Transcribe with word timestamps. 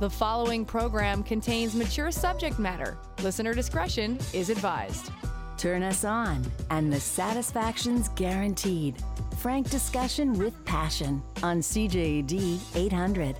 The 0.00 0.08
following 0.08 0.64
program 0.64 1.22
contains 1.22 1.74
mature 1.74 2.10
subject 2.10 2.58
matter. 2.58 2.96
Listener 3.22 3.52
discretion 3.52 4.18
is 4.32 4.48
advised. 4.48 5.12
Turn 5.58 5.82
us 5.82 6.06
on, 6.06 6.42
and 6.70 6.90
the 6.90 6.98
satisfaction's 6.98 8.08
guaranteed. 8.08 8.96
Frank 9.36 9.68
discussion 9.68 10.38
with 10.38 10.54
passion 10.64 11.22
on 11.42 11.60
CJAD 11.60 12.60
800. 12.74 13.36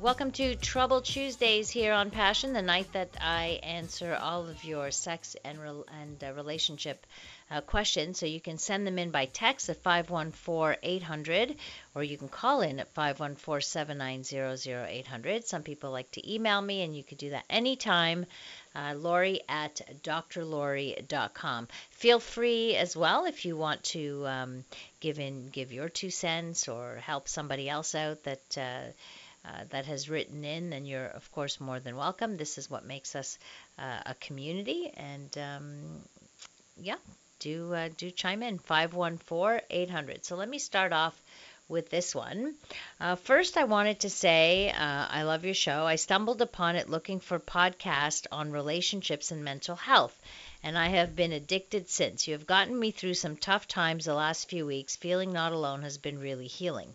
Welcome 0.00 0.30
to 0.30 0.54
Trouble 0.54 1.00
Tuesdays 1.00 1.68
here 1.68 1.92
on 1.92 2.12
Passion, 2.12 2.52
the 2.52 2.62
night 2.62 2.92
that 2.92 3.16
I 3.20 3.58
answer 3.64 4.16
all 4.22 4.46
of 4.46 4.62
your 4.62 4.92
sex 4.92 5.34
and, 5.44 5.60
re- 5.60 5.82
and 6.00 6.22
uh, 6.22 6.32
relationship 6.34 7.04
uh, 7.50 7.60
questions. 7.62 8.18
So 8.18 8.26
you 8.26 8.40
can 8.40 8.58
send 8.58 8.86
them 8.86 8.98
in 8.98 9.10
by 9.10 9.26
text 9.26 9.68
at 9.68 9.82
514 9.82 10.78
800 10.82 11.56
or 11.94 12.02
you 12.04 12.16
can 12.16 12.28
call 12.28 12.60
in 12.60 12.78
at 12.78 12.88
514 12.94 13.62
790 13.62 14.70
0800. 14.72 15.44
Some 15.46 15.62
people 15.62 15.90
like 15.90 16.10
to 16.12 16.32
email 16.32 16.60
me, 16.60 16.82
and 16.82 16.96
you 16.96 17.02
could 17.02 17.18
do 17.18 17.30
that 17.30 17.44
anytime. 17.50 18.26
Uh, 18.74 18.94
Laurie 18.96 19.40
at 19.48 19.80
drlaurie.com. 20.04 21.68
Feel 21.90 22.20
free 22.20 22.76
as 22.76 22.96
well 22.96 23.24
if 23.24 23.44
you 23.44 23.56
want 23.56 23.82
to 23.82 24.24
um, 24.26 24.64
give 25.00 25.18
in, 25.18 25.48
give 25.48 25.72
your 25.72 25.88
two 25.88 26.10
cents 26.10 26.68
or 26.68 26.96
help 27.02 27.28
somebody 27.28 27.68
else 27.68 27.94
out 27.94 28.22
that. 28.24 28.58
Uh, 28.58 28.92
uh, 29.44 29.64
that 29.70 29.86
has 29.86 30.10
written 30.10 30.44
in, 30.44 30.68
then 30.68 30.84
you're 30.84 31.06
of 31.06 31.30
course 31.32 31.60
more 31.60 31.78
than 31.78 31.96
welcome. 31.96 32.36
This 32.36 32.58
is 32.58 32.68
what 32.68 32.84
makes 32.84 33.14
us 33.14 33.38
uh, 33.78 34.00
a 34.04 34.14
community, 34.14 34.90
and 34.94 35.38
um, 35.38 36.02
yeah, 36.76 36.96
do 37.38 37.74
uh, 37.74 37.88
do 37.96 38.10
chime 38.10 38.42
in 38.42 38.58
514-800. 38.58 40.24
So 40.24 40.36
let 40.36 40.48
me 40.48 40.58
start 40.58 40.92
off 40.92 41.20
with 41.68 41.90
this 41.90 42.14
one. 42.14 42.54
Uh, 42.98 43.14
first, 43.14 43.58
I 43.58 43.64
wanted 43.64 44.00
to 44.00 44.10
say 44.10 44.70
uh, 44.70 45.06
I 45.10 45.22
love 45.22 45.44
your 45.44 45.54
show. 45.54 45.86
I 45.86 45.96
stumbled 45.96 46.40
upon 46.40 46.76
it 46.76 46.88
looking 46.88 47.20
for 47.20 47.38
podcast 47.38 48.26
on 48.32 48.50
relationships 48.50 49.30
and 49.30 49.44
mental 49.44 49.76
health, 49.76 50.18
and 50.62 50.78
I 50.78 50.88
have 50.88 51.14
been 51.14 51.32
addicted 51.32 51.88
since. 51.90 52.26
You 52.26 52.32
have 52.32 52.46
gotten 52.46 52.78
me 52.78 52.90
through 52.90 53.14
some 53.14 53.36
tough 53.36 53.68
times 53.68 54.06
the 54.06 54.14
last 54.14 54.48
few 54.48 54.64
weeks. 54.64 54.96
Feeling 54.96 55.32
not 55.32 55.52
alone 55.52 55.82
has 55.82 55.98
been 55.98 56.18
really 56.18 56.46
healing. 56.46 56.94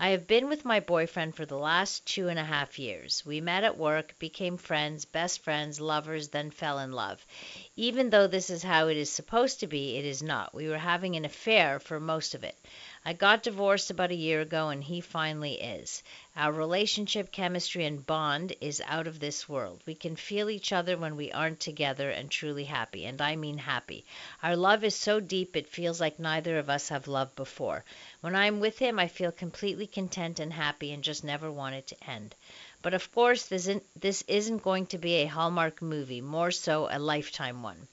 I 0.00 0.10
have 0.10 0.28
been 0.28 0.48
with 0.48 0.64
my 0.64 0.78
boyfriend 0.78 1.34
for 1.34 1.44
the 1.44 1.58
last 1.58 2.06
two 2.06 2.28
and 2.28 2.38
a 2.38 2.44
half 2.44 2.78
years. 2.78 3.26
We 3.26 3.40
met 3.40 3.64
at 3.64 3.76
work, 3.76 4.16
became 4.20 4.56
friends, 4.56 5.04
best 5.04 5.40
friends, 5.42 5.80
lovers, 5.80 6.28
then 6.28 6.52
fell 6.52 6.78
in 6.78 6.92
love. 6.92 7.26
Even 7.74 8.10
though 8.10 8.28
this 8.28 8.48
is 8.48 8.62
how 8.62 8.86
it 8.86 8.96
is 8.96 9.10
supposed 9.10 9.58
to 9.58 9.66
be, 9.66 9.96
it 9.96 10.04
is 10.04 10.22
not. 10.22 10.54
We 10.54 10.68
were 10.68 10.78
having 10.78 11.16
an 11.16 11.24
affair 11.24 11.80
for 11.80 11.98
most 11.98 12.36
of 12.36 12.44
it. 12.44 12.56
I 13.04 13.12
got 13.12 13.42
divorced 13.42 13.90
about 13.90 14.10
a 14.12 14.16
year 14.16 14.40
ago, 14.40 14.68
and 14.68 14.84
he 14.84 15.00
finally 15.00 15.54
is. 15.54 16.02
Our 16.36 16.52
relationship, 16.52 17.32
chemistry, 17.32 17.84
and 17.84 18.06
bond 18.06 18.54
is 18.60 18.82
out 18.86 19.08
of 19.08 19.18
this 19.18 19.48
world. 19.48 19.80
We 19.86 19.94
can 19.94 20.14
feel 20.14 20.50
each 20.50 20.72
other 20.72 20.96
when 20.96 21.16
we 21.16 21.32
aren't 21.32 21.58
together 21.58 22.10
and 22.10 22.30
truly 22.30 22.64
happy, 22.64 23.04
and 23.04 23.20
I 23.20 23.34
mean 23.34 23.58
happy. 23.58 24.04
Our 24.42 24.54
love 24.54 24.84
is 24.84 24.94
so 24.94 25.18
deep 25.18 25.56
it 25.56 25.68
feels 25.68 26.00
like 26.00 26.20
neither 26.20 26.58
of 26.58 26.70
us 26.70 26.88
have 26.90 27.08
loved 27.08 27.34
before. 27.34 27.84
When 28.20 28.34
I'm 28.34 28.58
with 28.58 28.78
him, 28.78 28.98
I 28.98 29.06
feel 29.06 29.30
completely 29.30 29.86
content 29.86 30.40
and 30.40 30.52
happy 30.52 30.92
and 30.92 31.04
just 31.04 31.22
never 31.22 31.52
want 31.52 31.76
it 31.76 31.86
to 31.86 32.10
end. 32.10 32.34
But 32.82 32.92
of 32.92 33.12
course, 33.12 33.46
this 33.46 33.62
isn't, 33.62 33.84
this 33.94 34.22
isn't 34.22 34.64
going 34.64 34.86
to 34.86 34.98
be 34.98 35.14
a 35.14 35.26
Hallmark 35.26 35.80
movie, 35.80 36.20
more 36.20 36.50
so 36.50 36.88
a 36.90 36.98
lifetime 36.98 37.62
one. 37.62 37.86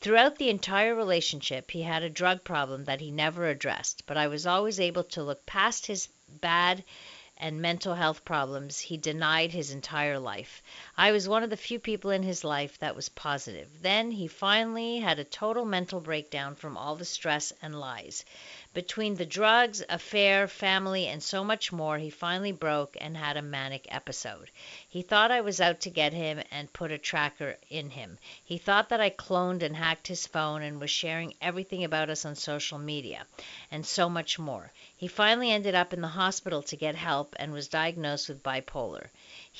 Throughout 0.00 0.36
the 0.36 0.50
entire 0.50 0.94
relationship, 0.94 1.70
he 1.70 1.82
had 1.82 2.02
a 2.02 2.10
drug 2.10 2.42
problem 2.42 2.86
that 2.86 3.00
he 3.00 3.12
never 3.12 3.48
addressed, 3.48 4.04
but 4.06 4.16
I 4.16 4.26
was 4.26 4.46
always 4.46 4.80
able 4.80 5.04
to 5.04 5.22
look 5.22 5.46
past 5.46 5.86
his 5.86 6.08
bad 6.28 6.82
and 7.40 7.62
mental 7.62 7.94
health 7.94 8.24
problems 8.24 8.80
he 8.80 8.96
denied 8.96 9.52
his 9.52 9.70
entire 9.70 10.18
life. 10.18 10.60
I 10.96 11.12
was 11.12 11.28
one 11.28 11.44
of 11.44 11.50
the 11.50 11.56
few 11.56 11.78
people 11.78 12.10
in 12.10 12.24
his 12.24 12.42
life 12.42 12.76
that 12.80 12.96
was 12.96 13.08
positive. 13.08 13.68
Then 13.80 14.10
he 14.10 14.26
finally 14.26 14.98
had 14.98 15.20
a 15.20 15.24
total 15.24 15.64
mental 15.64 16.00
breakdown 16.00 16.56
from 16.56 16.76
all 16.76 16.96
the 16.96 17.04
stress 17.04 17.52
and 17.62 17.78
lies. 17.78 18.24
Between 18.74 19.14
the 19.14 19.24
drugs, 19.24 19.82
affair, 19.88 20.46
family, 20.46 21.06
and 21.06 21.22
so 21.22 21.42
much 21.42 21.72
more, 21.72 21.96
he 21.96 22.10
finally 22.10 22.52
broke 22.52 22.98
and 23.00 23.16
had 23.16 23.38
a 23.38 23.42
manic 23.42 23.86
episode. 23.88 24.50
He 24.86 25.00
thought 25.00 25.30
I 25.30 25.40
was 25.40 25.58
out 25.58 25.80
to 25.80 25.90
get 25.90 26.12
him 26.12 26.42
and 26.50 26.70
put 26.70 26.92
a 26.92 26.98
tracker 26.98 27.56
in 27.70 27.88
him. 27.88 28.18
He 28.44 28.58
thought 28.58 28.90
that 28.90 29.00
I 29.00 29.08
cloned 29.08 29.62
and 29.62 29.74
hacked 29.74 30.06
his 30.08 30.26
phone 30.26 30.62
and 30.62 30.78
was 30.78 30.90
sharing 30.90 31.32
everything 31.40 31.82
about 31.82 32.10
us 32.10 32.26
on 32.26 32.34
social 32.34 32.78
media, 32.78 33.26
and 33.70 33.86
so 33.86 34.10
much 34.10 34.38
more. 34.38 34.70
He 34.94 35.08
finally 35.08 35.50
ended 35.50 35.74
up 35.74 35.94
in 35.94 36.02
the 36.02 36.08
hospital 36.08 36.62
to 36.64 36.76
get 36.76 36.94
help 36.94 37.34
and 37.38 37.52
was 37.52 37.68
diagnosed 37.68 38.28
with 38.28 38.42
bipolar. 38.42 39.06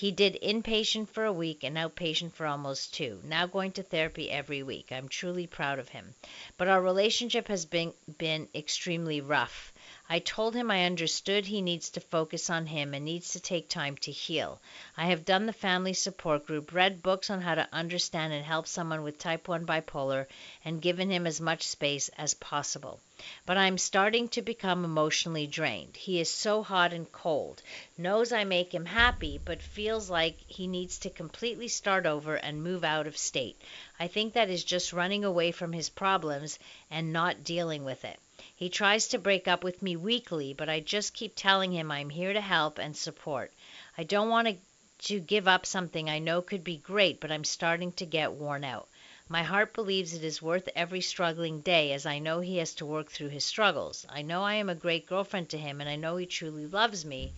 He 0.01 0.13
did 0.13 0.39
inpatient 0.41 1.09
for 1.09 1.25
a 1.25 1.33
week 1.33 1.65
and 1.65 1.77
outpatient 1.77 2.33
for 2.33 2.47
almost 2.47 2.95
two, 2.95 3.21
now 3.25 3.47
going 3.47 3.73
to 3.73 3.83
therapy 3.83 4.31
every 4.31 4.63
week. 4.63 4.93
I'm 4.93 5.09
truly 5.09 5.49
proud 5.49 5.81
of 5.81 5.89
him. 5.89 6.15
But 6.57 6.69
our 6.69 6.81
relationship 6.81 7.49
has 7.49 7.67
been, 7.67 7.93
been 8.17 8.49
extremely 8.55 9.21
rough. 9.21 9.73
I 10.11 10.21
told 10.21 10.55
him 10.55 10.71
I 10.71 10.87
understood 10.87 11.45
he 11.45 11.61
needs 11.61 11.91
to 11.91 12.01
focus 12.01 12.49
on 12.49 12.65
him 12.65 12.95
and 12.95 13.05
needs 13.05 13.33
to 13.33 13.41
take 13.41 13.69
time 13.69 13.95
to 13.99 14.11
heal. 14.11 14.59
I 14.97 15.05
have 15.09 15.27
done 15.27 15.45
the 15.45 15.53
family 15.53 15.93
support 15.93 16.47
group, 16.47 16.73
read 16.73 17.03
books 17.03 17.29
on 17.29 17.43
how 17.43 17.55
to 17.55 17.69
understand 17.75 18.33
and 18.33 18.43
help 18.43 18.67
someone 18.67 19.03
with 19.03 19.19
type 19.19 19.49
1 19.49 19.67
bipolar, 19.67 20.27
and 20.65 20.81
given 20.81 21.11
him 21.11 21.27
as 21.27 21.43
much 21.43 21.65
space 21.65 22.09
as 22.17 22.33
possible. 22.33 23.01
But 23.45 23.59
I 23.59 23.67
am 23.67 23.77
starting 23.77 24.29
to 24.31 24.41
become 24.41 24.83
emotionally 24.83 25.47
drained. 25.47 25.95
He 25.99 26.21
is 26.21 26.31
so 26.31 26.63
hot 26.63 26.95
and 26.95 27.13
cold, 27.13 27.61
knows 27.99 28.33
I 28.33 28.45
make 28.45 28.73
him 28.73 28.87
happy, 28.87 29.39
but 29.45 29.61
feels 29.61 30.09
like 30.09 30.39
he 30.47 30.67
needs 30.67 30.97
to 31.01 31.11
completely 31.11 31.69
start 31.69 32.07
over 32.07 32.35
and 32.37 32.63
move 32.63 32.83
out 32.83 33.07
of 33.07 33.19
state. 33.19 33.61
I 34.01 34.09
think 34.09 34.33
that 34.33 34.49
is 34.49 34.65
just 34.65 34.95
running 34.95 35.27
away 35.27 35.53
from 35.53 35.75
his 35.75 35.91
problems 35.91 36.59
and 36.91 37.13
not 37.13 37.45
dealing 37.45 37.85
with 37.85 38.07
it. 38.07 38.19
He 38.61 38.69
tries 38.69 39.07
to 39.07 39.21
break 39.21 39.47
up 39.47 39.63
with 39.63 39.83
me 39.83 39.95
weekly, 39.95 40.53
but 40.53 40.69
I 40.69 40.81
just 40.81 41.15
keep 41.15 41.37
telling 41.37 41.71
him 41.71 41.93
I'm 41.93 42.11
here 42.11 42.33
to 42.33 42.41
help 42.41 42.77
and 42.77 42.97
support. 42.97 43.53
I 43.97 44.03
don't 44.03 44.29
want 44.29 44.59
to, 45.05 45.21
give 45.21 45.47
up 45.47 45.65
something 45.65 46.11
I 46.11 46.19
know 46.19 46.43
could 46.43 46.65
be 46.65 46.77
great, 46.79 47.21
but 47.21 47.31
I'm 47.31 47.45
starting 47.45 47.93
to 47.93 48.05
get 48.05 48.33
worn 48.33 48.65
out. 48.65 48.89
My 49.29 49.45
heart 49.45 49.75
believes 49.75 50.13
it 50.13 50.25
is 50.25 50.43
worth 50.43 50.69
every 50.75 51.01
struggling 51.03 51.61
day, 51.61 51.93
as 51.93 52.05
I 52.05 52.19
know 52.19 52.41
he 52.41 52.57
has 52.57 52.75
to 52.75 52.85
work 52.85 53.13
through 53.13 53.29
his 53.29 53.45
struggles. 53.45 54.05
I 54.09 54.23
know 54.23 54.43
I 54.43 54.55
am 54.55 54.69
a 54.69 54.75
great 54.75 55.07
girlfriend 55.07 55.51
to 55.51 55.59
him, 55.59 55.81
and 55.81 55.89
I 55.89 55.95
know 55.95 56.17
he 56.17 56.27
truly 56.27 56.67
loves 56.67 57.05
me. 57.05 57.35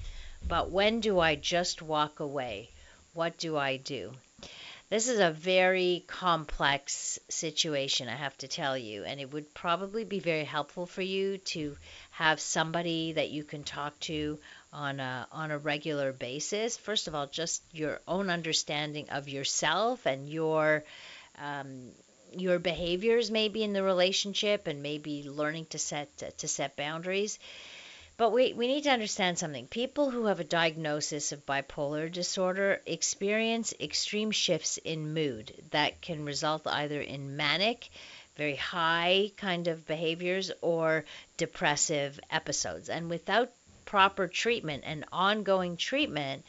But 0.49 0.71
when 0.71 1.01
do 1.01 1.21
I 1.21 1.35
just 1.35 1.83
walk 1.83 2.19
away? 2.19 2.71
What 3.13 3.37
do 3.37 3.59
I 3.59 3.77
do? 3.77 4.15
This 4.91 5.07
is 5.09 5.21
a 5.21 5.31
very 5.31 6.03
complex 6.09 7.21
situation, 7.29 8.09
I 8.09 8.17
have 8.17 8.37
to 8.39 8.49
tell 8.49 8.77
you, 8.77 9.05
and 9.05 9.21
it 9.21 9.33
would 9.33 9.55
probably 9.55 10.03
be 10.03 10.19
very 10.19 10.43
helpful 10.43 10.85
for 10.85 11.01
you 11.01 11.39
to 11.39 11.77
have 12.11 12.41
somebody 12.41 13.13
that 13.13 13.31
you 13.31 13.45
can 13.45 13.63
talk 13.63 13.99
to 14.01 14.41
on 14.73 14.99
a 14.99 15.29
on 15.31 15.53
a 15.53 15.59
regular 15.59 16.13
basis. 16.13 16.77
First 16.77 17.07
of 17.07 17.15
all, 17.15 17.29
just 17.29 17.63
your 17.73 18.01
own 18.09 18.31
understanding 18.31 19.11
of 19.11 19.29
yourself 19.29 20.07
and 20.07 20.29
your 20.29 20.83
um, 21.39 21.93
your 22.37 22.59
behaviors 22.59 23.31
maybe 23.31 23.63
in 23.63 23.73
the 23.73 23.85
relationship 23.85 24.67
and 24.67 24.83
maybe 24.83 25.23
learning 25.23 25.67
to 25.67 25.79
set 25.79 26.09
to 26.39 26.49
set 26.49 26.75
boundaries 26.75 27.39
but 28.21 28.33
we, 28.33 28.53
we 28.53 28.67
need 28.67 28.83
to 28.83 28.91
understand 28.91 29.39
something. 29.39 29.67
People 29.67 30.11
who 30.11 30.27
have 30.27 30.41
a 30.41 30.45
diagnosis 30.45 31.33
of 31.33 31.47
bipolar 31.47 32.13
disorder 32.13 32.79
experience 32.85 33.73
extreme 33.81 34.31
shifts 34.31 34.77
in 34.77 35.15
mood 35.15 35.55
that 35.71 36.03
can 36.03 36.27
result 36.27 36.67
either 36.67 37.01
in 37.01 37.35
manic, 37.39 37.89
very 38.37 38.57
high 38.57 39.33
kind 39.39 39.69
of 39.69 39.87
behaviors, 39.87 40.53
or 40.61 41.07
depressive 41.39 42.21
episodes. 42.31 42.91
And 42.91 43.09
without 43.09 43.53
proper 43.87 44.29
treatment 44.29 44.83
and 44.85 45.07
ongoing 45.11 45.79
treatment, 45.79 46.45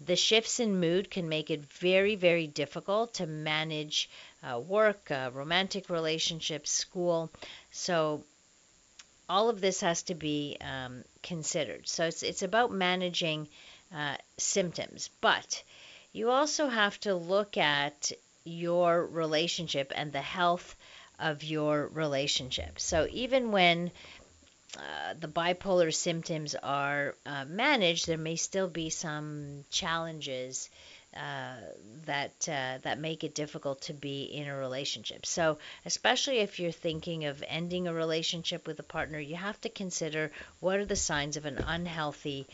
the 0.00 0.14
shifts 0.14 0.60
in 0.60 0.78
mood 0.78 1.10
can 1.10 1.28
make 1.28 1.50
it 1.50 1.72
very, 1.72 2.14
very 2.14 2.46
difficult 2.46 3.14
to 3.14 3.26
manage 3.26 4.08
uh, 4.44 4.60
work, 4.60 5.10
uh, 5.10 5.30
romantic 5.34 5.90
relationships, 5.90 6.70
school. 6.70 7.32
So 7.72 8.22
all 9.28 9.48
of 9.48 9.60
this 9.60 9.80
has 9.80 10.02
to 10.04 10.14
be 10.14 10.56
um, 10.60 11.04
considered. 11.22 11.88
So 11.88 12.06
it's 12.06 12.22
it's 12.22 12.42
about 12.42 12.72
managing 12.72 13.48
uh, 13.94 14.16
symptoms, 14.36 15.10
but 15.20 15.62
you 16.12 16.30
also 16.30 16.68
have 16.68 16.98
to 17.00 17.14
look 17.14 17.56
at 17.56 18.12
your 18.44 19.04
relationship 19.06 19.92
and 19.94 20.12
the 20.12 20.22
health 20.22 20.76
of 21.18 21.42
your 21.42 21.88
relationship. 21.88 22.78
So 22.78 23.08
even 23.10 23.50
when 23.50 23.90
uh, 24.76 25.14
the 25.18 25.28
bipolar 25.28 25.92
symptoms 25.92 26.54
are 26.62 27.14
uh, 27.24 27.44
managed, 27.46 28.06
there 28.06 28.18
may 28.18 28.36
still 28.36 28.68
be 28.68 28.90
some 28.90 29.64
challenges 29.70 30.68
uh, 31.16 31.56
that 32.04 32.48
uh, 32.48 32.78
that 32.82 32.98
make 32.98 33.24
it 33.24 33.34
difficult 33.34 33.80
to 33.82 33.92
be 33.92 34.24
in 34.24 34.48
a 34.48 34.56
relationship. 34.56 35.26
So, 35.26 35.58
especially 35.84 36.38
if 36.38 36.60
you're 36.60 36.72
thinking 36.72 37.24
of 37.24 37.42
ending 37.46 37.88
a 37.88 37.94
relationship 37.94 38.66
with 38.66 38.78
a 38.78 38.84
partner, 38.84 39.18
you 39.18 39.36
have 39.36 39.60
to 39.62 39.68
consider 39.68 40.30
what 40.60 40.78
are 40.78 40.84
the 40.84 40.96
signs 40.96 41.36
of 41.36 41.46
an 41.46 41.58
unhealthy 41.58 42.46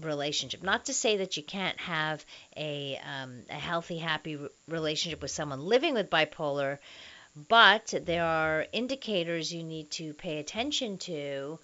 relationship. 0.00 0.62
Not 0.62 0.86
to 0.86 0.94
say 0.94 1.18
that 1.18 1.36
you 1.36 1.42
can't 1.42 1.78
have 1.80 2.24
a, 2.56 3.00
um, 3.04 3.42
a 3.50 3.54
healthy, 3.54 3.98
happy 3.98 4.38
relationship 4.68 5.22
with 5.22 5.30
someone 5.30 5.64
living 5.64 5.94
with 5.94 6.10
bipolar, 6.10 6.78
but 7.48 7.94
there 8.04 8.24
are 8.24 8.66
indicators 8.72 9.52
you 9.52 9.62
need 9.62 9.90
to 9.92 10.14
pay 10.14 10.38
attention 10.38 10.98
to 10.98 11.58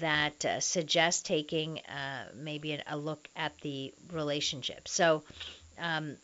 that 0.00 0.44
uh, 0.44 0.60
suggest 0.60 1.24
taking 1.26 1.78
uh, 1.80 2.28
maybe 2.34 2.78
a 2.86 2.96
look 2.96 3.28
at 3.36 3.58
the 3.60 3.94
relationship. 4.12 4.86
So, 4.86 5.22
um, 5.78 6.16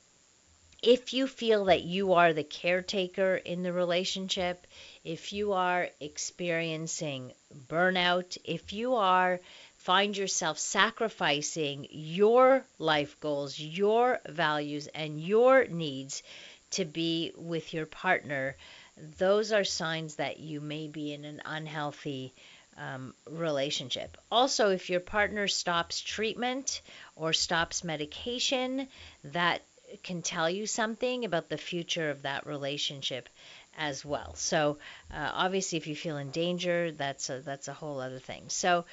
if 0.83 1.15
you 1.15 1.27
feel 1.27 1.67
that 1.67 1.83
you 1.83 2.13
are 2.13 2.33
the 2.33 2.45
caretaker 2.45 3.37
in 3.37 3.63
the 3.63 3.73
relationship, 3.73 4.67
if 5.03 5.33
you 5.33 5.55
are 5.55 5.89
experiencing 6.01 7.33
burnout, 7.69 8.37
if 8.45 8.73
you 8.73 8.95
are 8.95 9.41
find 9.79 10.17
yourself 10.17 10.59
sacrificing 10.59 11.87
your 11.91 12.65
life 12.79 13.19
goals, 13.21 13.59
your 13.59 14.21
values 14.27 14.87
and 14.89 15.21
your 15.21 15.67
needs 15.67 16.23
to 16.71 16.85
be 16.85 17.33
with 17.37 17.73
your 17.73 17.87
partner, 17.87 18.57
those 19.19 19.53
are 19.53 19.65
signs 19.65 20.17
that 20.17 20.39
you 20.39 20.61
may 20.61 20.87
be 20.89 21.13
in 21.13 21.25
an 21.25 21.41
unhealthy 21.45 22.33
um, 22.77 23.15
relationship. 23.31 24.17
Also, 24.31 24.71
if 24.71 24.91
your 24.91 25.01
partner 25.01 25.49
stops 25.49 26.01
treatment 26.01 26.83
or 27.17 27.33
stops 27.33 27.85
medication, 27.85 28.89
that 29.25 29.63
can 30.03 30.23
tell 30.23 30.51
you 30.51 30.67
something 30.67 31.25
about 31.25 31.49
the 31.49 31.59
future 31.59 32.11
of 32.11 32.23
that 32.23 32.47
relationship 32.47 33.29
as 33.77 34.05
well. 34.05 34.35
So, 34.35 34.79
uh, 35.13 35.31
obviously, 35.33 35.79
if 35.79 35.87
you 35.87 35.97
feel 35.97 36.17
in 36.17 36.31
danger, 36.31 36.93
that's 36.93 37.31
a, 37.31 37.41
that's 37.41 37.69
a 37.69 37.73
whole 37.73 38.01
other 38.01 38.19
thing. 38.19 38.45
So, 38.49 38.85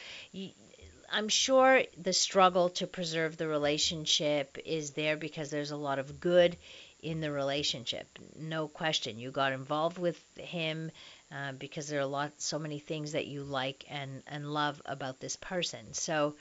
I'm 1.12 1.28
sure 1.28 1.84
the 1.98 2.14
struggle 2.14 2.70
to 2.70 2.88
preserve 2.88 3.36
the 3.38 3.48
relationship 3.48 4.58
is 4.66 4.92
there 4.92 5.18
because 5.18 5.50
there's 5.50 5.72
a 5.72 5.78
lot 5.78 6.00
of 6.00 6.20
good 6.20 6.56
in 7.02 7.20
the 7.20 7.32
relationship. 7.32 8.08
No 8.40 8.68
question. 8.68 9.20
You 9.20 9.32
got 9.32 9.54
involved 9.54 9.98
with 9.98 10.20
him 10.38 10.92
uh, 11.34 11.54
because 11.54 11.88
there 11.88 12.00
are 12.00 12.04
a 12.04 12.08
lot, 12.08 12.32
so 12.38 12.60
many 12.60 12.80
things 12.80 13.14
that 13.14 13.28
you 13.28 13.44
like 13.44 13.86
and 13.90 14.24
and 14.28 14.54
love 14.54 14.82
about 14.86 15.20
this 15.20 15.36
person. 15.36 15.94
So, 15.94 16.36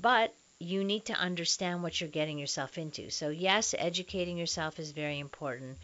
but 0.00 0.34
you 0.58 0.84
need 0.84 1.06
to 1.06 1.14
understand 1.14 1.82
what 1.82 2.00
you're 2.00 2.10
getting 2.10 2.38
yourself 2.38 2.78
into. 2.78 3.10
So, 3.10 3.28
yes, 3.28 3.74
educating 3.76 4.36
yourself 4.38 4.78
is 4.78 4.92
very 4.92 5.18
important. 5.18 5.78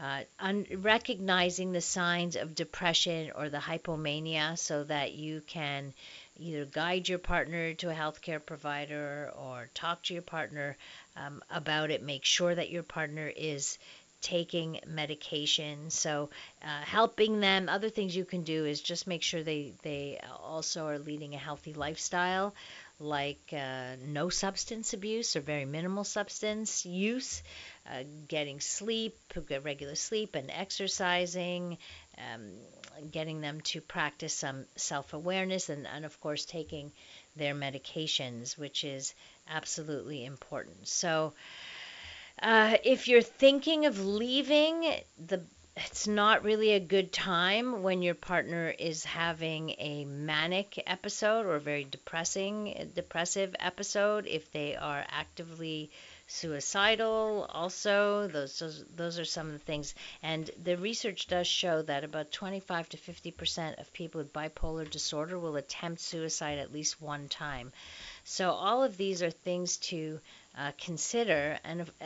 Uh, 0.00 0.22
un- 0.40 0.66
recognizing 0.78 1.72
the 1.72 1.80
signs 1.80 2.36
of 2.36 2.54
depression 2.54 3.30
or 3.36 3.48
the 3.48 3.58
hypomania 3.58 4.58
so 4.58 4.82
that 4.84 5.12
you 5.12 5.40
can 5.46 5.92
either 6.38 6.64
guide 6.64 7.08
your 7.08 7.18
partner 7.18 7.74
to 7.74 7.90
a 7.90 7.94
healthcare 7.94 8.44
provider 8.44 9.32
or 9.36 9.68
talk 9.74 10.02
to 10.02 10.12
your 10.14 10.22
partner 10.22 10.76
um, 11.16 11.42
about 11.50 11.90
it. 11.90 12.02
Make 12.02 12.24
sure 12.24 12.54
that 12.54 12.70
your 12.70 12.82
partner 12.82 13.32
is 13.36 13.78
taking 14.24 14.80
medication. 14.86 15.90
So, 15.90 16.30
uh, 16.62 16.80
helping 16.82 17.40
them. 17.40 17.68
Other 17.68 17.90
things 17.90 18.16
you 18.16 18.24
can 18.24 18.42
do 18.42 18.64
is 18.64 18.80
just 18.80 19.06
make 19.06 19.22
sure 19.22 19.42
they 19.42 19.72
they 19.82 20.18
also 20.42 20.86
are 20.86 20.98
leading 20.98 21.34
a 21.34 21.38
healthy 21.38 21.74
lifestyle, 21.74 22.54
like 22.98 23.52
uh, 23.52 23.96
no 24.06 24.30
substance 24.30 24.94
abuse 24.94 25.36
or 25.36 25.40
very 25.40 25.66
minimal 25.66 26.04
substance 26.04 26.86
use, 26.86 27.42
uh, 27.90 28.02
getting 28.26 28.60
sleep, 28.60 29.16
regular 29.62 29.94
sleep, 29.94 30.34
and 30.34 30.50
exercising. 30.50 31.78
Um, 32.16 32.52
getting 33.10 33.40
them 33.40 33.60
to 33.60 33.80
practice 33.80 34.32
some 34.32 34.64
self 34.76 35.14
awareness 35.14 35.68
and, 35.68 35.84
and, 35.84 36.04
of 36.04 36.20
course, 36.20 36.44
taking 36.44 36.92
their 37.34 37.54
medications, 37.54 38.56
which 38.56 38.84
is 38.84 39.14
absolutely 39.50 40.24
important. 40.24 40.86
So, 40.86 41.32
uh, 42.42 42.76
if 42.84 43.08
you're 43.08 43.22
thinking 43.22 43.86
of 43.86 44.04
leaving, 44.04 44.92
the 45.18 45.42
it's 45.76 46.06
not 46.06 46.44
really 46.44 46.72
a 46.72 46.78
good 46.78 47.12
time 47.12 47.82
when 47.82 48.00
your 48.00 48.14
partner 48.14 48.72
is 48.78 49.04
having 49.04 49.74
a 49.78 50.04
manic 50.04 50.80
episode 50.86 51.46
or 51.46 51.56
a 51.56 51.60
very 51.60 51.82
depressing 51.82 52.92
depressive 52.94 53.56
episode 53.58 54.26
if 54.26 54.52
they 54.52 54.76
are 54.76 55.04
actively 55.08 55.90
suicidal 56.28 57.46
also 57.50 58.28
those, 58.28 58.58
those 58.58 58.84
those 58.94 59.18
are 59.18 59.24
some 59.24 59.48
of 59.48 59.52
the 59.52 59.58
things. 59.58 59.94
And 60.22 60.48
the 60.62 60.76
research 60.76 61.26
does 61.26 61.46
show 61.46 61.82
that 61.82 62.04
about 62.04 62.30
25 62.30 62.90
to 62.90 62.96
50 62.96 63.30
percent 63.32 63.78
of 63.78 63.92
people 63.92 64.18
with 64.18 64.32
bipolar 64.32 64.88
disorder 64.88 65.38
will 65.38 65.56
attempt 65.56 66.00
suicide 66.00 66.58
at 66.58 66.72
least 66.72 67.02
one 67.02 67.28
time. 67.28 67.72
So 68.22 68.52
all 68.52 68.82
of 68.84 68.96
these 68.96 69.22
are 69.22 69.30
things 69.30 69.76
to 69.78 70.20
uh, 70.56 70.72
consider. 70.78 71.58
And 71.64 71.82
uh, 71.82 72.04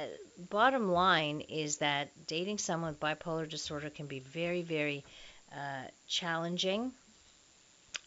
bottom 0.51 0.91
line 0.91 1.41
is 1.43 1.79
that 1.79 2.11
dating 2.27 2.59
someone 2.59 2.91
with 2.93 3.01
bipolar 3.01 3.49
disorder 3.49 3.91
can 3.91 4.07
be 4.07 4.21
very, 4.21 4.63
very 4.63 5.05
uh, 5.53 5.85
challenging. 6.07 6.93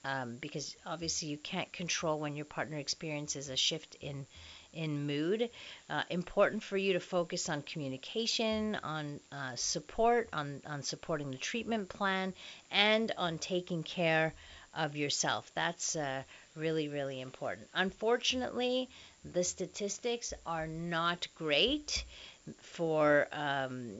Um, 0.03 0.37
because 0.41 0.75
obviously 0.83 1.27
you 1.27 1.37
can't 1.37 1.71
control 1.71 2.19
when 2.19 2.35
your 2.35 2.45
partner 2.45 2.77
experiences 2.77 3.49
a 3.49 3.55
shift 3.55 3.95
in 4.01 4.25
in 4.73 5.05
mood. 5.05 5.49
Uh, 5.89 6.03
important 6.09 6.63
for 6.63 6.77
you 6.77 6.93
to 6.93 6.99
focus 6.99 7.49
on 7.49 7.61
communication, 7.61 8.75
on 8.83 9.19
uh, 9.31 9.55
support, 9.55 10.29
on, 10.33 10.61
on 10.65 10.81
supporting 10.81 11.31
the 11.31 11.37
treatment 11.37 11.89
plan, 11.89 12.33
and 12.71 13.11
on 13.17 13.37
taking 13.37 13.83
care 13.83 14.33
of 14.73 14.95
yourself. 14.95 15.51
That's 15.55 15.95
uh, 15.95 16.23
really, 16.55 16.87
really 16.87 17.19
important. 17.19 17.67
Unfortunately, 17.73 18.89
the 19.23 19.43
statistics 19.43 20.33
are 20.45 20.67
not 20.67 21.27
great 21.35 22.05
for 22.59 23.27
um, 23.31 23.91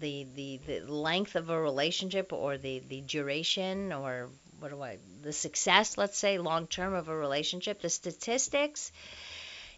the, 0.00 0.26
the 0.34 0.60
the 0.66 0.80
length 0.80 1.36
of 1.36 1.48
a 1.50 1.60
relationship 1.60 2.32
or 2.32 2.58
the 2.58 2.80
the 2.88 3.00
duration 3.02 3.92
or 3.92 4.28
what 4.58 4.70
do 4.70 4.82
I 4.82 4.98
the 5.22 5.32
success 5.32 5.96
let's 5.96 6.18
say 6.18 6.38
long 6.38 6.66
term 6.66 6.94
of 6.94 7.08
a 7.08 7.16
relationship 7.16 7.80
the 7.80 7.88
statistics 7.90 8.90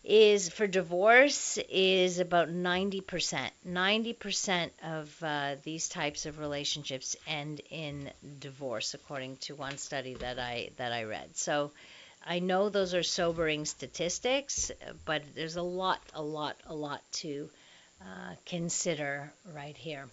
is 0.06 0.48
for 0.48 0.68
divorce 0.68 1.58
is 1.68 2.20
about 2.20 2.48
90%. 2.48 3.50
90% 3.66 4.70
of 4.84 5.22
uh, 5.22 5.56
these 5.64 5.88
types 5.88 6.26
of 6.26 6.38
relationships 6.38 7.16
end 7.26 7.60
in 7.70 8.12
divorce, 8.38 8.94
according 8.94 9.36
to 9.38 9.56
one 9.56 9.76
study 9.76 10.14
that 10.14 10.38
I 10.38 10.70
that 10.76 10.92
I 10.92 11.04
read. 11.04 11.36
So 11.36 11.72
I 12.28 12.40
know 12.40 12.68
those 12.68 12.92
are 12.92 13.04
sobering 13.04 13.64
statistics, 13.64 14.72
but 15.04 15.22
there's 15.36 15.54
a 15.54 15.62
lot, 15.62 16.00
a 16.12 16.22
lot, 16.22 16.56
a 16.66 16.74
lot 16.74 17.00
to 17.22 17.48
uh, 18.02 18.34
consider 18.44 19.32
right 19.54 19.76
here. 19.76 20.08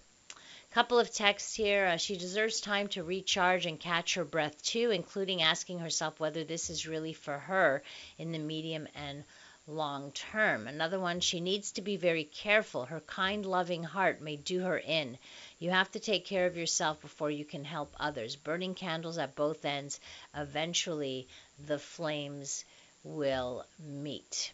Couple 0.74 1.00
of 1.00 1.12
texts 1.12 1.54
here. 1.56 1.86
Uh, 1.86 1.98
she 1.98 2.18
deserves 2.18 2.60
time 2.60 2.88
to 2.90 3.04
recharge 3.04 3.66
and 3.66 3.80
catch 3.80 4.16
her 4.16 4.24
breath 4.24 4.62
too, 4.64 4.92
including 4.92 5.42
asking 5.42 5.80
herself 5.80 6.20
whether 6.20 6.44
this 6.44 6.70
is 6.70 6.88
really 6.88 7.14
for 7.14 7.38
her 7.38 7.84
in 8.18 8.32
the 8.32 8.40
medium 8.40 8.88
and 8.96 9.24
long 9.68 10.12
term. 10.12 10.68
Another 10.68 11.00
one, 11.00 11.20
she 11.20 11.40
needs 11.40 11.72
to 11.72 11.82
be 11.82 11.96
very 11.96 12.26
careful. 12.26 12.86
Her 12.86 13.00
kind, 13.02 13.46
loving 13.46 13.84
heart 13.84 14.22
may 14.22 14.36
do 14.36 14.60
her 14.62 14.78
in. 14.78 15.18
You 15.60 15.70
have 15.70 15.92
to 15.92 16.00
take 16.00 16.26
care 16.26 16.46
of 16.46 16.58
yourself 16.58 17.02
before 17.02 17.32
you 17.32 17.46
can 17.46 17.64
help 17.64 17.96
others. 18.00 18.36
Burning 18.36 18.76
candles 18.76 19.18
at 19.18 19.36
both 19.36 19.64
ends, 19.64 20.00
eventually 20.36 21.28
the 21.66 21.80
flames 21.80 22.66
will 23.04 23.66
meet. 23.80 24.52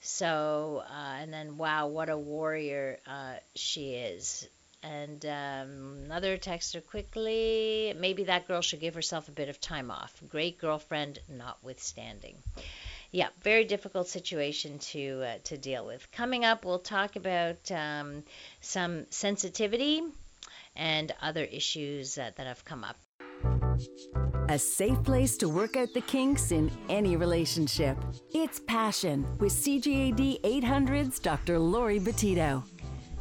So, 0.00 0.84
uh, 0.88 1.16
and 1.20 1.32
then, 1.32 1.58
wow, 1.58 1.88
what 1.88 2.08
a 2.08 2.16
warrior 2.16 2.98
uh, 3.06 3.34
she 3.54 3.94
is. 3.94 4.48
And 4.82 5.26
um, 5.26 6.04
another 6.04 6.38
texter 6.38 6.84
quickly, 6.84 7.92
maybe 7.98 8.24
that 8.24 8.46
girl 8.46 8.62
should 8.62 8.80
give 8.80 8.94
herself 8.94 9.28
a 9.28 9.32
bit 9.32 9.48
of 9.48 9.60
time 9.60 9.90
off. 9.90 10.14
Great 10.30 10.58
girlfriend, 10.58 11.18
notwithstanding 11.28 12.36
yeah, 13.10 13.28
very 13.42 13.64
difficult 13.64 14.08
situation 14.08 14.78
to 14.78 15.22
uh, 15.24 15.38
to 15.44 15.56
deal 15.56 15.86
with. 15.86 16.10
Coming 16.12 16.44
up, 16.44 16.64
we'll 16.64 16.78
talk 16.78 17.16
about 17.16 17.70
um, 17.70 18.22
some 18.60 19.06
sensitivity 19.10 20.02
and 20.76 21.14
other 21.22 21.44
issues 21.44 22.18
uh, 22.18 22.30
that 22.36 22.46
have 22.46 22.64
come 22.64 22.84
up. 22.84 22.96
A 24.50 24.58
safe 24.58 25.02
place 25.02 25.36
to 25.38 25.48
work 25.48 25.76
out 25.76 25.92
the 25.92 26.00
kinks 26.00 26.52
in 26.52 26.70
any 26.88 27.16
relationship. 27.16 27.98
It's 28.32 28.60
Passion 28.60 29.26
with 29.38 29.52
CJAD 29.52 30.40
800's 30.40 31.18
Dr. 31.18 31.58
Laurie 31.58 32.00
Betito. 32.00 32.64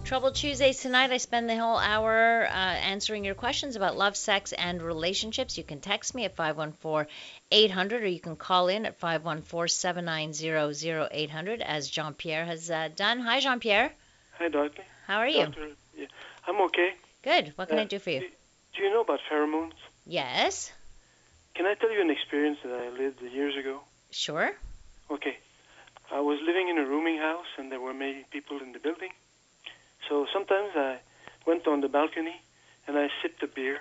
Trouble 0.07 0.31
Tuesdays 0.31 0.79
tonight. 0.79 1.11
I 1.11 1.17
spend 1.17 1.49
the 1.49 1.57
whole 1.57 1.75
hour 1.75 2.45
uh, 2.45 2.49
answering 2.49 3.25
your 3.25 3.35
questions 3.35 3.75
about 3.75 3.97
love, 3.97 4.15
sex, 4.15 4.53
and 4.53 4.81
relationships. 4.81 5.57
You 5.57 5.65
can 5.65 5.81
text 5.81 6.15
me 6.15 6.23
at 6.23 6.33
514 6.33 7.13
800 7.51 8.03
or 8.03 8.07
you 8.07 8.21
can 8.21 8.37
call 8.37 8.69
in 8.69 8.85
at 8.85 8.97
514 8.99 9.67
790 9.67 11.09
0800 11.11 11.61
as 11.61 11.89
Jean 11.89 12.13
Pierre 12.13 12.45
has 12.45 12.71
uh, 12.71 12.87
done. 12.95 13.19
Hi, 13.19 13.41
Jean 13.41 13.59
Pierre. 13.59 13.91
Hi, 14.37 14.47
Doctor. 14.47 14.81
How 15.07 15.17
are 15.17 15.27
you? 15.27 15.43
Doctor, 15.43 15.71
yeah, 15.97 16.05
I'm 16.47 16.61
okay. 16.67 16.93
Good. 17.21 17.51
What 17.57 17.67
can 17.67 17.77
uh, 17.77 17.81
I 17.81 17.83
do 17.83 17.99
for 17.99 18.11
you? 18.11 18.21
Do, 18.21 18.27
do 18.77 18.83
you 18.83 18.89
know 18.91 19.01
about 19.01 19.19
pheromones? 19.29 19.75
Yes. 20.05 20.71
Can 21.53 21.65
I 21.65 21.73
tell 21.73 21.91
you 21.91 21.99
an 21.99 22.11
experience 22.11 22.59
that 22.63 22.71
I 22.71 22.97
lived 22.97 23.21
years 23.23 23.57
ago? 23.57 23.81
Sure. 24.11 24.55
Okay. 25.11 25.37
I 26.09 26.21
was 26.21 26.39
living 26.47 26.69
in 26.69 26.77
a 26.77 26.85
rooming 26.85 27.17
house, 27.17 27.47
and 27.57 27.69
there 27.69 27.81
were 27.81 27.93
many 27.93 28.23
people 28.31 28.61
in 28.61 28.71
the 28.71 28.79
building. 28.79 29.09
So 30.09 30.25
sometimes 30.33 30.69
I 30.75 30.99
went 31.45 31.67
on 31.67 31.81
the 31.81 31.87
balcony 31.89 32.35
and 32.87 32.97
I 32.97 33.07
sipped 33.21 33.41
a 33.43 33.47
beer. 33.47 33.79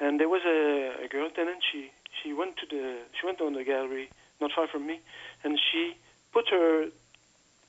And 0.00 0.18
there 0.18 0.28
was 0.28 0.42
a, 0.46 1.04
a 1.04 1.08
girl 1.08 1.28
tenant. 1.30 1.62
She 1.70 1.90
she 2.22 2.32
went 2.32 2.56
to 2.58 2.66
the 2.66 2.98
she 3.20 3.26
went 3.26 3.40
on 3.40 3.52
the 3.54 3.64
gallery 3.64 4.08
not 4.40 4.50
far 4.56 4.66
from 4.66 4.86
me, 4.86 5.00
and 5.44 5.58
she 5.70 5.94
put 6.32 6.48
her 6.50 6.86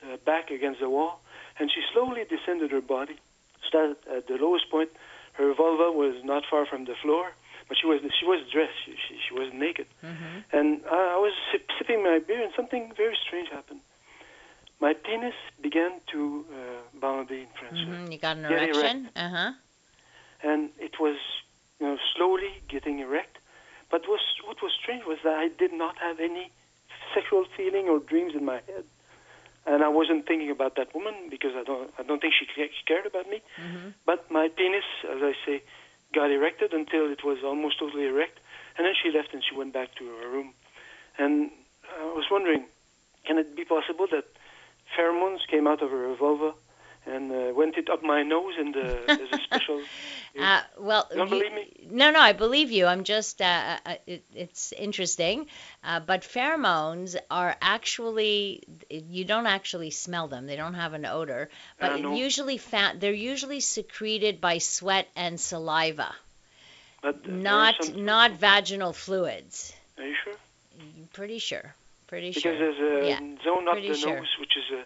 uh, 0.04 0.18
back 0.26 0.50
against 0.50 0.80
the 0.80 0.90
wall, 0.90 1.20
and 1.60 1.70
she 1.70 1.82
slowly 1.94 2.24
descended 2.28 2.72
her 2.72 2.82
body. 2.82 3.18
So 3.72 3.78
that 3.78 4.18
at 4.18 4.28
the 4.28 4.38
lowest 4.42 4.70
point, 4.72 4.90
her 5.34 5.54
vulva 5.54 5.92
was 5.92 6.16
not 6.24 6.44
far 6.50 6.66
from 6.66 6.86
the 6.86 6.96
floor, 7.04 7.34
but 7.68 7.78
she 7.80 7.86
was 7.86 8.00
she 8.20 8.26
was 8.26 8.40
dressed. 8.52 8.74
She 8.86 8.94
she, 9.08 9.14
she 9.28 9.34
was 9.36 9.50
naked, 9.54 9.86
Mm-hmm. 10.04 10.58
and 10.58 10.82
I, 10.90 11.16
I 11.16 11.20
was 11.26 11.34
sip, 11.52 11.70
sipping 11.78 12.02
my 12.04 12.18
beer, 12.26 12.42
and 12.42 12.52
something 12.56 12.92
very 12.98 13.18
strange 13.28 13.50
happened. 13.50 13.82
My 14.82 14.94
penis 14.94 15.36
began 15.62 16.02
to 16.12 16.46
uh, 16.52 16.73
in 17.32 17.48
French, 17.60 17.80
hmm 17.88 18.12
You 18.12 18.18
got 18.18 18.38
an 18.38 18.46
erection? 18.46 19.10
Uh 19.16 19.30
huh. 19.30 19.52
and 20.44 20.70
it 20.80 21.00
was 21.00 21.18
you 21.80 21.88
know 21.88 21.98
slowly 22.16 22.62
getting 22.70 23.00
erect. 23.00 23.38
But 23.92 24.02
was 24.08 24.22
what 24.46 24.58
was 24.62 24.72
strange 24.82 25.04
was 25.06 25.20
that 25.24 25.36
I 25.36 25.48
did 25.50 25.72
not 25.74 25.98
have 26.00 26.20
any 26.20 26.52
sexual 27.14 27.46
feeling 27.56 27.88
or 27.88 28.00
dreams 28.00 28.34
in 28.36 28.44
my 28.44 28.60
head, 28.68 28.86
and 29.66 29.84
I 29.84 29.90
wasn't 29.90 30.26
thinking 30.28 30.50
about 30.50 30.76
that 30.76 30.94
woman 30.96 31.14
because 31.30 31.52
I 31.56 31.64
don't 31.64 31.92
I 32.00 32.04
don't 32.04 32.20
think 32.22 32.34
she 32.40 32.46
she 32.56 32.84
cared 32.86 33.06
about 33.06 33.30
me. 33.30 33.42
Mm-hmm. 33.62 33.90
But 34.06 34.30
my 34.32 34.48
penis, 34.50 34.84
as 35.10 35.22
I 35.22 35.34
say, 35.46 35.62
got 36.14 36.32
erected 36.32 36.74
until 36.74 37.12
it 37.12 37.24
was 37.24 37.40
almost 37.44 37.80
totally 37.80 38.06
erect, 38.06 38.40
and 38.78 38.86
then 38.86 38.94
she 39.02 39.12
left 39.12 39.34
and 39.34 39.44
she 39.48 39.56
went 39.56 39.74
back 39.74 39.96
to 40.00 40.04
her 40.18 40.30
room. 40.30 40.54
And 41.18 41.52
I 42.00 42.06
was 42.06 42.26
wondering, 42.32 42.66
can 43.26 43.38
it 43.38 43.56
be 43.56 43.66
possible 43.66 44.08
that 44.12 44.26
pheromones 44.98 45.46
came 45.50 45.68
out 45.68 45.82
of 45.82 45.92
her 45.92 46.16
vulva 46.16 46.54
and 47.06 47.32
uh, 47.32 47.54
went 47.54 47.78
it 47.78 47.90
up 47.90 48.02
my 48.04 48.24
nose 48.24 48.54
and 48.58 48.76
uh, 48.76 48.80
there's 49.08 49.32
a 49.34 49.40
special. 49.44 49.82
Uh, 50.40 50.62
well, 50.80 51.08
don't 51.14 51.30
you- 51.32 51.38
believe 51.38 51.54
me? 51.54 51.88
No, 51.92 52.10
no, 52.10 52.20
I 52.20 52.34
believe 52.34 52.72
you. 52.72 52.88
I'm 52.88 53.04
just, 53.04 53.40
uh, 53.40 53.78
uh, 53.86 53.96
it, 54.08 54.24
it's 54.34 54.72
interesting. 54.72 55.46
Uh, 55.84 56.00
but 56.00 56.22
pheromones 56.24 57.16
are 57.30 57.56
actually, 57.62 58.64
you 58.90 59.26
don't 59.26 59.46
actually 59.46 59.92
smell 59.92 60.28
them. 60.28 60.48
They 60.48 60.56
don't 60.56 60.74
have 60.74 60.94
an 60.94 61.06
odor. 61.06 61.50
But 61.80 61.92
Uh, 62.04 62.14
usually, 62.16 62.60
they're 62.96 63.14
usually 63.14 63.60
secreted 63.60 64.42
by 64.42 64.58
sweat 64.58 65.08
and 65.16 65.40
saliva, 65.40 66.16
But 67.04 67.18
uh, 67.28 67.32
not 67.32 67.84
some- 67.84 68.06
not 68.06 68.32
vaginal 68.32 68.94
fluids. 68.94 69.72
Are 70.00 70.04
you 70.08 70.16
sure? 70.24 70.34
Pretty 71.14 71.38
sure. 71.38 71.76
Pretty 72.08 72.30
Because 72.30 72.42
sure. 72.42 72.54
Because 72.54 72.76
there's 72.80 73.04
a 73.06 73.08
Yeah, 73.10 73.20
zone 73.44 73.68
up 73.68 73.76
the 73.76 73.94
sure. 73.94 74.16
nose, 74.16 74.30
which 74.40 74.58
is 74.58 74.64
a 74.80 74.84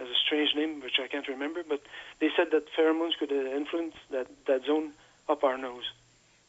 has 0.00 0.08
a 0.08 0.18
strange 0.26 0.50
name, 0.56 0.80
which 0.80 0.98
I 1.02 1.06
can't 1.06 1.28
remember. 1.28 1.62
But 1.66 1.82
they 2.20 2.28
said 2.36 2.48
that 2.52 2.64
pheromones 2.76 3.16
could 3.18 3.30
uh, 3.30 3.56
influence 3.56 3.94
that 4.10 4.26
that 4.46 4.64
zone 4.66 4.92
up 5.28 5.44
our 5.44 5.56
nose. 5.56 5.84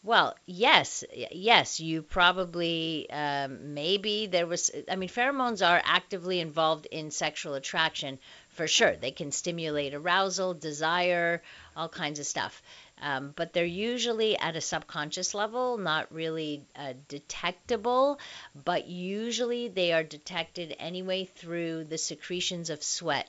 Well, 0.04 0.36
yes, 0.48 1.04
yes, 1.14 1.80
you 1.80 2.02
probably, 2.02 3.08
um, 3.12 3.76
maybe 3.76 4.26
there 4.26 4.48
was, 4.48 4.72
I 4.90 4.96
mean, 4.96 5.10
pheromones 5.10 5.62
are 5.62 5.80
actively 5.86 6.40
involved 6.40 6.88
in 6.88 7.12
sexual 7.12 7.54
attraction 7.54 8.18
for 8.50 8.66
sure. 8.66 8.96
They 8.96 9.12
can 9.12 9.32
stimulate 9.32 9.94
arousal, 9.94 10.56
desire, 10.56 11.44
all 11.78 11.88
kinds 11.88 12.18
of 12.18 12.26
stuff. 12.26 12.64
Um, 13.02 13.34
but 13.36 13.54
they're 13.54 13.66
usually 13.66 14.38
at 14.38 14.56
a 14.56 14.62
subconscious 14.62 15.34
level, 15.34 15.78
not 15.78 16.14
really 16.14 16.64
uh, 16.76 16.94
detectable, 17.08 18.20
but 18.64 18.88
usually 18.88 19.68
they 19.70 19.92
are 19.94 20.04
detected 20.04 20.76
anyway 20.80 21.26
through 21.26 21.86
the 21.86 21.98
secretions 21.98 22.70
of 22.70 22.84
sweat 22.84 23.28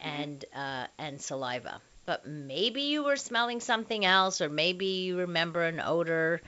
and 0.00 0.44
uh, 0.54 0.86
and 0.98 1.20
saliva. 1.20 1.80
But 2.04 2.26
maybe 2.26 2.82
you 2.82 3.04
were 3.04 3.16
smelling 3.16 3.60
something 3.60 4.04
else, 4.04 4.40
or 4.40 4.48
maybe 4.48 4.86
you 4.86 5.18
remember 5.18 5.62
an 5.64 5.80
odor. 5.80 6.42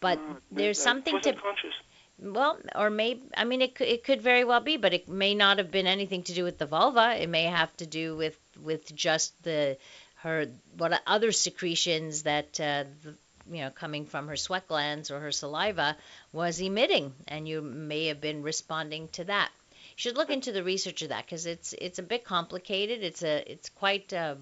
But 0.00 0.18
Uh, 0.18 0.34
there's 0.50 0.80
something 0.82 1.20
to 1.20 1.32
conscious. 1.34 1.74
well, 2.18 2.58
or 2.74 2.90
maybe 2.90 3.22
I 3.36 3.44
mean 3.44 3.60
it 3.62 3.74
could, 3.74 3.88
it 3.88 4.04
could 4.04 4.22
very 4.22 4.44
well 4.44 4.60
be, 4.60 4.76
but 4.78 4.94
it 4.94 5.08
may 5.08 5.34
not 5.34 5.58
have 5.58 5.70
been 5.70 5.86
anything 5.86 6.22
to 6.24 6.32
do 6.34 6.44
with 6.44 6.58
the 6.58 6.66
vulva. 6.66 7.14
It 7.22 7.28
may 7.28 7.44
have 7.44 7.76
to 7.76 7.86
do 7.86 8.16
with 8.16 8.38
with 8.60 8.94
just 8.94 9.40
the 9.42 9.76
her 10.16 10.46
what 10.76 11.00
other 11.06 11.32
secretions 11.32 12.22
that 12.24 12.58
uh, 12.60 12.84
the, 13.02 13.14
you 13.50 13.62
know 13.62 13.70
coming 13.70 14.06
from 14.06 14.28
her 14.28 14.36
sweat 14.36 14.66
glands 14.68 15.10
or 15.10 15.20
her 15.20 15.32
saliva 15.32 15.96
was 16.32 16.60
emitting, 16.60 17.12
and 17.28 17.48
you 17.48 17.62
may 17.62 18.06
have 18.06 18.20
been 18.20 18.42
responding 18.42 19.08
to 19.08 19.24
that. 19.24 19.50
You 19.72 20.00
should 20.00 20.16
look 20.16 20.30
into 20.30 20.52
the 20.52 20.64
research 20.64 21.02
of 21.02 21.10
that 21.10 21.24
because 21.24 21.46
it's 21.46 21.72
it's 21.72 21.98
a 21.98 22.02
bit 22.02 22.24
complicated. 22.24 23.02
It's 23.02 23.22
a 23.22 23.50
it's 23.50 23.68
quite 23.68 24.12
uh, 24.12 24.36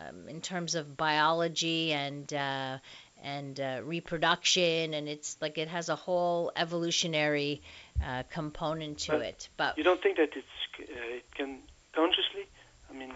um, 0.00 0.28
in 0.28 0.40
terms 0.40 0.74
of 0.74 0.96
biology 0.96 1.92
and 1.92 2.32
uh, 2.32 2.78
and 3.22 3.60
uh, 3.60 3.80
reproduction, 3.84 4.94
and 4.94 5.08
it's 5.08 5.36
like 5.40 5.58
it 5.58 5.68
has 5.68 5.88
a 5.88 5.96
whole 5.96 6.52
evolutionary 6.56 7.62
uh, 8.04 8.22
component 8.30 8.98
to 9.00 9.12
But 9.12 9.22
it. 9.22 9.48
But 9.56 9.78
You 9.78 9.84
don't 9.84 10.02
think 10.02 10.16
that 10.16 10.30
it's 10.36 10.46
uh, 10.78 11.16
it 11.16 11.34
can 11.34 11.58
consciously? 11.92 12.46
I 12.88 12.94
mean, 12.94 13.12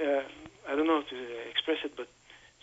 uh, 0.00 0.22
I 0.68 0.76
don't 0.76 0.86
know 0.86 1.00
how 1.00 1.08
to 1.08 1.16
uh, 1.16 1.50
express 1.50 1.78
it, 1.84 1.92
but 1.96 2.08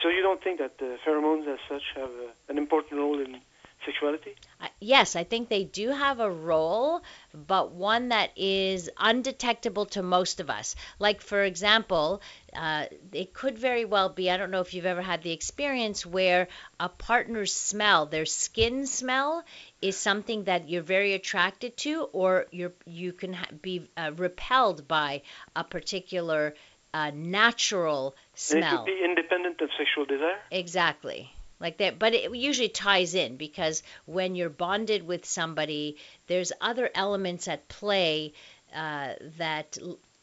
so 0.02 0.10
you 0.10 0.22
don't 0.22 0.44
think 0.44 0.60
that 0.60 0.76
uh, 0.80 0.98
pheromones 1.06 1.48
as 1.48 1.60
such 1.68 1.84
have 1.96 2.10
uh, 2.10 2.32
an 2.50 2.58
important 2.58 3.00
role 3.00 3.20
in 3.20 3.42
sexuality? 3.86 4.36
I- 4.60 4.70
yes, 4.80 5.16
I 5.16 5.24
think 5.24 5.50
they 5.50 5.64
do 5.64 5.90
have 5.90 6.20
a 6.20 6.30
role, 6.30 7.02
but 7.34 7.72
one 7.72 8.10
that 8.10 8.32
is 8.36 8.90
undetectable 8.98 9.86
to 9.88 10.04
most 10.04 10.40
of 10.40 10.50
us. 10.50 10.76
Like, 11.00 11.22
for 11.22 11.44
example, 11.44 12.22
uh, 12.54 12.86
it 13.12 13.34
could 13.34 13.58
very 13.58 13.86
well 13.86 14.10
be 14.10 14.30
I 14.32 14.38
don't 14.38 14.52
know 14.52 14.62
if 14.62 14.74
you've 14.74 14.86
ever 14.86 15.02
had 15.02 15.22
the 15.22 15.32
experience 15.32 16.06
where 16.06 16.48
a 16.80 16.90
partner's 16.90 17.54
smell, 17.54 18.06
their 18.06 18.26
skin 18.26 18.88
smell, 18.88 19.44
is 19.82 19.98
something 19.98 20.46
that 20.46 20.70
you're 20.70 20.82
very 20.82 21.14
attracted 21.14 21.78
to, 21.78 22.04
or 22.12 22.48
you're 22.52 22.74
you 22.86 23.14
can 23.14 23.34
ha- 23.34 23.48
be 23.62 23.90
uh, 23.98 24.12
repelled 24.16 24.88
by 24.88 25.22
a 25.56 25.64
particular 25.64 26.54
uh, 26.96 27.12
natural 27.14 28.16
And 28.50 28.64
it 28.64 28.70
could 28.70 28.86
be 28.86 29.02
independent 29.04 29.60
of 29.60 29.70
sexual 29.78 30.06
desire. 30.06 30.40
Exactly. 30.50 31.30
Like 31.60 31.78
that, 31.78 32.00
but 32.00 32.14
it 32.14 32.34
usually 32.36 32.70
ties 32.70 33.16
in 33.16 33.38
because 33.38 33.84
when 34.06 34.36
you're 34.36 34.50
bonded 34.50 35.06
with 35.06 35.25
somebody, 35.25 35.98
there's 36.28 36.52
other 36.62 36.90
elements 36.94 37.48
at 37.48 37.68
play 37.68 38.34
uh, 38.74 39.14
that 39.38 39.78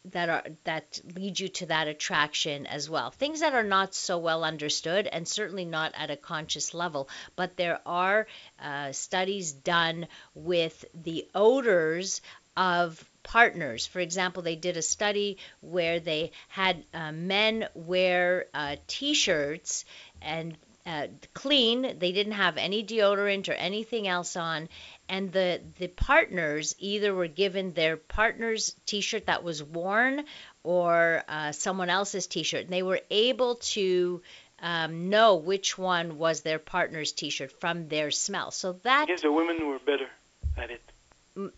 that 0.06 0.28
are 0.28 0.44
that 0.64 1.00
lead 1.14 1.40
you 1.40 1.48
to 1.48 1.66
that 1.66 1.88
attraction 1.88 2.66
as 2.66 2.88
well. 2.88 3.10
Things 3.10 3.40
that 3.40 3.54
are 3.54 3.62
not 3.62 3.94
so 3.94 4.18
well 4.18 4.44
understood 4.44 5.06
and 5.06 5.26
certainly 5.26 5.64
not 5.64 5.92
at 5.94 6.10
a 6.10 6.16
conscious 6.16 6.74
level, 6.74 7.08
but 7.36 7.56
there 7.56 7.80
are 7.86 8.26
uh, 8.60 8.92
studies 8.92 9.52
done 9.52 10.06
with 10.34 10.84
the 10.94 11.26
odors 11.34 12.20
of 12.56 13.02
partners. 13.22 13.86
For 13.86 14.00
example, 14.00 14.42
they 14.42 14.56
did 14.56 14.76
a 14.76 14.82
study 14.82 15.38
where 15.60 16.00
they 16.00 16.32
had 16.48 16.84
uh, 16.92 17.12
men 17.12 17.68
wear 17.74 18.46
uh, 18.54 18.76
t-shirts 18.86 19.84
and 20.20 20.56
uh, 20.84 21.06
clean. 21.34 21.98
They 21.98 22.12
didn't 22.12 22.32
have 22.32 22.56
any 22.56 22.84
deodorant 22.84 23.48
or 23.48 23.52
anything 23.52 24.08
else 24.08 24.36
on, 24.36 24.68
and 25.08 25.32
the 25.32 25.60
the 25.78 25.88
partners 25.88 26.74
either 26.78 27.14
were 27.14 27.28
given 27.28 27.72
their 27.72 27.96
partner's 27.96 28.74
T-shirt 28.86 29.26
that 29.26 29.44
was 29.44 29.62
worn 29.62 30.24
or 30.64 31.22
uh, 31.28 31.52
someone 31.52 31.90
else's 31.90 32.26
T-shirt, 32.26 32.64
and 32.64 32.72
they 32.72 32.82
were 32.82 33.00
able 33.10 33.56
to 33.56 34.22
um, 34.60 35.08
know 35.08 35.36
which 35.36 35.78
one 35.78 36.18
was 36.18 36.40
their 36.40 36.58
partner's 36.58 37.12
T-shirt 37.12 37.52
from 37.60 37.88
their 37.88 38.10
smell. 38.10 38.50
So 38.50 38.72
that 38.82 39.06
guess 39.06 39.22
the 39.22 39.32
women 39.32 39.68
were 39.68 39.78
better 39.78 40.08
at 40.56 40.70
it. 40.70 40.91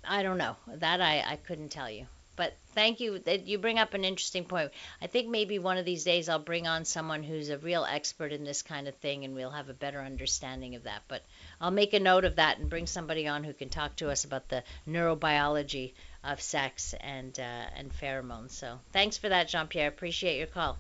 I 0.04 0.23
don't 0.23 0.38
know. 0.38 0.57
That 0.69 1.00
I, 1.00 1.25
I 1.26 1.37
couldn't 1.37 1.71
tell 1.71 1.90
you. 1.90 2.07
But 2.37 2.54
thank 2.75 2.99
you. 2.99 3.21
That 3.21 3.47
you 3.47 3.59
bring 3.59 3.78
up 3.78 3.95
an 3.95 4.04
interesting 4.04 4.45
point. 4.45 4.73
I 5.00 5.07
think 5.07 5.28
maybe 5.28 5.59
one 5.59 5.78
of 5.78 5.85
these 5.85 6.02
days 6.02 6.28
I'll 6.28 6.40
bring 6.40 6.66
on 6.66 6.85
someone 6.85 7.23
who's 7.23 7.49
a 7.49 7.59
real 7.59 7.85
expert 7.85 8.33
in 8.33 8.43
this 8.43 8.62
kind 8.62 8.88
of 8.88 8.95
thing, 8.97 9.25
and 9.25 9.35
we'll 9.35 9.50
have 9.50 9.69
a 9.69 9.75
better 9.75 10.00
understanding 10.00 10.75
of 10.75 10.83
that. 10.83 11.02
But 11.07 11.23
I'll 11.61 11.71
make 11.71 11.95
a 11.95 12.00
note 12.00 12.25
of 12.25 12.37
that 12.37 12.59
and 12.59 12.69
bring 12.69 12.87
somebody 12.87 13.28
on 13.28 13.45
who 13.45 13.52
can 13.52 13.69
talk 13.69 13.95
to 13.97 14.11
us 14.11 14.25
about 14.25 14.49
the 14.49 14.64
neurobiology 14.88 15.93
of 16.25 16.40
sex 16.40 16.95
and 17.00 17.38
uh, 17.38 17.66
and 17.76 17.93
pheromones. 17.93 18.50
So 18.50 18.81
thanks 18.93 19.16
for 19.16 19.28
that, 19.28 19.49
Jean 19.49 19.69
Pierre. 19.69 19.88
Appreciate 19.88 20.38
your 20.38 20.49
call. 20.49 20.78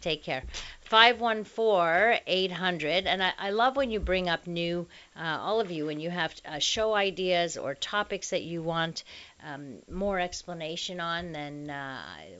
Take 0.00 0.24
care. 0.24 0.42
514-800 0.90 3.06
and 3.06 3.22
I, 3.22 3.32
I 3.38 3.50
love 3.50 3.76
when 3.76 3.92
you 3.92 4.00
bring 4.00 4.28
up 4.28 4.48
new 4.48 4.88
uh, 5.16 5.38
all 5.40 5.60
of 5.60 5.70
you 5.70 5.86
when 5.86 6.00
you 6.00 6.10
have 6.10 6.34
uh, 6.44 6.58
show 6.58 6.94
ideas 6.94 7.56
or 7.56 7.76
topics 7.76 8.30
that 8.30 8.42
you 8.42 8.60
want 8.60 9.04
um, 9.44 9.76
more 9.88 10.18
explanation 10.18 10.98
on 10.98 11.30
then 11.30 11.70
uh, 11.70 12.02
I 12.18 12.30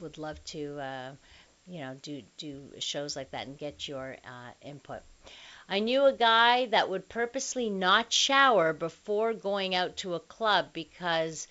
would 0.00 0.18
love 0.18 0.42
to 0.46 0.80
uh, 0.80 1.12
you 1.68 1.80
know 1.80 1.94
do 2.02 2.22
do 2.36 2.72
shows 2.80 3.14
like 3.14 3.30
that 3.30 3.46
and 3.46 3.56
get 3.56 3.86
your 3.86 4.16
uh, 4.24 4.50
input 4.62 5.02
I 5.68 5.78
knew 5.78 6.06
a 6.06 6.12
guy 6.12 6.66
that 6.66 6.90
would 6.90 7.08
purposely 7.08 7.70
not 7.70 8.12
shower 8.12 8.72
before 8.72 9.34
going 9.34 9.76
out 9.76 9.98
to 9.98 10.14
a 10.14 10.20
club 10.20 10.70
because 10.72 11.46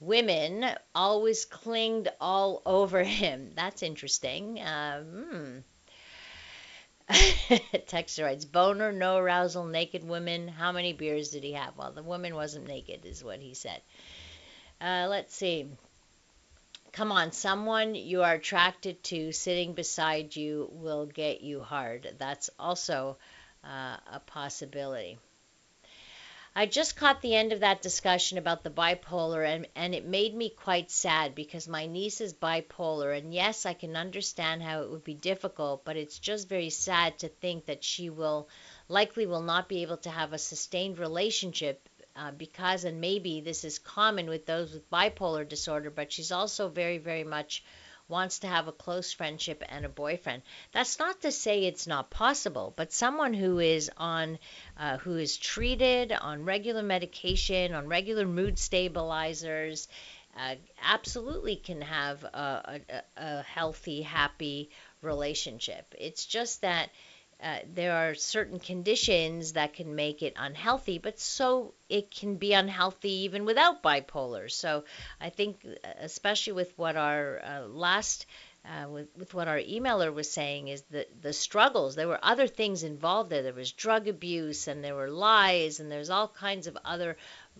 women 0.00 0.64
always 0.94 1.44
clinged 1.44 2.08
all 2.20 2.62
over 2.66 3.02
him. 3.02 3.52
That's 3.54 3.82
interesting. 3.82 4.58
Hmm. 4.58 5.58
Texter 7.08 8.24
writes, 8.24 8.44
boner, 8.44 8.90
no 8.90 9.16
arousal, 9.18 9.64
naked 9.64 10.02
women. 10.02 10.48
How 10.48 10.72
many 10.72 10.92
beers 10.92 11.30
did 11.30 11.44
he 11.44 11.52
have? 11.52 11.76
Well, 11.76 11.92
the 11.92 12.02
woman 12.02 12.34
wasn't 12.34 12.66
naked, 12.66 13.06
is 13.06 13.22
what 13.22 13.40
he 13.40 13.54
said. 13.54 13.80
Uh, 14.80 15.06
let's 15.08 15.34
see. 15.34 15.68
Come 16.92 17.12
on, 17.12 17.30
someone 17.30 17.94
you 17.94 18.22
are 18.22 18.34
attracted 18.34 19.04
to 19.04 19.30
sitting 19.30 19.74
beside 19.74 20.34
you 20.34 20.68
will 20.72 21.06
get 21.06 21.42
you 21.42 21.60
hard. 21.60 22.16
That's 22.18 22.50
also 22.58 23.18
uh, 23.62 23.98
a 24.12 24.20
possibility. 24.26 25.18
I 26.58 26.64
just 26.64 26.96
caught 26.96 27.20
the 27.20 27.34
end 27.34 27.52
of 27.52 27.60
that 27.60 27.82
discussion 27.82 28.38
about 28.38 28.64
the 28.64 28.70
bipolar, 28.70 29.46
and, 29.46 29.68
and 29.76 29.94
it 29.94 30.06
made 30.06 30.34
me 30.34 30.48
quite 30.48 30.90
sad 30.90 31.34
because 31.34 31.68
my 31.68 31.84
niece 31.84 32.22
is 32.22 32.32
bipolar. 32.32 33.14
And 33.14 33.34
yes, 33.34 33.66
I 33.66 33.74
can 33.74 33.94
understand 33.94 34.62
how 34.62 34.80
it 34.80 34.90
would 34.90 35.04
be 35.04 35.12
difficult, 35.12 35.84
but 35.84 35.98
it's 35.98 36.18
just 36.18 36.48
very 36.48 36.70
sad 36.70 37.18
to 37.18 37.28
think 37.28 37.66
that 37.66 37.84
she 37.84 38.08
will 38.08 38.48
likely 38.88 39.26
will 39.26 39.42
not 39.42 39.68
be 39.68 39.82
able 39.82 39.98
to 39.98 40.08
have 40.08 40.32
a 40.32 40.38
sustained 40.38 40.98
relationship 40.98 41.90
uh, 42.16 42.30
because, 42.30 42.84
and 42.84 43.02
maybe 43.02 43.42
this 43.42 43.62
is 43.62 43.78
common 43.78 44.26
with 44.26 44.46
those 44.46 44.72
with 44.72 44.90
bipolar 44.90 45.46
disorder, 45.46 45.90
but 45.90 46.10
she's 46.10 46.32
also 46.32 46.70
very, 46.70 46.96
very 46.96 47.24
much 47.24 47.64
wants 48.08 48.40
to 48.40 48.46
have 48.46 48.68
a 48.68 48.72
close 48.72 49.12
friendship 49.12 49.62
and 49.68 49.84
a 49.84 49.88
boyfriend. 49.88 50.42
That's 50.72 50.98
not 50.98 51.22
to 51.22 51.32
say 51.32 51.64
it's 51.64 51.86
not 51.86 52.10
possible, 52.10 52.72
but 52.76 52.92
someone 52.92 53.34
who 53.34 53.58
is 53.58 53.90
on, 53.96 54.38
uh, 54.78 54.98
who 54.98 55.16
is 55.16 55.36
treated 55.36 56.12
on 56.12 56.44
regular 56.44 56.82
medication, 56.82 57.74
on 57.74 57.88
regular 57.88 58.26
mood 58.26 58.58
stabilizers, 58.58 59.88
uh, 60.36 60.54
absolutely 60.82 61.56
can 61.56 61.80
have 61.80 62.22
a, 62.24 62.80
a, 62.88 63.02
a 63.16 63.42
healthy, 63.42 64.02
happy 64.02 64.70
relationship. 65.02 65.94
It's 65.98 66.26
just 66.26 66.60
that 66.60 66.90
uh, 67.42 67.58
there 67.74 67.92
are 67.92 68.14
certain 68.14 68.58
conditions 68.58 69.52
that 69.52 69.74
can 69.74 69.94
make 69.94 70.22
it 70.22 70.32
unhealthy, 70.36 70.98
but 70.98 71.20
so 71.20 71.74
it 71.88 72.10
can 72.10 72.36
be 72.36 72.54
unhealthy 72.54 73.24
even 73.24 73.44
without 73.44 73.82
bipolar. 73.82 74.50
So 74.50 74.84
I 75.20 75.28
think, 75.28 75.60
uh, 75.66 75.88
especially 76.00 76.54
with 76.54 76.72
what 76.78 76.96
our 76.96 77.40
uh, 77.44 77.60
last 77.66 78.26
uh, 78.66 78.88
with, 78.88 79.08
with 79.16 79.32
what 79.32 79.46
our 79.46 79.58
emailer 79.58 80.12
was 80.12 80.30
saying 80.30 80.68
is 80.68 80.82
that 80.90 81.22
the 81.22 81.32
struggles. 81.32 81.94
There 81.94 82.08
were 82.08 82.18
other 82.22 82.48
things 82.48 82.82
involved 82.82 83.30
there. 83.30 83.42
There 83.42 83.52
was 83.52 83.70
drug 83.70 84.08
abuse 84.08 84.66
and 84.66 84.82
there 84.82 84.96
were 84.96 85.10
lies 85.10 85.78
and 85.78 85.90
there's 85.90 86.10
all 86.10 86.26
kinds 86.26 86.66
of 86.66 86.76
other 86.84 87.16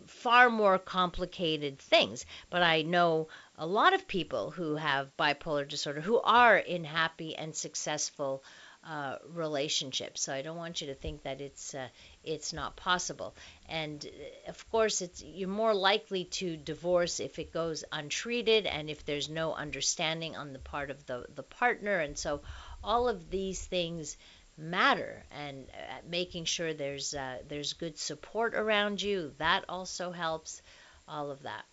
far 0.06 0.50
more 0.50 0.78
complicated 0.78 1.78
things. 1.78 2.26
But 2.50 2.62
i 2.62 2.82
know 2.82 3.28
a 3.56 3.66
lot 3.66 3.94
of 3.94 4.08
people 4.08 4.50
who 4.50 4.76
have 4.76 5.16
bipolar 5.16 5.66
disorder 5.68 6.00
who 6.00 6.20
are 6.20 6.56
in 6.58 6.84
happy 6.84 7.36
and 7.36 7.54
successful 7.54 8.42
uh, 8.88 9.16
relationship. 9.34 10.16
So 10.16 10.32
I 10.32 10.42
don't 10.42 10.56
want 10.56 10.80
you 10.80 10.88
to 10.88 10.94
think 10.94 11.22
that 11.24 11.40
it's 11.40 11.74
uh, 11.74 11.88
it's 12.22 12.52
not 12.52 12.76
possible. 12.76 13.34
And 13.68 14.04
uh, 14.04 14.50
of 14.50 14.70
course, 14.70 15.02
it's 15.02 15.22
you're 15.22 15.48
more 15.48 15.74
likely 15.74 16.24
to 16.24 16.56
divorce 16.56 17.18
if 17.20 17.38
it 17.38 17.52
goes 17.52 17.84
untreated 17.90 18.66
and 18.66 18.88
if 18.88 19.04
there's 19.04 19.28
no 19.28 19.54
understanding 19.54 20.36
on 20.36 20.52
the 20.52 20.58
part 20.58 20.90
of 20.90 21.04
the 21.06 21.26
the 21.34 21.42
partner. 21.42 21.98
And 21.98 22.16
so 22.16 22.42
all 22.84 23.08
of 23.08 23.30
these 23.30 23.64
things 23.64 24.16
matter 24.56 25.22
and 25.32 25.66
uh, 25.70 25.94
making 26.08 26.44
sure 26.44 26.72
there's 26.72 27.12
uh, 27.14 27.38
there's 27.48 27.72
good 27.74 27.98
support 27.98 28.54
around 28.54 29.02
you 29.02 29.32
that 29.38 29.64
also 29.68 30.12
helps 30.12 30.62
all 31.08 31.30
of 31.30 31.42
that 31.42 31.64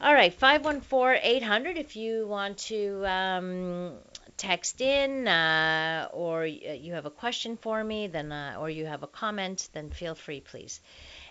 all 0.00 0.14
right 0.14 0.32
514 0.32 1.20
800 1.22 1.76
if 1.76 1.96
you 1.96 2.26
want 2.28 2.58
to 2.58 3.04
um, 3.06 3.94
text 4.36 4.80
in 4.80 5.28
uh, 5.28 6.08
or 6.12 6.42
uh, 6.42 6.46
you 6.46 6.94
have 6.94 7.06
a 7.06 7.10
question 7.10 7.56
for 7.56 7.82
me, 7.82 8.06
then 8.06 8.32
uh, 8.32 8.56
or 8.58 8.70
you 8.70 8.86
have 8.86 9.02
a 9.02 9.06
comment, 9.06 9.68
then 9.72 9.90
feel 9.90 10.14
free, 10.14 10.40
please. 10.40 10.80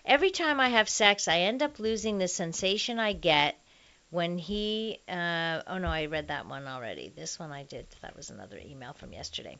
Every 0.04 0.30
time 0.30 0.60
I 0.60 0.68
have 0.68 0.88
sex, 0.88 1.28
I 1.28 1.40
end 1.40 1.62
up 1.62 1.78
losing 1.78 2.18
the 2.18 2.28
sensation 2.28 2.98
I 2.98 3.12
get 3.12 3.56
when 4.10 4.38
he. 4.38 5.00
Uh, 5.08 5.62
oh 5.66 5.78
no, 5.78 5.88
I 5.88 6.06
read 6.06 6.28
that 6.28 6.46
one 6.46 6.66
already. 6.66 7.12
This 7.14 7.38
one 7.38 7.52
I 7.52 7.64
did. 7.64 7.86
That 8.02 8.16
was 8.16 8.30
another 8.30 8.58
email 8.58 8.92
from 8.92 9.12
yesterday. 9.12 9.58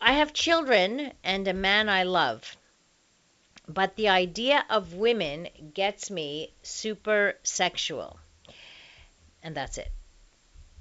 I 0.00 0.14
have 0.14 0.32
children 0.32 1.12
and 1.22 1.48
a 1.48 1.54
man 1.54 1.88
I 1.88 2.02
love. 2.02 2.56
But 3.66 3.96
the 3.96 4.10
idea 4.10 4.64
of 4.68 4.92
women 4.92 5.48
gets 5.72 6.10
me 6.10 6.52
super 6.62 7.38
sexual. 7.42 8.18
And 9.42 9.54
that's 9.54 9.78
it. 9.78 9.90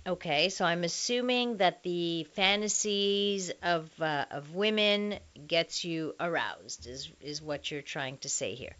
Okay, 0.05 0.49
so 0.49 0.65
I'm 0.65 0.83
assuming 0.83 1.57
that 1.57 1.81
the 1.83 2.25
fantasies 2.35 3.51
of 3.61 3.89
uh, 4.01 4.25
of 4.31 4.53
women 4.53 5.17
gets 5.47 5.85
you 5.85 6.13
aroused 6.19 6.87
is 6.87 7.09
is 7.21 7.41
what 7.41 7.71
you're 7.71 7.81
trying 7.81 8.17
to 8.17 8.29
say 8.29 8.53
here. 8.53 8.75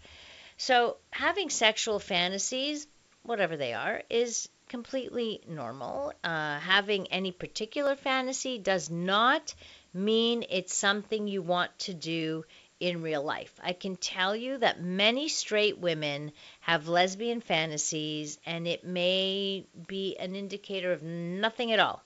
So 0.58 0.98
having 1.12 1.50
sexual 1.50 2.00
fantasies, 2.00 2.88
whatever 3.24 3.56
they 3.56 3.74
are, 3.74 4.02
is 4.10 4.50
completely 4.68 5.40
normal. 5.48 6.12
Uh, 6.26 6.60
having 6.60 7.08
any 7.08 7.32
particular 7.32 7.96
fantasy 7.96 8.58
does 8.58 8.90
not 8.90 9.54
mean 9.94 10.44
it's 10.50 10.76
something 10.76 11.28
you 11.28 11.42
want 11.42 11.72
to 11.80 11.94
do 11.94 12.44
in 12.84 13.02
real 13.02 13.24
life. 13.24 13.58
I 13.64 13.72
can 13.72 13.96
tell 13.96 14.36
you 14.36 14.58
that 14.58 14.82
many 14.82 15.30
straight 15.30 15.78
women 15.78 16.34
have 16.60 16.90
lesbian 16.90 17.40
fantasies, 17.40 18.38
and 18.46 18.68
it 18.68 18.84
may 18.84 19.66
be 19.88 20.18
an 20.18 20.36
indicator 20.36 20.92
of 20.92 21.02
nothing 21.02 21.72
at 21.72 21.80
all. 21.80 22.04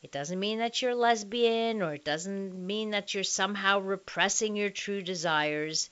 It 0.00 0.12
doesn't 0.12 0.38
mean 0.38 0.60
that 0.60 0.80
you're 0.80 0.94
lesbian, 0.94 1.82
or 1.82 1.94
it 1.94 2.04
doesn't 2.04 2.54
mean 2.54 2.90
that 2.90 3.14
you're 3.14 3.24
somehow 3.24 3.80
repressing 3.80 4.54
your 4.54 4.70
true 4.70 5.02
desires. 5.02 5.90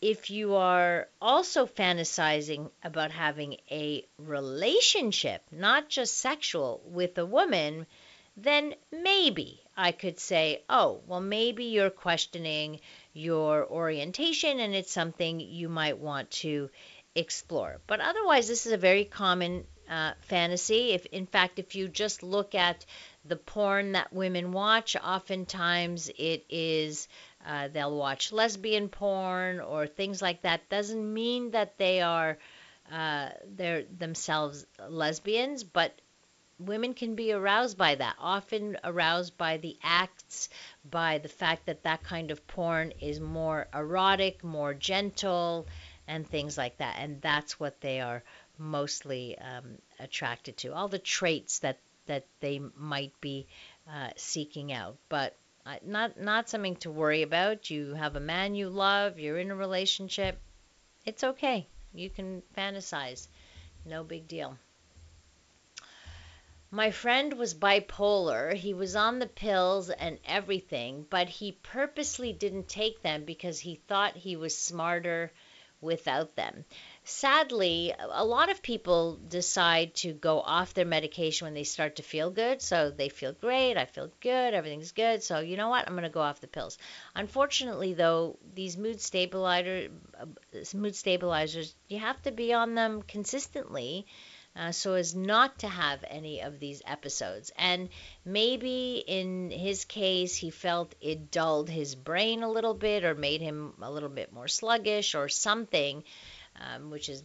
If 0.00 0.30
you 0.30 0.54
are 0.54 1.08
also 1.20 1.66
fantasizing 1.66 2.70
about 2.84 3.10
having 3.10 3.56
a 3.68 4.06
relationship, 4.16 5.42
not 5.50 5.88
just 5.88 6.18
sexual, 6.18 6.82
with 6.86 7.18
a 7.18 7.26
woman, 7.26 7.86
then 8.36 8.76
maybe 8.92 9.60
I 9.76 9.92
could 9.92 10.20
say, 10.20 10.62
oh, 10.68 11.00
well, 11.06 11.20
maybe 11.20 11.64
you're 11.64 11.90
questioning 11.90 12.80
your 13.16 13.66
orientation 13.66 14.60
and 14.60 14.74
it's 14.74 14.92
something 14.92 15.40
you 15.40 15.68
might 15.70 15.98
want 15.98 16.30
to 16.30 16.68
explore. 17.14 17.80
But 17.86 18.00
otherwise, 18.00 18.46
this 18.46 18.66
is 18.66 18.72
a 18.72 18.76
very 18.76 19.04
common 19.04 19.64
uh, 19.88 20.12
fantasy. 20.20 20.90
If, 20.90 21.06
in 21.06 21.26
fact, 21.26 21.58
if 21.58 21.74
you 21.74 21.88
just 21.88 22.22
look 22.22 22.54
at 22.54 22.84
the 23.24 23.36
porn 23.36 23.92
that 23.92 24.12
women 24.12 24.52
watch, 24.52 24.96
oftentimes 24.96 26.10
it 26.18 26.44
is 26.50 27.08
uh, 27.46 27.68
they'll 27.68 27.96
watch 27.96 28.32
lesbian 28.32 28.88
porn 28.88 29.60
or 29.60 29.86
things 29.86 30.20
like 30.20 30.42
that. 30.42 30.68
Doesn't 30.68 31.14
mean 31.14 31.52
that 31.52 31.78
they 31.78 32.02
are 32.02 32.36
uh, 32.92 33.30
they're 33.56 33.84
themselves 33.84 34.66
lesbians, 34.88 35.64
but 35.64 35.98
women 36.58 36.94
can 36.94 37.14
be 37.14 37.32
aroused 37.32 37.76
by 37.76 37.94
that, 37.94 38.16
often 38.18 38.78
aroused 38.84 39.36
by 39.36 39.56
the 39.58 39.76
acts, 39.82 40.48
by 40.90 41.18
the 41.18 41.28
fact 41.28 41.66
that 41.66 41.82
that 41.82 42.02
kind 42.02 42.30
of 42.30 42.46
porn 42.46 42.92
is 43.00 43.20
more 43.20 43.68
erotic, 43.74 44.42
more 44.42 44.74
gentle, 44.74 45.66
and 46.08 46.26
things 46.26 46.56
like 46.56 46.78
that. 46.78 46.96
And 46.98 47.20
that's 47.20 47.60
what 47.60 47.80
they 47.80 48.00
are 48.00 48.22
mostly 48.58 49.38
um, 49.38 49.78
attracted 49.98 50.56
to. 50.58 50.72
All 50.72 50.88
the 50.88 50.98
traits 50.98 51.58
that 51.60 51.78
that 52.06 52.24
they 52.40 52.60
might 52.76 53.12
be 53.20 53.46
uh, 53.90 54.10
seeking 54.16 54.72
out, 54.72 54.96
but 55.08 55.34
uh, 55.66 55.76
not 55.84 56.18
not 56.18 56.48
something 56.48 56.76
to 56.76 56.90
worry 56.90 57.22
about. 57.22 57.70
You 57.70 57.94
have 57.94 58.16
a 58.16 58.20
man 58.20 58.54
you 58.54 58.68
love. 58.68 59.18
You're 59.18 59.38
in 59.38 59.50
a 59.50 59.56
relationship. 59.56 60.38
It's 61.04 61.24
okay. 61.24 61.66
You 61.94 62.10
can 62.10 62.42
fantasize. 62.56 63.28
No 63.84 64.04
big 64.04 64.28
deal. 64.28 64.56
My 66.76 66.90
friend 66.90 67.32
was 67.38 67.54
bipolar. 67.54 68.52
He 68.52 68.74
was 68.74 68.96
on 68.96 69.18
the 69.18 69.26
pills 69.26 69.88
and 69.88 70.18
everything, 70.26 71.06
but 71.08 71.26
he 71.26 71.52
purposely 71.52 72.34
didn't 72.34 72.68
take 72.68 73.00
them 73.00 73.24
because 73.24 73.58
he 73.58 73.76
thought 73.88 74.14
he 74.14 74.36
was 74.36 74.58
smarter 74.58 75.32
without 75.80 76.36
them. 76.36 76.66
Sadly, 77.02 77.94
a 77.98 78.22
lot 78.22 78.50
of 78.50 78.60
people 78.60 79.16
decide 79.16 79.94
to 79.94 80.12
go 80.12 80.42
off 80.42 80.74
their 80.74 80.84
medication 80.84 81.46
when 81.46 81.54
they 81.54 81.64
start 81.64 81.96
to 81.96 82.02
feel 82.02 82.30
good. 82.30 82.60
So 82.60 82.90
they 82.90 83.08
feel 83.08 83.32
great, 83.32 83.78
I 83.78 83.86
feel 83.86 84.10
good, 84.20 84.52
everything's 84.52 84.92
good. 84.92 85.22
So 85.22 85.38
you 85.38 85.56
know 85.56 85.70
what? 85.70 85.86
I'm 85.86 85.94
going 85.94 86.02
to 86.02 86.10
go 86.10 86.20
off 86.20 86.42
the 86.42 86.46
pills. 86.46 86.76
Unfortunately, 87.14 87.94
though, 87.94 88.36
these 88.54 88.76
mood 88.76 89.00
stabilizer 89.00 89.88
uh, 90.20 90.26
mood 90.74 90.94
stabilizers, 90.94 91.74
you 91.88 92.00
have 92.00 92.20
to 92.24 92.32
be 92.32 92.52
on 92.52 92.74
them 92.74 93.00
consistently 93.00 94.06
uh, 94.56 94.72
so 94.72 94.94
as 94.94 95.14
not 95.14 95.58
to 95.60 95.68
have 95.68 96.04
any 96.08 96.40
of 96.40 96.58
these 96.58 96.82
episodes. 96.86 97.52
And 97.56 97.88
maybe 98.24 99.04
in 99.06 99.50
his 99.50 99.84
case, 99.84 100.34
he 100.36 100.50
felt 100.50 100.94
it 101.00 101.30
dulled 101.30 101.68
his 101.68 101.94
brain 101.94 102.42
a 102.42 102.50
little 102.50 102.74
bit 102.74 103.04
or 103.04 103.14
made 103.14 103.40
him 103.40 103.74
a 103.82 103.90
little 103.90 104.08
bit 104.08 104.32
more 104.32 104.48
sluggish 104.48 105.14
or 105.14 105.28
something, 105.28 106.02
um, 106.60 106.90
which 106.90 107.08
is 107.08 107.22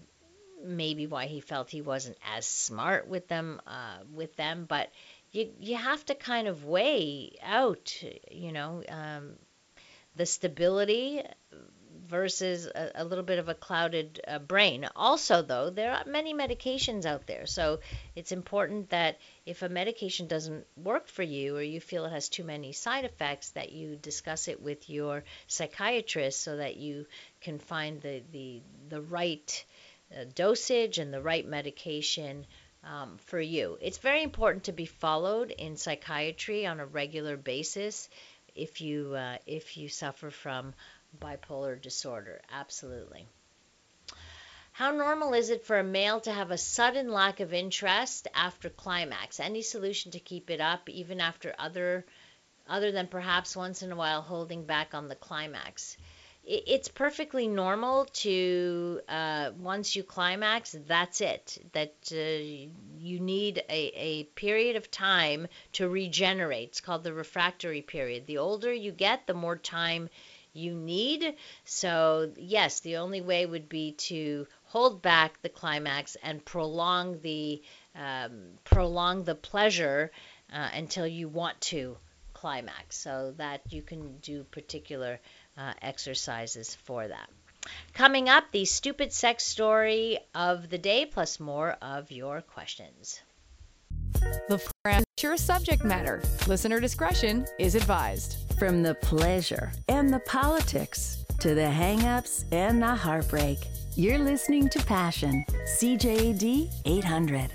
maybe 0.63 1.07
why 1.07 1.25
he 1.25 1.39
felt 1.39 1.69
he 1.69 1.81
wasn't 1.81 2.17
as 2.35 2.45
smart 2.45 3.07
with 3.07 3.27
them 3.27 3.59
uh, 3.65 3.97
with 4.13 4.35
them 4.35 4.65
but 4.67 4.91
you 5.31 5.49
you 5.59 5.75
have 5.75 6.05
to 6.05 6.15
kind 6.15 6.47
of 6.47 6.65
weigh 6.65 7.35
out 7.41 8.03
you 8.29 8.51
know 8.51 8.83
um, 8.89 9.33
the 10.15 10.25
stability 10.25 11.23
versus 12.11 12.67
a, 12.67 12.91
a, 12.95 13.05
little 13.05 13.23
bit 13.23 13.39
of 13.39 13.47
a 13.47 13.55
clouded 13.55 14.19
uh, 14.27 14.37
brain. 14.37 14.85
Also, 14.97 15.41
though, 15.41 15.69
there 15.69 15.93
are 15.93 16.03
many 16.05 16.33
medications 16.33 17.05
out 17.05 17.25
there, 17.25 17.45
so 17.45 17.79
it's 18.15 18.33
important 18.33 18.89
that 18.89 19.17
if 19.45 19.61
a 19.61 19.69
medication 19.69 20.27
doesn't 20.27 20.67
work 20.75 21.07
for 21.07 21.23
you 21.23 21.55
or 21.55 21.61
you 21.61 21.79
feel 21.79 22.05
it 22.05 22.11
has 22.11 22.27
too 22.27 22.43
many 22.43 22.73
side 22.73 23.05
effects, 23.05 23.51
that 23.51 23.71
you 23.71 23.95
discuss 23.95 24.49
it 24.49 24.61
with 24.61 24.89
your 24.89 25.23
psychiatrist 25.47 26.41
so 26.41 26.57
that 26.57 26.75
you 26.75 27.05
can 27.39 27.57
find 27.57 28.01
the 28.01 28.21
the 28.33 28.61
the 28.89 29.01
right 29.01 29.65
uh, 30.13 30.25
dosage 30.35 30.97
and 30.97 31.13
the 31.13 31.21
right 31.21 31.47
medication. 31.47 32.45
Um, 32.83 33.19
for 33.27 33.39
you, 33.39 33.77
it's 33.79 33.99
very 33.99 34.23
important 34.23 34.63
to 34.63 34.71
be 34.71 34.87
followed 34.87 35.51
in 35.51 35.77
psychiatry 35.77 36.65
on 36.65 36.79
a 36.79 36.85
regular 36.85 37.37
basis 37.37 38.09
if 38.55 38.81
you 38.81 39.13
uh, 39.15 39.37
if 39.45 39.77
you 39.77 39.87
suffer 39.87 40.29
from 40.29 40.73
bipolar 41.19 41.81
disorder. 41.81 42.41
Absolutely. 42.51 43.27
How 44.73 44.91
normal 44.91 45.33
is 45.33 45.49
it 45.49 45.65
for 45.65 45.77
a 45.77 45.83
male 45.83 46.21
to 46.21 46.31
have 46.31 46.49
a 46.49 46.57
sudden 46.57 47.11
lack 47.11 47.39
of 47.39 47.53
interest 47.53 48.27
after 48.33 48.69
climax? 48.69 49.39
Any 49.39 49.61
solution 49.61 50.11
to 50.11 50.19
keep 50.19 50.49
it 50.49 50.61
up 50.61 50.89
even 50.89 51.19
after 51.19 51.53
other 51.59 52.05
other 52.67 52.91
than 52.91 53.07
perhaps 53.07 53.55
once 53.55 53.81
in 53.81 53.91
a 53.91 53.95
while 53.95 54.21
holding 54.21 54.65
back 54.65 54.93
on 54.93 55.09
the 55.09 55.15
climax? 55.15 55.97
It's 56.43 56.87
perfectly 56.87 57.47
normal 57.47 58.05
to 58.05 59.01
uh, 59.07 59.51
once 59.59 59.95
you 59.95 60.03
climax, 60.03 60.75
that's 60.87 61.21
it. 61.21 61.59
That 61.73 61.93
uh, 62.11 62.15
you 62.97 63.19
need 63.19 63.63
a, 63.69 63.91
a 63.95 64.23
period 64.23 64.75
of 64.75 64.89
time 64.89 65.47
to 65.73 65.87
regenerate. 65.87 66.69
It's 66.69 66.81
called 66.81 67.03
the 67.03 67.13
refractory 67.13 67.83
period. 67.83 68.25
The 68.25 68.39
older 68.39 68.73
you 68.73 68.91
get, 68.91 69.27
the 69.27 69.35
more 69.35 69.57
time 69.57 70.09
you 70.53 70.73
need. 70.73 71.35
So, 71.65 72.31
yes, 72.37 72.79
the 72.81 72.97
only 72.97 73.21
way 73.21 73.45
would 73.45 73.69
be 73.69 73.93
to 73.93 74.47
hold 74.65 75.01
back 75.01 75.41
the 75.41 75.49
climax 75.49 76.17
and 76.21 76.43
prolong 76.43 77.19
the 77.21 77.61
um, 77.95 78.43
prolong 78.63 79.23
the 79.23 79.35
pleasure 79.35 80.11
uh, 80.51 80.69
until 80.73 81.05
you 81.07 81.27
want 81.27 81.59
to 81.61 81.97
climax. 82.33 82.97
So 82.97 83.33
that 83.37 83.61
you 83.69 83.81
can 83.81 84.17
do 84.17 84.43
particular 84.45 85.19
uh, 85.57 85.73
exercises 85.81 86.75
for 86.75 87.07
that. 87.07 87.29
Coming 87.93 88.27
up, 88.27 88.45
the 88.51 88.65
stupid 88.65 89.13
sex 89.13 89.43
story 89.45 90.17
of 90.33 90.69
the 90.69 90.79
day, 90.79 91.05
plus 91.05 91.39
more 91.39 91.77
of 91.81 92.11
your 92.11 92.41
questions. 92.41 93.21
The 94.49 94.61
program 95.21 95.37
sure 95.37 95.37
subject 95.37 95.83
matter. 95.83 96.21
Listener 96.47 96.79
discretion 96.79 97.45
is 97.59 97.75
advised. 97.75 98.37
From 98.57 98.83
the 98.83 98.95
pleasure 98.95 99.71
and 99.87 100.11
the 100.11 100.19
politics 100.21 101.25
to 101.39 101.55
the 101.55 101.61
hangups 101.61 102.45
and 102.51 102.81
the 102.81 102.95
heartbreak, 102.95 103.57
you're 103.95 104.19
listening 104.19 104.69
to 104.69 104.79
Passion, 104.85 105.43
CJAD 105.79 106.69
800. 106.85 107.51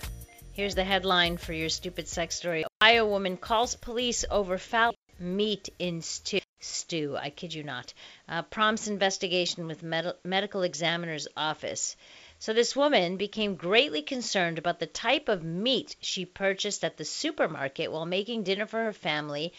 Here's 0.52 0.74
the 0.74 0.84
headline 0.84 1.36
for 1.36 1.52
your 1.52 1.68
stupid 1.68 2.08
sex 2.08 2.34
story. 2.34 2.64
Ohio 2.80 3.06
woman 3.06 3.36
calls 3.36 3.74
police 3.74 4.24
over 4.30 4.58
foul 4.58 4.94
meat 5.18 5.68
in 5.78 6.02
stew. 6.02 6.40
Stew, 6.60 7.16
I 7.16 7.30
kid 7.30 7.52
you 7.54 7.62
not. 7.62 7.92
Uh, 8.28 8.42
prompts 8.42 8.88
investigation 8.88 9.66
with 9.66 9.82
med- 9.82 10.16
medical 10.24 10.62
examiner's 10.62 11.28
office. 11.36 11.96
So 12.38 12.52
this 12.52 12.76
woman 12.76 13.16
became 13.16 13.56
greatly 13.56 14.02
concerned 14.02 14.58
about 14.58 14.78
the 14.78 14.86
type 14.86 15.28
of 15.28 15.42
meat 15.42 15.96
she 16.00 16.26
purchased 16.26 16.84
at 16.84 16.96
the 16.96 17.04
supermarket 17.04 17.90
while 17.90 18.06
making 18.06 18.42
dinner 18.42 18.66
for 18.66 18.84
her 18.84 18.92
family 18.92 19.52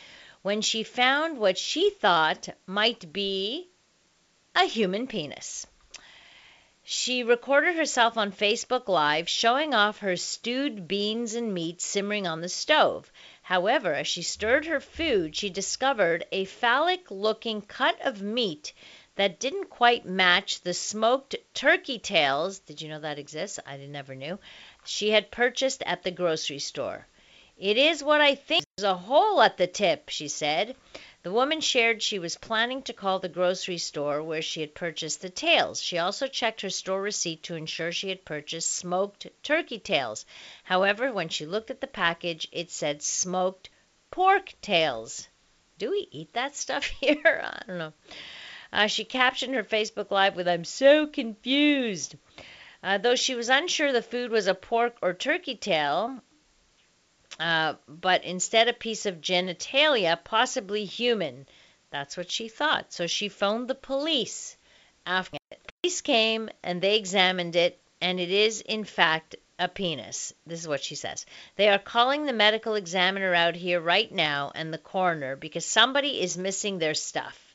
when 0.43 0.61
she 0.61 0.83
found 0.83 1.37
what 1.37 1.57
she 1.57 1.89
thought 1.89 2.49
might 2.65 3.11
be 3.11 3.69
a 4.55 4.65
human 4.65 5.07
penis. 5.07 5.65
She 6.83 7.23
recorded 7.23 7.75
herself 7.75 8.15
on 8.15 8.31
Facebook 8.31 8.87
Live 8.87 9.27
showing 9.27 9.73
off 9.73 9.97
her 9.97 10.15
stewed 10.15 10.87
beans 10.87 11.33
and 11.33 11.53
meat 11.53 11.81
simmering 11.81 12.25
on 12.25 12.39
the 12.39 12.47
stove. 12.47 13.11
However, 13.41 13.93
as 13.93 14.07
she 14.07 14.21
stirred 14.21 14.67
her 14.67 14.79
food, 14.79 15.35
she 15.35 15.49
discovered 15.49 16.25
a 16.31 16.45
phallic 16.45 17.11
looking 17.11 17.61
cut 17.61 17.99
of 18.01 18.21
meat 18.21 18.71
that 19.17 19.39
didn't 19.39 19.69
quite 19.69 20.06
match 20.06 20.62
the 20.62 20.73
smoked 20.73 21.36
turkey 21.53 21.99
tails. 21.99 22.60
Did 22.60 22.82
you 22.82 22.89
know 22.89 22.99
that 22.99 23.19
exists? 23.19 23.60
I 23.65 23.77
never 23.77 24.15
knew. 24.15 24.39
She 24.86 25.10
had 25.10 25.32
purchased 25.32 25.84
at 25.86 26.03
the 26.03 26.12
grocery 26.12 26.60
store. 26.60 27.06
It 27.58 27.77
is 27.77 28.03
what 28.03 28.21
I 28.21 28.36
think. 28.36 28.63
There's 28.77 28.91
a 28.91 28.95
hole 28.95 29.41
at 29.41 29.58
the 29.58 29.65
tip, 29.65 30.10
she 30.10 30.27
said. 30.27 30.75
The 31.23 31.32
woman 31.32 31.60
shared 31.60 32.03
she 32.03 32.19
was 32.19 32.38
planning 32.38 32.84
to 32.84 32.93
call 32.93 33.17
the 33.17 33.27
grocery 33.27 33.80
store 33.80 34.21
where 34.21 34.43
she 34.43 34.62
had 34.62 34.75
purchased 34.75 35.21
the 35.21 35.30
tails. 35.30 35.82
She 35.82 35.97
also 35.97 36.27
checked 36.27 36.62
her 36.62 36.69
store 36.69 37.01
receipt 37.01 37.41
to 37.43 37.56
ensure 37.56 37.91
she 37.91 38.10
had 38.10 38.23
purchased 38.23 38.71
smoked 38.71 39.25
turkey 39.41 39.80
tails. 39.80 40.25
However, 40.63 41.12
when 41.12 41.30
she 41.30 41.47
looked 41.47 41.71
at 41.71 41.82
the 41.82 41.88
package, 41.88 42.47
it 42.51 42.69
said 42.69 43.01
smoked 43.01 43.69
pork 44.12 44.53
tails. 44.62 45.27
Do 45.80 45.89
we 45.89 46.08
eat 46.12 46.34
that 46.34 46.56
stuff 46.56 46.86
here? 47.01 47.41
I 47.43 47.63
don't 47.65 47.80
know. 47.80 47.93
Uh, 48.71 48.88
she 48.88 49.06
captioned 49.06 49.56
her 49.56 49.63
Facebook 49.63 50.12
Live 50.12 50.36
with, 50.36 50.47
I'm 50.47 50.65
so 50.65 51.08
confused. 51.08 52.15
Uh, 52.84 52.97
though 52.97 53.15
she 53.15 53.36
was 53.36 53.49
unsure 53.49 53.91
the 53.91 54.01
food 54.01 54.32
was 54.32 54.47
a 54.47 54.53
pork 54.53 54.97
or 55.01 55.13
turkey 55.13 55.56
tail, 55.56 56.21
uh, 57.39 57.73
but 57.88 58.23
instead 58.23 58.67
a 58.67 58.73
piece 58.73 59.06
of 59.06 59.21
genitalia, 59.21 60.17
possibly 60.23 60.86
human. 60.86 61.47
That's 61.89 62.17
what 62.17 62.30
she 62.30 62.49
thought. 62.49 62.93
So 62.93 63.08
she 63.08 63.30
phoned 63.30 63.67
the 63.67 63.75
police 63.75 64.58
after 65.06 65.38
it. 65.51 65.71
Police 65.82 66.01
came 66.01 66.49
and 66.63 66.82
they 66.82 66.97
examined 66.97 67.56
it, 67.56 67.80
and 68.01 68.19
it 68.19 68.30
is, 68.30 68.62
in 68.62 68.84
fact, 68.84 69.36
a 69.60 69.67
penis. 69.67 70.34
This 70.45 70.60
is 70.60 70.67
what 70.67 70.84
she 70.84 70.95
says. 70.95 71.25
They 71.56 71.69
are 71.69 71.80
calling 71.80 72.25
the 72.25 72.34
medical 72.34 72.75
examiner 72.75 73.34
out 73.34 73.56
here 73.56 73.80
right 73.80 74.12
now 74.12 74.51
and 74.53 74.73
the 74.73 74.77
coroner 74.77 75.36
because 75.36 75.65
somebody 75.65 76.21
is 76.21 76.38
missing 76.38 76.77
their 76.77 76.93
stuff. 76.93 77.46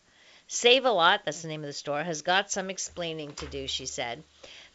Save 0.54 0.84
a 0.84 0.90
Lot, 0.90 1.22
that's 1.24 1.40
the 1.40 1.48
name 1.48 1.62
of 1.62 1.66
the 1.66 1.72
store, 1.72 2.02
has 2.02 2.20
got 2.20 2.50
some 2.50 2.68
explaining 2.68 3.32
to 3.36 3.46
do, 3.46 3.66
she 3.66 3.86
said. 3.86 4.22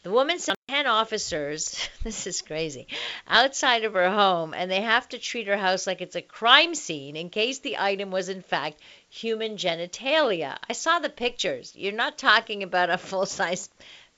The 0.02 0.10
woman 0.10 0.40
sent 0.40 0.58
10 0.66 0.88
officers, 0.88 1.88
this 2.02 2.26
is 2.26 2.42
crazy, 2.42 2.88
outside 3.28 3.84
of 3.84 3.94
her 3.94 4.10
home, 4.10 4.54
and 4.54 4.68
they 4.68 4.80
have 4.80 5.08
to 5.10 5.20
treat 5.20 5.46
her 5.46 5.56
house 5.56 5.86
like 5.86 6.00
it's 6.00 6.16
a 6.16 6.20
crime 6.20 6.74
scene 6.74 7.14
in 7.14 7.30
case 7.30 7.60
the 7.60 7.78
item 7.78 8.10
was, 8.10 8.28
in 8.28 8.42
fact, 8.42 8.80
human 9.08 9.56
genitalia. 9.56 10.58
I 10.68 10.72
saw 10.72 10.98
the 10.98 11.08
pictures. 11.08 11.72
You're 11.76 11.92
not 11.92 12.18
talking 12.18 12.64
about 12.64 12.90
a 12.90 12.98
full 13.08 13.24
size, 13.24 13.70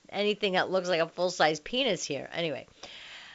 anything 0.09 0.55
that 0.55 0.71
looks 0.71 0.89
like 0.89 1.03
a 1.03 1.09
full 1.09 1.31
size 1.31 1.61
penis 1.61 2.03
here. 2.03 2.31
Anyway. 2.33 2.69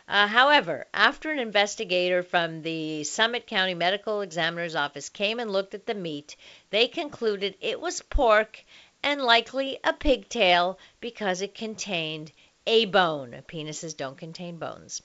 Uh, 0.08 0.28
however, 0.28 0.86
after 0.94 1.32
an 1.32 1.40
investigator 1.40 2.22
from 2.22 2.62
the 2.62 3.04
Summit 3.04 3.48
County 3.48 3.74
Medical 3.74 4.22
Examiner's 4.22 4.76
Office 4.76 5.10
came 5.10 5.40
and 5.40 5.52
looked 5.52 5.74
at 5.74 5.88
the 5.88 5.96
meat, 5.96 6.36
they 6.70 6.88
concluded 6.88 7.58
it 7.60 7.82
was 7.82 8.02
pork 8.04 8.64
and 9.02 9.22
likely 9.22 9.80
a 9.84 9.94
pigtail 9.94 10.78
because 11.00 11.42
it 11.42 11.56
contained 11.56 12.32
a 12.68 12.86
bone. 12.86 13.44
Penises 13.48 13.96
don't 13.96 14.18
contain 14.18 14.58
bones. 14.58 15.02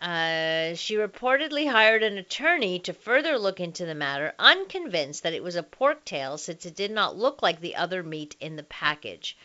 Uh, 0.00 0.74
she 0.74 0.96
reportedly 0.96 1.70
hired 1.70 2.02
an 2.02 2.18
attorney 2.18 2.78
to 2.78 2.92
further 2.92 3.38
look 3.38 3.60
into 3.60 3.86
the 3.86 3.94
matter, 3.94 4.34
unconvinced 4.38 5.22
that 5.22 5.32
it 5.32 5.42
was 5.42 5.56
a 5.56 5.62
pork 5.62 6.04
tail 6.04 6.36
since 6.36 6.66
it 6.66 6.76
did 6.76 6.90
not 6.90 7.16
look 7.16 7.42
like 7.42 7.60
the 7.60 7.76
other 7.76 8.02
meat 8.02 8.36
in 8.40 8.56
the 8.56 8.62
package. 8.62 9.36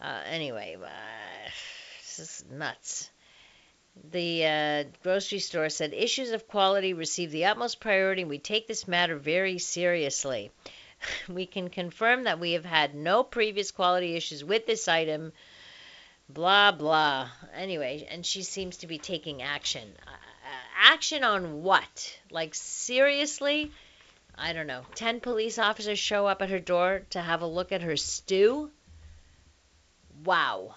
Uh, 0.00 0.20
anyway, 0.26 0.76
uh, 0.82 1.50
this 2.00 2.18
is 2.18 2.44
nuts. 2.50 3.10
The 4.10 4.46
uh, 4.46 4.84
grocery 5.02 5.38
store 5.38 5.68
said 5.68 5.92
issues 5.92 6.30
of 6.30 6.48
quality 6.48 6.92
receive 6.92 7.30
the 7.30 7.44
utmost 7.46 7.80
priority 7.80 8.22
and 8.22 8.30
we 8.30 8.38
take 8.38 8.66
this 8.66 8.88
matter 8.88 9.16
very 9.16 9.58
seriously. 9.58 10.50
we 11.28 11.46
can 11.46 11.68
confirm 11.68 12.24
that 12.24 12.40
we 12.40 12.52
have 12.52 12.64
had 12.64 12.94
no 12.94 13.22
previous 13.22 13.70
quality 13.70 14.14
issues 14.14 14.44
with 14.44 14.66
this 14.66 14.88
item. 14.88 15.32
Blah, 16.28 16.72
blah. 16.72 17.28
Anyway, 17.54 18.06
and 18.10 18.24
she 18.24 18.42
seems 18.42 18.78
to 18.78 18.86
be 18.86 18.98
taking 18.98 19.42
action. 19.42 19.94
Uh, 20.06 20.10
action 20.76 21.24
on 21.24 21.62
what? 21.62 22.18
Like, 22.30 22.54
seriously? 22.54 23.70
I 24.36 24.52
don't 24.52 24.66
know. 24.66 24.82
Ten 24.94 25.20
police 25.20 25.58
officers 25.58 25.98
show 25.98 26.26
up 26.26 26.42
at 26.42 26.50
her 26.50 26.60
door 26.60 27.02
to 27.10 27.20
have 27.20 27.42
a 27.42 27.46
look 27.46 27.72
at 27.72 27.82
her 27.82 27.96
stew? 27.96 28.70
Wow. 30.24 30.74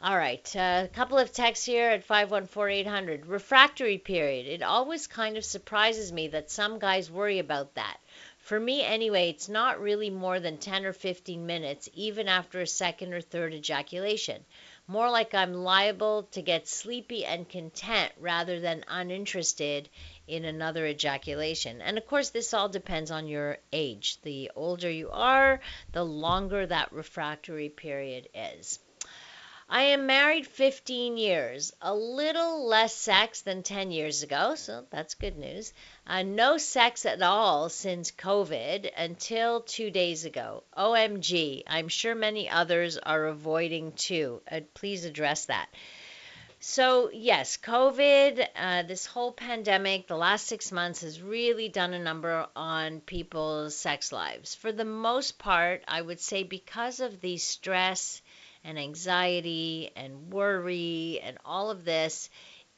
All 0.00 0.16
right, 0.16 0.54
a 0.54 0.60
uh, 0.60 0.86
couple 0.86 1.18
of 1.18 1.32
texts 1.32 1.66
here 1.66 1.90
at 1.90 2.06
514-800. 2.06 3.24
Refractory 3.26 3.98
period. 3.98 4.46
It 4.46 4.62
always 4.62 5.08
kind 5.08 5.36
of 5.36 5.44
surprises 5.44 6.12
me 6.12 6.28
that 6.28 6.52
some 6.52 6.78
guys 6.78 7.10
worry 7.10 7.40
about 7.40 7.74
that. 7.74 7.98
For 8.38 8.60
me, 8.60 8.82
anyway, 8.82 9.30
it's 9.30 9.48
not 9.48 9.80
really 9.80 10.08
more 10.08 10.38
than 10.38 10.58
10 10.58 10.86
or 10.86 10.92
15 10.92 11.44
minutes, 11.44 11.88
even 11.94 12.28
after 12.28 12.60
a 12.60 12.66
second 12.68 13.12
or 13.12 13.20
third 13.20 13.52
ejaculation. 13.52 14.44
more 14.86 15.10
like 15.10 15.34
I'm 15.34 15.52
liable 15.52 16.28
to 16.30 16.42
get 16.42 16.68
sleepy 16.68 17.24
and 17.24 17.48
content 17.48 18.12
rather 18.20 18.60
than 18.60 18.84
uninterested 18.86 19.88
in 20.28 20.44
another 20.44 20.86
ejaculation. 20.86 21.82
And 21.82 21.98
of 21.98 22.06
course, 22.06 22.30
this 22.30 22.54
all 22.54 22.68
depends 22.68 23.10
on 23.10 23.26
your 23.26 23.58
age. 23.72 24.20
The 24.22 24.52
older 24.54 24.88
you 24.88 25.10
are, 25.10 25.60
the 25.90 26.04
longer 26.04 26.64
that 26.66 26.92
refractory 26.92 27.68
period 27.68 28.28
is. 28.32 28.78
I 29.70 29.82
am 29.82 30.06
married 30.06 30.46
15 30.46 31.18
years, 31.18 31.74
a 31.82 31.94
little 31.94 32.64
less 32.64 32.94
sex 32.94 33.42
than 33.42 33.62
10 33.62 33.90
years 33.90 34.22
ago, 34.22 34.54
so 34.54 34.86
that's 34.88 35.14
good 35.14 35.36
news. 35.36 35.74
Uh, 36.06 36.22
no 36.22 36.56
sex 36.56 37.04
at 37.04 37.20
all 37.20 37.68
since 37.68 38.10
COVID 38.10 38.90
until 38.96 39.60
two 39.60 39.90
days 39.90 40.24
ago. 40.24 40.62
OMG, 40.74 41.64
I'm 41.66 41.88
sure 41.88 42.14
many 42.14 42.48
others 42.48 42.96
are 42.96 43.26
avoiding 43.26 43.92
too. 43.92 44.40
Uh, 44.50 44.60
please 44.72 45.04
address 45.04 45.44
that. 45.44 45.68
So, 46.60 47.10
yes, 47.12 47.58
COVID, 47.58 48.48
uh, 48.56 48.82
this 48.84 49.04
whole 49.04 49.32
pandemic, 49.32 50.08
the 50.08 50.16
last 50.16 50.46
six 50.46 50.72
months 50.72 51.02
has 51.02 51.20
really 51.20 51.68
done 51.68 51.92
a 51.92 51.98
number 51.98 52.46
on 52.56 53.00
people's 53.02 53.76
sex 53.76 54.12
lives. 54.12 54.54
For 54.54 54.72
the 54.72 54.86
most 54.86 55.38
part, 55.38 55.84
I 55.86 56.00
would 56.00 56.20
say 56.20 56.42
because 56.42 57.00
of 57.00 57.20
the 57.20 57.36
stress 57.36 58.22
and 58.68 58.78
anxiety 58.78 59.90
and 59.96 60.30
worry 60.30 61.20
and 61.24 61.38
all 61.44 61.70
of 61.70 61.84
this, 61.84 62.28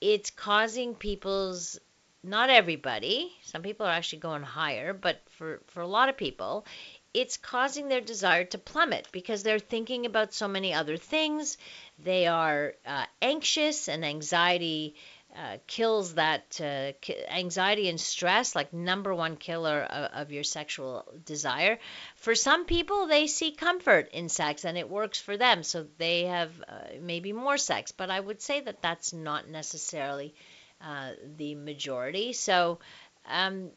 it's 0.01 0.31
causing 0.31 0.95
people's 0.95 1.79
not 2.23 2.51
everybody, 2.51 3.33
some 3.43 3.63
people 3.63 3.87
are 3.87 3.93
actually 3.93 4.19
going 4.19 4.43
higher, 4.43 4.93
but 4.93 5.21
for, 5.31 5.61
for 5.69 5.81
a 5.81 5.87
lot 5.87 6.09
of 6.09 6.17
people, 6.17 6.67
it's 7.13 7.39
causing 7.39 7.89
their 7.89 8.03
desire 8.03 8.45
to 8.45 8.59
plummet 8.59 9.09
because 9.11 9.43
they're 9.43 9.59
thinking 9.59 10.07
about 10.07 10.35
so 10.35 10.47
many 10.47 10.73
other 10.73 10.97
things. 10.97 11.57
They 11.99 12.27
are 12.27 12.75
uh, 12.87 13.07
anxious, 13.21 13.89
and 13.89 14.05
anxiety 14.05 14.95
uh, 15.37 15.59
kills 15.67 16.15
that 16.15 16.61
uh, 16.61 16.93
anxiety 17.31 17.89
and 17.89 18.01
stress, 18.01 18.57
like 18.57 18.73
number 18.73 19.15
one 19.15 19.37
killer 19.37 19.83
of, 19.83 20.23
of, 20.23 20.33
your 20.33 20.43
sexual 20.43 21.07
desire. 21.25 21.79
For 22.17 22.35
some 22.35 22.65
people, 22.65 23.07
they 23.07 23.29
see 23.29 23.53
comfort 23.53 24.11
in 24.13 24.29
sex 24.29 24.65
and 24.65 24.77
it 24.77 24.91
works 24.91 25.21
for 25.21 25.37
them, 25.37 25.63
so 25.63 25.87
they 25.99 26.25
have 26.25 26.51
uh, 26.69 26.73
maybe 27.01 27.33
more 27.33 27.59
sex. 27.59 27.93
But 27.93 28.11
I 28.11 28.19
would 28.19 28.43
say 28.43 28.61
that 28.61 28.83
that's 28.83 29.13
not 29.13 29.49
necessarily 29.49 30.35
uh, 30.81 31.13
the 31.37 31.55
majority. 31.55 32.33
So, 32.33 32.81
um, 33.27 33.71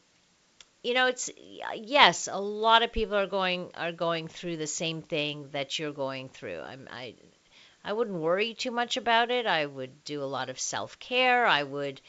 you 0.82 0.94
know, 0.94 1.06
it's 1.06 1.30
yes, 1.76 2.28
a 2.30 2.40
lot 2.40 2.82
of 2.82 2.92
people 2.92 3.16
are 3.16 3.26
going 3.26 3.70
are 3.74 3.92
going 3.92 4.28
through 4.28 4.56
the 4.56 4.66
same 4.66 5.02
thing 5.02 5.48
that 5.52 5.78
you're 5.78 5.92
going 5.92 6.28
through. 6.28 6.60
I'm, 6.60 6.88
I 6.90 7.14
I 7.84 7.92
wouldn't 7.92 8.18
worry 8.18 8.54
too 8.54 8.70
much 8.70 8.96
about 8.96 9.30
it. 9.30 9.46
I 9.46 9.66
would 9.66 10.04
do 10.04 10.22
a 10.22 10.24
lot 10.24 10.48
of 10.48 10.58
self 10.58 10.98
care. 10.98 11.46
I 11.46 11.62
would, 11.62 12.00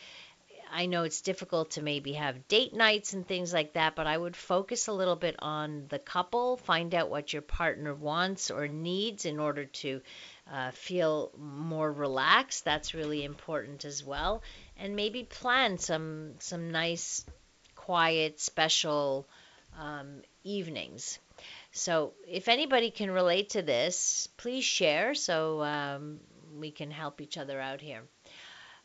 I 0.71 0.85
know 0.85 1.03
it's 1.03 1.21
difficult 1.21 1.71
to 1.71 1.81
maybe 1.81 2.13
have 2.13 2.47
date 2.47 2.73
nights 2.73 3.11
and 3.11 3.27
things 3.27 3.53
like 3.53 3.73
that, 3.73 3.93
but 3.93 4.07
I 4.07 4.17
would 4.17 4.37
focus 4.37 4.87
a 4.87 4.93
little 4.93 5.17
bit 5.17 5.35
on 5.39 5.87
the 5.89 5.99
couple, 5.99 6.55
find 6.55 6.95
out 6.95 7.09
what 7.09 7.33
your 7.33 7.41
partner 7.41 7.93
wants 7.93 8.51
or 8.51 8.69
needs 8.69 9.25
in 9.25 9.37
order 9.37 9.65
to 9.65 10.01
uh, 10.49 10.71
feel 10.71 11.31
more 11.37 11.91
relaxed. 11.91 12.63
That's 12.63 12.93
really 12.93 13.25
important 13.25 13.83
as 13.83 14.01
well. 14.01 14.43
And 14.77 14.95
maybe 14.95 15.23
plan 15.23 15.77
some 15.77 16.35
some 16.39 16.71
nice, 16.71 17.25
quiet, 17.75 18.39
special 18.39 19.27
um, 19.77 20.21
evenings. 20.45 21.19
So 21.77 22.13
if 22.25 22.47
anybody 22.47 22.89
can 22.89 23.11
relate 23.11 23.49
to 23.49 23.61
this, 23.61 24.29
please 24.37 24.63
share 24.63 25.13
so 25.13 25.61
um, 25.61 26.21
we 26.57 26.71
can 26.71 26.89
help 26.89 27.19
each 27.19 27.37
other 27.37 27.59
out 27.59 27.81
here. 27.81 28.01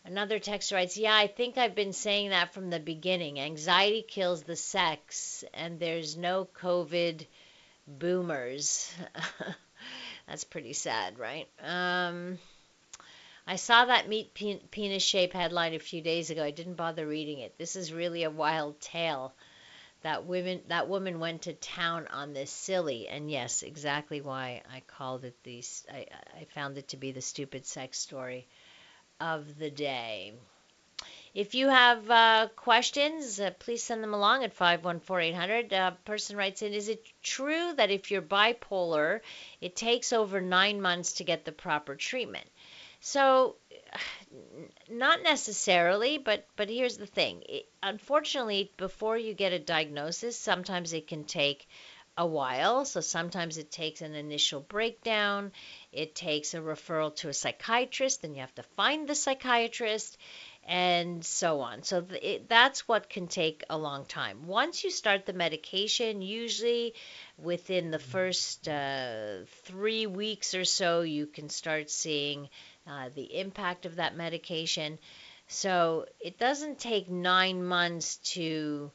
Another 0.05 0.41
text 0.41 0.73
writes, 0.73 0.97
Yeah, 0.97 1.15
I 1.15 1.29
think 1.29 1.57
I've 1.57 1.77
been 1.77 1.93
saying 1.93 2.31
that 2.31 2.53
from 2.53 2.69
the 2.69 2.81
beginning. 2.81 3.39
Anxiety 3.39 4.03
kills 4.03 4.43
the 4.43 4.57
sex, 4.57 5.45
and 5.55 5.79
there's 5.79 6.17
no 6.17 6.49
COVID 6.61 7.25
boomers. 7.87 8.93
That's 10.27 10.45
pretty 10.45 10.73
sad, 10.73 11.17
right? 11.17 11.47
Um, 11.63 12.39
I 13.47 13.55
saw 13.55 13.85
that 13.85 14.09
meat 14.09 14.35
penis 14.35 15.05
shape 15.05 15.33
headline 15.33 15.75
a 15.75 15.79
few 15.79 16.03
days 16.03 16.31
ago. 16.31 16.43
I 16.43 16.51
didn't 16.51 16.75
bother 16.75 17.07
reading 17.07 17.39
it. 17.39 17.57
This 17.57 17.77
is 17.77 17.93
really 17.93 18.25
a 18.25 18.31
wild 18.31 18.81
tale 18.81 19.33
that 20.03 20.25
women 20.25 20.61
that 20.69 20.89
woman 20.89 21.21
went 21.21 21.43
to 21.43 21.53
town 21.53 22.07
on 22.09 22.33
this 22.33 22.51
silly 22.51 23.09
and 23.09 23.31
yes 23.31 23.63
exactly 23.63 24.21
why 24.21 24.63
i 24.73 24.81
called 24.81 25.25
it 25.25 25.37
the 25.45 25.63
i, 25.93 26.07
I 26.41 26.45
found 26.55 26.79
it 26.79 26.89
to 26.89 26.97
be 26.97 27.13
the 27.13 27.21
stupid 27.21 27.67
sex 27.67 27.99
story 27.99 28.47
of 29.21 29.59
the 29.59 29.71
day 29.71 30.33
if 31.33 31.55
you 31.55 31.69
have 31.69 32.11
uh, 32.11 32.49
questions, 32.57 33.39
uh, 33.39 33.53
please 33.59 33.85
send 33.85 34.03
them 34.03 34.15
along 34.15 34.43
at 34.43 34.57
514-800. 34.57 35.73
Uh, 35.73 35.91
person 36.05 36.37
writes 36.37 36.63
in, 36.63 36.73
is 36.73 36.89
it 36.89 37.07
true 37.23 37.73
that 37.75 37.91
if 37.91 38.11
you're 38.11 38.21
bipolar, 38.21 39.21
it 39.61 39.77
takes 39.77 40.13
over 40.13 40.41
nine 40.41 40.83
months 40.83 41.15
to 41.15 41.25
get 41.25 41.45
the 41.45 41.53
proper 41.53 41.95
treatment? 41.95 42.47
So 43.01 43.57
not 44.89 45.23
necessarily, 45.23 46.19
but 46.19 46.47
but 46.57 46.69
here's 46.69 46.97
the 46.97 47.07
thing. 47.07 47.43
It, 47.49 47.69
unfortunately, 47.83 48.73
before 48.77 49.17
you 49.17 49.35
get 49.35 49.53
a 49.53 49.59
diagnosis, 49.59 50.39
sometimes 50.39 50.93
it 50.93 51.07
can 51.07 51.25
take 51.25 51.69
a 52.17 52.27
while. 52.27 52.85
So 52.85 53.01
sometimes 53.01 53.57
it 53.57 53.71
takes 53.71 54.03
an 54.03 54.15
initial 54.15 54.61
breakdown, 54.61 55.53
it 55.93 56.15
takes 56.15 56.55
a 56.55 56.59
referral 56.59 57.15
to 57.17 57.29
a 57.29 57.35
psychiatrist, 57.35 58.23
then 58.23 58.35
you 58.35 58.41
have 58.41 58.55
to 58.57 58.63
find 58.63 59.09
the 59.09 59.15
psychiatrist, 59.15 60.19
and 60.65 61.25
so 61.25 61.61
on. 61.61 61.83
So 61.83 62.03
th- 62.03 62.23
it, 62.23 62.49
that's 62.49 62.87
what 62.87 63.09
can 63.09 63.27
take 63.27 63.65
a 63.71 63.79
long 63.79 64.05
time. 64.05 64.47
Once 64.47 64.85
you 64.85 64.91
start 64.91 65.25
the 65.25 65.33
medication, 65.33 66.21
usually 66.21 66.95
within 67.39 67.91
the 67.91 67.99
first 67.99 68.69
uh, 68.69 69.39
three 69.65 70.07
weeks 70.07 70.55
or 70.55 70.65
so, 70.65 71.01
you 71.01 71.27
can 71.27 71.49
start 71.49 71.91
seeing 71.91 72.49
uh, 72.87 73.09
the 73.15 73.39
impact 73.39 73.87
of 73.87 73.97
that 73.97 74.17
medication. 74.17 74.99
So 75.49 76.07
it 76.21 76.39
doesn't 76.39 76.79
take 76.79 77.11
nine 77.11 77.65
months 77.65 78.17
to 78.35 78.91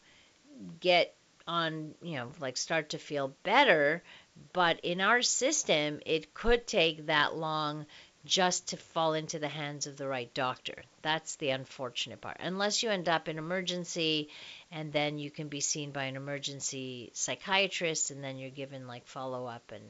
get 0.80 1.16
on, 1.48 1.94
you 2.02 2.16
know, 2.16 2.32
like 2.40 2.58
start 2.58 2.90
to 2.90 2.98
feel 2.98 3.36
better. 3.44 4.04
But 4.54 4.80
in 4.82 5.02
our 5.02 5.22
system, 5.22 6.00
it 6.06 6.34
could 6.34 6.68
take 6.68 7.08
that 7.08 7.36
long 7.36 7.86
just 8.26 8.70
to 8.70 8.78
fall 8.78 9.14
into 9.14 9.38
the 9.38 9.48
hands 9.48 9.86
of 9.86 9.98
the 9.98 10.08
right 10.08 10.34
doctor. 10.34 10.84
That's 11.04 11.36
the 11.36 11.52
unfortunate 11.52 12.22
part. 12.22 12.38
Unless 12.40 12.82
you 12.82 12.90
end 12.90 13.08
up 13.08 13.30
in 13.30 13.38
emergency 13.38 14.30
and 14.72 14.92
then 14.92 15.20
you 15.20 15.30
can 15.30 15.48
be 15.48 15.62
seen 15.62 15.92
by 15.92 16.06
an 16.06 16.16
emergency 16.16 17.12
psychiatrist 17.14 18.12
and 18.12 18.24
then 18.24 18.38
you're 18.38 18.50
given 18.50 18.88
like 18.88 19.06
follow 19.08 19.46
up 19.46 19.72
and 19.72 19.84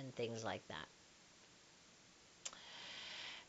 and 0.00 0.14
things 0.14 0.42
like 0.42 0.66
that. 0.68 0.86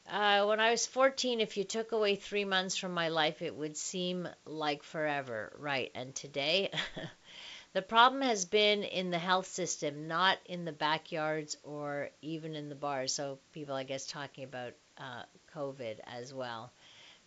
Uh, 0.07 0.45
when 0.45 0.59
I 0.59 0.69
was 0.69 0.85
14, 0.85 1.41
if 1.41 1.57
you 1.57 1.63
took 1.63 1.91
away 1.91 2.15
three 2.15 2.45
months 2.45 2.77
from 2.77 2.93
my 2.93 3.09
life, 3.09 3.41
it 3.41 3.55
would 3.55 3.75
seem 3.75 4.27
like 4.45 4.83
forever. 4.83 5.51
Right. 5.57 5.91
And 5.95 6.13
today, 6.13 6.71
the 7.73 7.81
problem 7.81 8.21
has 8.21 8.45
been 8.45 8.83
in 8.83 9.09
the 9.09 9.17
health 9.17 9.47
system, 9.47 10.07
not 10.07 10.37
in 10.45 10.63
the 10.63 10.71
backyards 10.71 11.57
or 11.63 12.11
even 12.21 12.53
in 12.55 12.69
the 12.69 12.75
bars. 12.75 13.13
So, 13.13 13.39
people, 13.51 13.75
I 13.75 13.83
guess, 13.83 14.05
talking 14.05 14.43
about 14.43 14.73
uh, 14.99 15.23
COVID 15.55 15.99
as 16.05 16.33
well. 16.33 16.71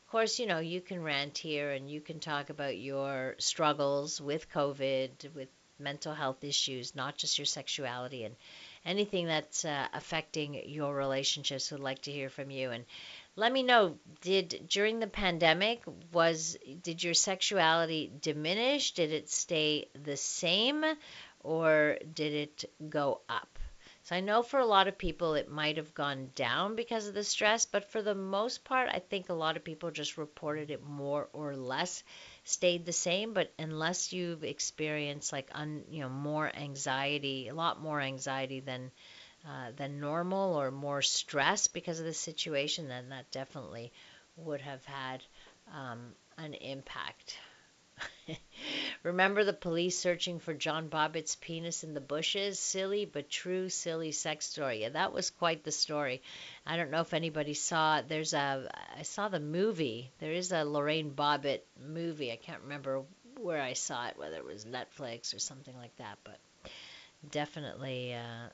Of 0.04 0.12
course, 0.12 0.38
you 0.38 0.46
know, 0.46 0.60
you 0.60 0.80
can 0.80 1.02
rant 1.02 1.36
here 1.36 1.72
and 1.72 1.90
you 1.90 2.00
can 2.00 2.20
talk 2.20 2.48
about 2.48 2.78
your 2.78 3.34
struggles 3.38 4.20
with 4.20 4.50
COVID, 4.50 5.34
with 5.34 5.48
mental 5.78 6.14
health 6.14 6.44
issues, 6.44 6.94
not 6.94 7.16
just 7.16 7.38
your 7.38 7.44
sexuality 7.44 8.24
and 8.24 8.36
anything 8.88 9.26
that's 9.26 9.64
uh, 9.64 9.86
affecting 9.92 10.68
your 10.68 10.94
relationships. 10.94 11.70
Would 11.70 11.80
like 11.80 12.02
to 12.02 12.12
hear 12.12 12.30
from 12.30 12.50
you 12.50 12.70
and 12.70 12.84
let 13.36 13.52
me 13.52 13.62
know. 13.62 13.98
Did 14.22 14.66
during 14.68 14.98
the 14.98 15.06
pandemic 15.06 15.82
was 16.12 16.56
did 16.82 17.04
your 17.04 17.14
sexuality 17.14 18.10
diminish? 18.20 18.92
Did 18.92 19.12
it 19.12 19.28
stay 19.30 19.88
the 20.04 20.16
same, 20.16 20.84
or 21.40 21.98
did 22.14 22.32
it 22.32 22.64
go 22.88 23.20
up? 23.28 23.58
So 24.02 24.16
I 24.16 24.20
know 24.20 24.42
for 24.42 24.58
a 24.58 24.64
lot 24.64 24.88
of 24.88 24.96
people 24.96 25.34
it 25.34 25.50
might 25.50 25.76
have 25.76 25.92
gone 25.92 26.30
down 26.34 26.76
because 26.76 27.06
of 27.06 27.14
the 27.14 27.22
stress, 27.22 27.66
but 27.66 27.84
for 27.84 28.00
the 28.00 28.14
most 28.14 28.64
part, 28.64 28.88
I 28.90 29.00
think 29.00 29.28
a 29.28 29.34
lot 29.34 29.58
of 29.58 29.64
people 29.64 29.90
just 29.90 30.16
reported 30.16 30.70
it 30.70 30.82
more 30.82 31.28
or 31.34 31.54
less 31.54 32.02
stayed 32.48 32.86
the 32.86 32.92
same. 32.92 33.34
But 33.34 33.52
unless 33.58 34.12
you've 34.12 34.44
experienced 34.44 35.32
like 35.32 35.50
un, 35.54 35.84
you 35.90 36.00
know 36.00 36.08
more 36.08 36.50
anxiety, 36.54 37.48
a 37.48 37.54
lot 37.54 37.80
more 37.80 38.00
anxiety 38.00 38.60
than 38.60 38.90
uh, 39.46 39.72
than 39.76 40.00
normal 40.00 40.54
or 40.54 40.70
more 40.70 41.02
stress 41.02 41.66
because 41.68 42.00
of 42.00 42.06
the 42.06 42.14
situation, 42.14 42.88
then 42.88 43.10
that 43.10 43.30
definitely 43.30 43.92
would 44.36 44.60
have 44.60 44.84
had 44.84 45.22
um, 45.72 46.12
an 46.36 46.54
impact. 46.54 47.36
Remember 49.02 49.44
the 49.44 49.52
police 49.52 49.98
searching 49.98 50.38
for 50.38 50.54
John 50.54 50.88
Bobbitt's 50.88 51.36
penis 51.36 51.84
in 51.84 51.94
the 51.94 52.00
bushes? 52.00 52.58
Silly 52.58 53.04
but 53.04 53.30
true, 53.30 53.68
silly 53.68 54.12
sex 54.12 54.46
story. 54.46 54.82
Yeah, 54.82 54.90
that 54.90 55.12
was 55.12 55.30
quite 55.30 55.64
the 55.64 55.72
story. 55.72 56.22
I 56.66 56.76
don't 56.76 56.90
know 56.90 57.00
if 57.00 57.14
anybody 57.14 57.54
saw. 57.54 58.02
There's 58.02 58.34
a 58.34 58.70
I 58.98 59.02
saw 59.02 59.28
the 59.28 59.40
movie. 59.40 60.10
There 60.18 60.32
is 60.32 60.52
a 60.52 60.64
Lorena 60.64 61.10
Bobbitt 61.10 61.60
movie. 61.80 62.32
I 62.32 62.36
can't 62.36 62.62
remember 62.62 63.02
where 63.40 63.62
I 63.62 63.74
saw 63.74 64.08
it, 64.08 64.18
whether 64.18 64.36
it 64.36 64.44
was 64.44 64.64
Netflix 64.64 65.34
or 65.34 65.38
something 65.38 65.76
like 65.76 65.96
that, 65.96 66.18
but 66.24 66.38
definitely 67.30 68.14
uh, 68.14 68.48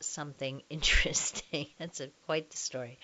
something 0.00 0.62
interesting. 0.70 1.66
That's 1.78 2.00
a, 2.00 2.08
quite 2.26 2.50
the 2.50 2.56
story. 2.56 2.98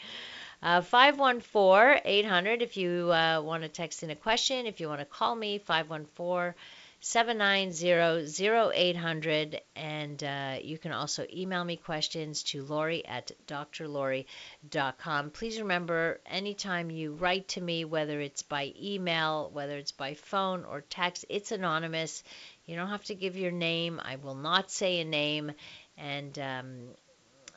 Uh, 0.64 0.81
514 0.81 2.00
800 2.07 2.62
if 2.62 2.79
you 2.79 3.12
uh, 3.12 3.38
want 3.44 3.62
to 3.62 3.68
text 3.68 4.03
in 4.03 4.09
a 4.09 4.16
question. 4.16 4.64
If 4.64 4.81
you 4.81 4.88
want 4.88 5.00
to 5.00 5.05
call 5.05 5.37
me, 5.37 5.59
514 5.59 6.55
790 7.00 8.72
0800. 8.74 9.61
And 9.77 10.24
uh, 10.24 10.57
you 10.62 10.79
can 10.79 10.92
also 10.92 11.27
email 11.31 11.62
me 11.62 11.77
questions 11.77 12.44
to 12.44 12.62
Laurie 12.64 13.05
at 13.05 13.33
drlaurie.com. 13.46 15.31
Please 15.33 15.61
remember, 15.61 16.18
anytime 16.24 16.90
you 16.90 17.12
write 17.12 17.46
to 17.48 17.61
me, 17.61 17.85
whether 17.85 18.18
it's 18.18 18.42
by 18.42 18.72
email, 18.81 19.50
whether 19.53 19.77
it's 19.77 19.92
by 19.92 20.14
phone 20.14 20.64
or 20.64 20.81
text, 20.81 21.27
it's 21.29 21.53
anonymous. 21.53 22.24
You 22.64 22.77
don't 22.77 22.88
have 22.88 23.05
to 23.05 23.14
give 23.14 23.37
your 23.37 23.53
name. 23.53 24.00
I 24.03 24.16
will 24.16 24.35
not 24.35 24.70
say 24.70 25.00
a 25.00 25.05
name. 25.05 25.53
And 25.98 26.38
um, 26.38 26.88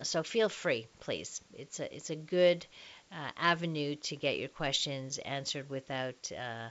so 0.01 0.23
feel 0.23 0.49
free, 0.49 0.87
please. 0.99 1.41
It's 1.53 1.79
a, 1.79 1.95
it's 1.95 2.09
a 2.09 2.15
good 2.15 2.65
uh, 3.11 3.31
avenue 3.37 3.95
to 3.95 4.15
get 4.15 4.37
your 4.37 4.49
questions 4.49 5.17
answered 5.19 5.69
without, 5.69 6.31
uh, 6.31 6.69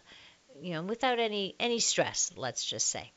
you 0.61 0.72
know, 0.72 0.83
without 0.83 1.18
any 1.18 1.55
any 1.59 1.79
stress. 1.79 2.33
Let's 2.37 2.64
just 2.64 2.88
say. 2.88 3.12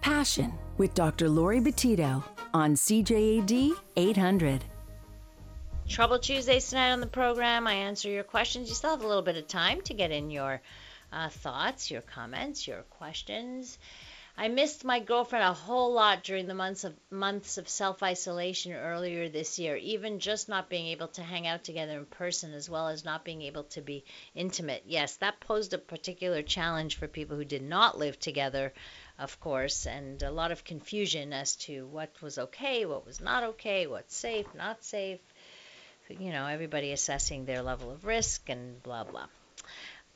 Passion 0.00 0.52
with 0.76 0.94
Dr. 0.94 1.28
Laurie 1.28 1.60
Betito 1.60 2.22
on 2.52 2.74
CJAD 2.74 3.72
800. 3.96 4.64
Trouble 5.88 6.18
Tuesdays 6.18 6.68
tonight 6.68 6.92
on 6.92 7.00
the 7.00 7.06
program. 7.06 7.66
I 7.66 7.74
answer 7.74 8.08
your 8.08 8.24
questions. 8.24 8.68
You 8.68 8.74
still 8.74 8.90
have 8.90 9.02
a 9.02 9.06
little 9.06 9.22
bit 9.22 9.36
of 9.36 9.46
time 9.46 9.80
to 9.82 9.94
get 9.94 10.10
in 10.10 10.30
your 10.30 10.60
uh, 11.12 11.28
thoughts, 11.28 11.90
your 11.90 12.00
comments, 12.00 12.66
your 12.66 12.82
questions. 12.82 13.78
I 14.36 14.48
missed 14.48 14.84
my 14.84 14.98
girlfriend 14.98 15.44
a 15.44 15.52
whole 15.52 15.92
lot 15.92 16.24
during 16.24 16.48
the 16.48 16.54
months 16.54 16.82
of 16.82 16.94
months 17.08 17.56
of 17.56 17.68
self-isolation 17.68 18.72
earlier 18.72 19.28
this 19.28 19.60
year, 19.60 19.76
even 19.76 20.18
just 20.18 20.48
not 20.48 20.68
being 20.68 20.88
able 20.88 21.06
to 21.08 21.22
hang 21.22 21.46
out 21.46 21.62
together 21.62 21.96
in 21.98 22.06
person 22.06 22.52
as 22.52 22.68
well 22.68 22.88
as 22.88 23.04
not 23.04 23.24
being 23.24 23.42
able 23.42 23.62
to 23.62 23.80
be 23.80 24.04
intimate. 24.34 24.82
Yes, 24.86 25.16
that 25.16 25.38
posed 25.38 25.72
a 25.72 25.78
particular 25.78 26.42
challenge 26.42 26.96
for 26.96 27.06
people 27.06 27.36
who 27.36 27.44
did 27.44 27.62
not 27.62 27.96
live 27.96 28.18
together, 28.18 28.72
of 29.20 29.38
course, 29.38 29.86
and 29.86 30.20
a 30.24 30.32
lot 30.32 30.50
of 30.50 30.64
confusion 30.64 31.32
as 31.32 31.54
to 31.56 31.86
what 31.86 32.10
was 32.20 32.36
okay, 32.36 32.86
what 32.86 33.06
was 33.06 33.20
not 33.20 33.44
okay, 33.44 33.86
what's 33.86 34.16
safe, 34.16 34.52
not 34.52 34.82
safe. 34.82 35.20
You 36.08 36.32
know, 36.32 36.46
everybody 36.46 36.90
assessing 36.90 37.44
their 37.44 37.62
level 37.62 37.92
of 37.92 38.04
risk 38.04 38.48
and 38.48 38.82
blah 38.82 39.04
blah. 39.04 39.28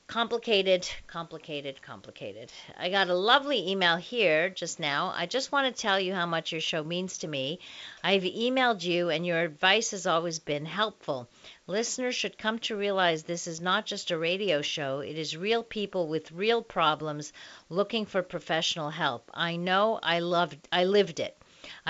Complicated, 0.09 0.89
complicated, 1.07 1.83
complicated. 1.83 2.51
I 2.79 2.89
got 2.89 3.11
a 3.11 3.15
lovely 3.15 3.69
email 3.71 3.97
here 3.97 4.49
just 4.49 4.81
now. 4.81 5.13
I 5.15 5.27
just 5.27 5.53
want 5.53 5.67
to 5.67 5.83
tell 5.83 6.01
you 6.01 6.15
how 6.15 6.25
much 6.25 6.51
your 6.51 6.63
show 6.63 6.83
means 6.83 7.19
to 7.19 7.29
me. 7.29 7.61
I've 8.03 8.23
emailed 8.23 8.83
you, 8.83 9.11
and 9.11 9.27
your 9.27 9.43
advice 9.43 9.91
has 9.91 10.07
always 10.07 10.39
been 10.39 10.65
helpful. 10.65 11.29
Listeners 11.67 12.15
should 12.15 12.39
come 12.39 12.59
to 12.61 12.75
realize 12.75 13.23
this 13.23 13.47
is 13.47 13.61
not 13.61 13.85
just 13.85 14.11
a 14.11 14.17
radio 14.17 14.63
show, 14.63 15.01
it 15.01 15.19
is 15.19 15.37
real 15.37 15.63
people 15.63 16.09
with 16.09 16.33
real 16.33 16.63
problems 16.63 17.35
looking 17.69 18.07
for 18.07 18.23
professional 18.23 18.89
help. 18.89 19.31
I 19.35 19.57
know 19.57 20.01
I 20.03 20.21
loved 20.21 20.57
I 20.73 20.85
lived 20.85 21.21
it. 21.21 21.38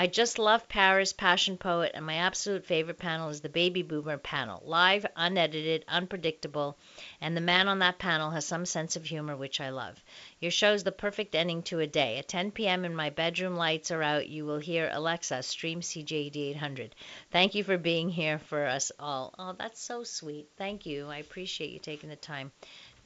I 0.01 0.07
just 0.07 0.39
love 0.39 0.69
Paris, 0.69 1.13
Passion 1.13 1.59
Poet, 1.59 1.91
and 1.93 2.07
my 2.07 2.15
absolute 2.15 2.65
favorite 2.65 3.01
panel 3.01 3.31
is 3.31 3.41
the 3.41 3.49
Baby 3.49 3.83
Boomer 3.83 4.17
panel. 4.17 4.63
Live, 4.65 5.05
unedited, 5.17 5.85
unpredictable, 5.89 6.79
and 7.21 7.37
the 7.37 7.41
man 7.41 7.67
on 7.67 7.81
that 7.81 7.99
panel 7.99 8.31
has 8.31 8.47
some 8.47 8.65
sense 8.65 8.95
of 8.95 9.05
humor, 9.05 9.37
which 9.37 9.61
I 9.61 9.71
love. 9.71 10.01
Your 10.39 10.53
show 10.53 10.73
is 10.73 10.85
the 10.85 10.93
perfect 10.93 11.35
ending 11.35 11.65
to 11.65 11.81
a 11.81 11.89
day. 11.89 12.19
At 12.19 12.29
10 12.29 12.53
p.m., 12.53 12.85
and 12.85 12.97
my 12.97 13.11
bedroom 13.11 13.57
lights 13.57 13.91
are 13.91 14.05
out, 14.05 14.29
you 14.29 14.47
will 14.47 14.61
hear 14.61 14.89
Alexa 14.93 15.43
stream 15.43 15.81
CJAD 15.81 16.37
800. 16.37 16.95
Thank 17.33 17.57
you 17.57 17.65
for 17.65 17.77
being 17.77 18.09
here 18.09 18.39
for 18.39 18.67
us 18.67 18.93
all. 19.01 19.35
Oh, 19.37 19.55
that's 19.55 19.83
so 19.83 20.05
sweet. 20.05 20.49
Thank 20.57 20.87
you. 20.87 21.09
I 21.09 21.17
appreciate 21.17 21.71
you 21.71 21.81
taking 21.81 22.09
the 22.09 22.15
time 22.15 22.53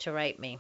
to 0.00 0.12
write 0.12 0.38
me. 0.38 0.58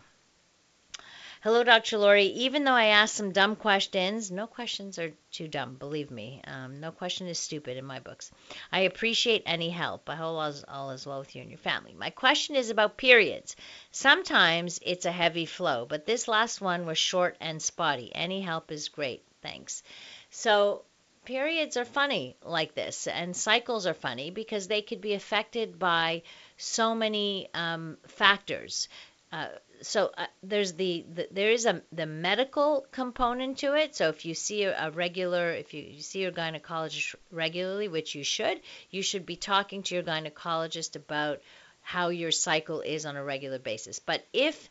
Hello, 1.42 1.64
Dr. 1.64 1.98
Laurie. 1.98 2.26
Even 2.26 2.62
though 2.62 2.70
I 2.70 2.84
asked 2.84 3.16
some 3.16 3.32
dumb 3.32 3.56
questions, 3.56 4.30
no 4.30 4.46
questions 4.46 4.96
are 5.00 5.12
too 5.32 5.48
dumb, 5.48 5.74
believe 5.74 6.08
me. 6.08 6.40
Um, 6.46 6.78
no 6.78 6.92
question 6.92 7.26
is 7.26 7.36
stupid 7.36 7.76
in 7.76 7.84
my 7.84 7.98
books. 7.98 8.30
I 8.70 8.82
appreciate 8.82 9.42
any 9.44 9.68
help. 9.68 10.08
I 10.08 10.14
hope 10.14 10.36
all 10.36 10.42
is, 10.44 10.64
all 10.68 10.92
is 10.92 11.04
well 11.04 11.18
with 11.18 11.34
you 11.34 11.42
and 11.42 11.50
your 11.50 11.58
family. 11.58 11.96
My 11.98 12.10
question 12.10 12.54
is 12.54 12.70
about 12.70 12.96
periods. 12.96 13.56
Sometimes 13.90 14.78
it's 14.82 15.04
a 15.04 15.10
heavy 15.10 15.44
flow, 15.44 15.84
but 15.84 16.06
this 16.06 16.28
last 16.28 16.60
one 16.60 16.86
was 16.86 16.96
short 16.96 17.36
and 17.40 17.60
spotty. 17.60 18.12
Any 18.14 18.40
help 18.40 18.70
is 18.70 18.88
great. 18.88 19.24
Thanks. 19.42 19.82
So, 20.30 20.84
periods 21.24 21.76
are 21.76 21.84
funny 21.84 22.36
like 22.44 22.76
this, 22.76 23.08
and 23.08 23.36
cycles 23.36 23.84
are 23.88 23.94
funny 23.94 24.30
because 24.30 24.68
they 24.68 24.82
could 24.82 25.00
be 25.00 25.14
affected 25.14 25.80
by 25.80 26.22
so 26.56 26.94
many 26.94 27.48
um, 27.52 27.98
factors. 28.06 28.88
Uh, 29.32 29.48
so 29.82 30.10
uh, 30.16 30.26
there's 30.42 30.72
the, 30.74 31.04
the, 31.14 31.28
there 31.30 31.50
is 31.50 31.66
a 31.66 31.82
the 31.92 32.06
medical 32.06 32.86
component 32.90 33.58
to 33.58 33.74
it. 33.74 33.94
So 33.94 34.08
if 34.08 34.24
you 34.24 34.34
see 34.34 34.64
a, 34.64 34.88
a 34.88 34.90
regular, 34.90 35.50
if 35.50 35.74
you, 35.74 35.82
you 35.82 36.00
see 36.00 36.20
your 36.20 36.32
gynecologist 36.32 37.14
regularly, 37.30 37.88
which 37.88 38.14
you 38.14 38.24
should, 38.24 38.60
you 38.90 39.02
should 39.02 39.26
be 39.26 39.36
talking 39.36 39.82
to 39.84 39.94
your 39.94 40.04
gynecologist 40.04 40.96
about 40.96 41.40
how 41.82 42.08
your 42.08 42.30
cycle 42.30 42.80
is 42.80 43.06
on 43.06 43.16
a 43.16 43.24
regular 43.24 43.58
basis. 43.58 43.98
But 43.98 44.24
if 44.32 44.70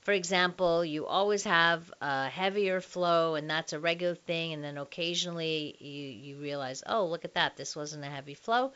for 0.00 0.12
example, 0.12 0.82
you 0.82 1.06
always 1.06 1.44
have 1.44 1.92
a 2.00 2.28
heavier 2.28 2.80
flow 2.80 3.34
and 3.34 3.50
that's 3.50 3.74
a 3.74 3.78
regular 3.78 4.14
thing, 4.14 4.54
and 4.54 4.64
then 4.64 4.78
occasionally 4.78 5.76
you, 5.78 6.34
you 6.34 6.36
realize, 6.36 6.82
oh, 6.86 7.06
look 7.06 7.26
at 7.26 7.34
that, 7.34 7.56
this 7.56 7.76
wasn't 7.76 8.04
a 8.04 8.08
heavy 8.08 8.34
flow. 8.34 8.72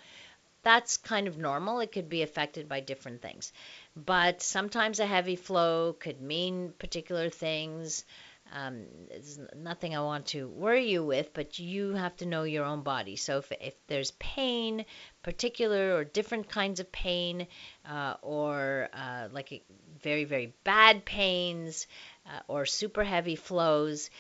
That's 0.64 0.96
kind 0.96 1.28
of 1.28 1.38
normal. 1.38 1.78
It 1.80 1.92
could 1.92 2.08
be 2.08 2.22
affected 2.22 2.68
by 2.68 2.80
different 2.80 3.22
things 3.22 3.52
but 3.96 4.42
sometimes 4.42 4.98
a 4.98 5.06
heavy 5.06 5.36
flow 5.36 5.92
could 5.92 6.20
mean 6.20 6.72
particular 6.78 7.30
things. 7.30 8.04
Um, 8.52 8.84
it's 9.10 9.38
nothing 9.56 9.96
I 9.96 10.00
want 10.02 10.26
to 10.26 10.48
worry 10.48 10.90
you 10.90 11.04
with, 11.04 11.32
but 11.32 11.58
you 11.58 11.94
have 11.94 12.16
to 12.16 12.26
know 12.26 12.42
your 12.42 12.64
own 12.64 12.82
body. 12.82 13.16
So 13.16 13.38
if, 13.38 13.50
if 13.60 13.74
there's 13.86 14.10
pain, 14.12 14.84
particular 15.22 15.96
or 15.96 16.04
different 16.04 16.48
kinds 16.48 16.78
of 16.80 16.92
pain, 16.92 17.46
uh, 17.88 18.14
or 18.22 18.88
uh, 18.92 19.28
like 19.32 19.64
very, 20.02 20.24
very 20.24 20.54
bad 20.64 21.04
pains, 21.04 21.86
uh, 22.26 22.40
or 22.48 22.66
super 22.66 23.02
heavy 23.04 23.36
flows, 23.36 24.10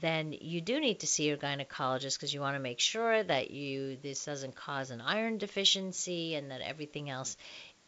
then 0.00 0.34
you 0.40 0.60
do 0.60 0.80
need 0.80 1.00
to 1.00 1.06
see 1.06 1.28
your 1.28 1.36
gynecologist 1.36 2.16
because 2.16 2.32
you 2.32 2.40
want 2.40 2.56
to 2.56 2.60
make 2.60 2.80
sure 2.80 3.22
that 3.22 3.50
you 3.50 3.96
this 4.02 4.24
doesn't 4.24 4.54
cause 4.54 4.90
an 4.90 5.00
iron 5.00 5.38
deficiency 5.38 6.34
and 6.34 6.50
that 6.50 6.60
everything 6.60 7.10
else 7.10 7.36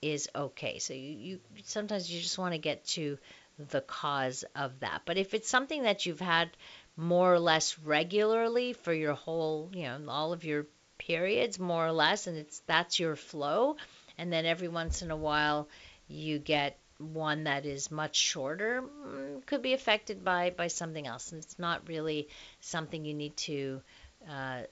is 0.02 0.28
okay. 0.35 0.78
So 0.78 0.94
you, 0.94 1.00
you 1.00 1.40
sometimes 1.64 2.11
you 2.11 2.20
just 2.20 2.38
want 2.38 2.52
to 2.52 2.59
get 2.59 2.85
to 2.88 3.18
the 3.70 3.80
cause 3.80 4.44
of 4.57 4.80
that. 4.80 5.02
But 5.04 5.16
if 5.16 5.35
it's 5.35 5.48
something 5.48 5.85
that 5.85 6.07
you've 6.07 6.20
had 6.20 6.50
more 6.96 7.33
or 7.33 7.40
less 7.40 7.78
regularly 7.78 8.72
for 8.72 8.92
your 8.92 9.14
whole, 9.14 9.70
you 9.72 9.85
know, 9.85 9.98
all 10.09 10.33
of 10.33 10.44
your 10.44 10.66
periods 10.98 11.59
more 11.59 11.87
or 11.87 11.92
less 11.92 12.26
and 12.26 12.38
it's 12.38 12.61
that's 12.66 13.00
your 13.00 13.16
flow 13.16 13.76
and 14.16 14.33
then 14.33 14.46
every 14.46 14.68
once 14.68 15.02
in 15.02 15.11
a 15.11 15.16
while 15.16 15.68
you 16.07 16.38
get 16.38 16.78
one 16.98 17.44
that 17.44 17.66
is 17.66 17.90
much 17.90 18.16
shorter 18.16 18.83
mm, 18.83 19.44
could 19.46 19.62
be 19.62 19.72
affected 19.74 20.24
by 20.24 20.50
by 20.50 20.68
something 20.68 21.07
else 21.07 21.33
and 21.33 21.42
it's 21.42 21.59
not 21.59 21.88
really 21.88 22.28
something 22.61 23.04
you 23.04 23.14
need 23.14 23.37
to 23.37 23.83
uh, 24.28 24.62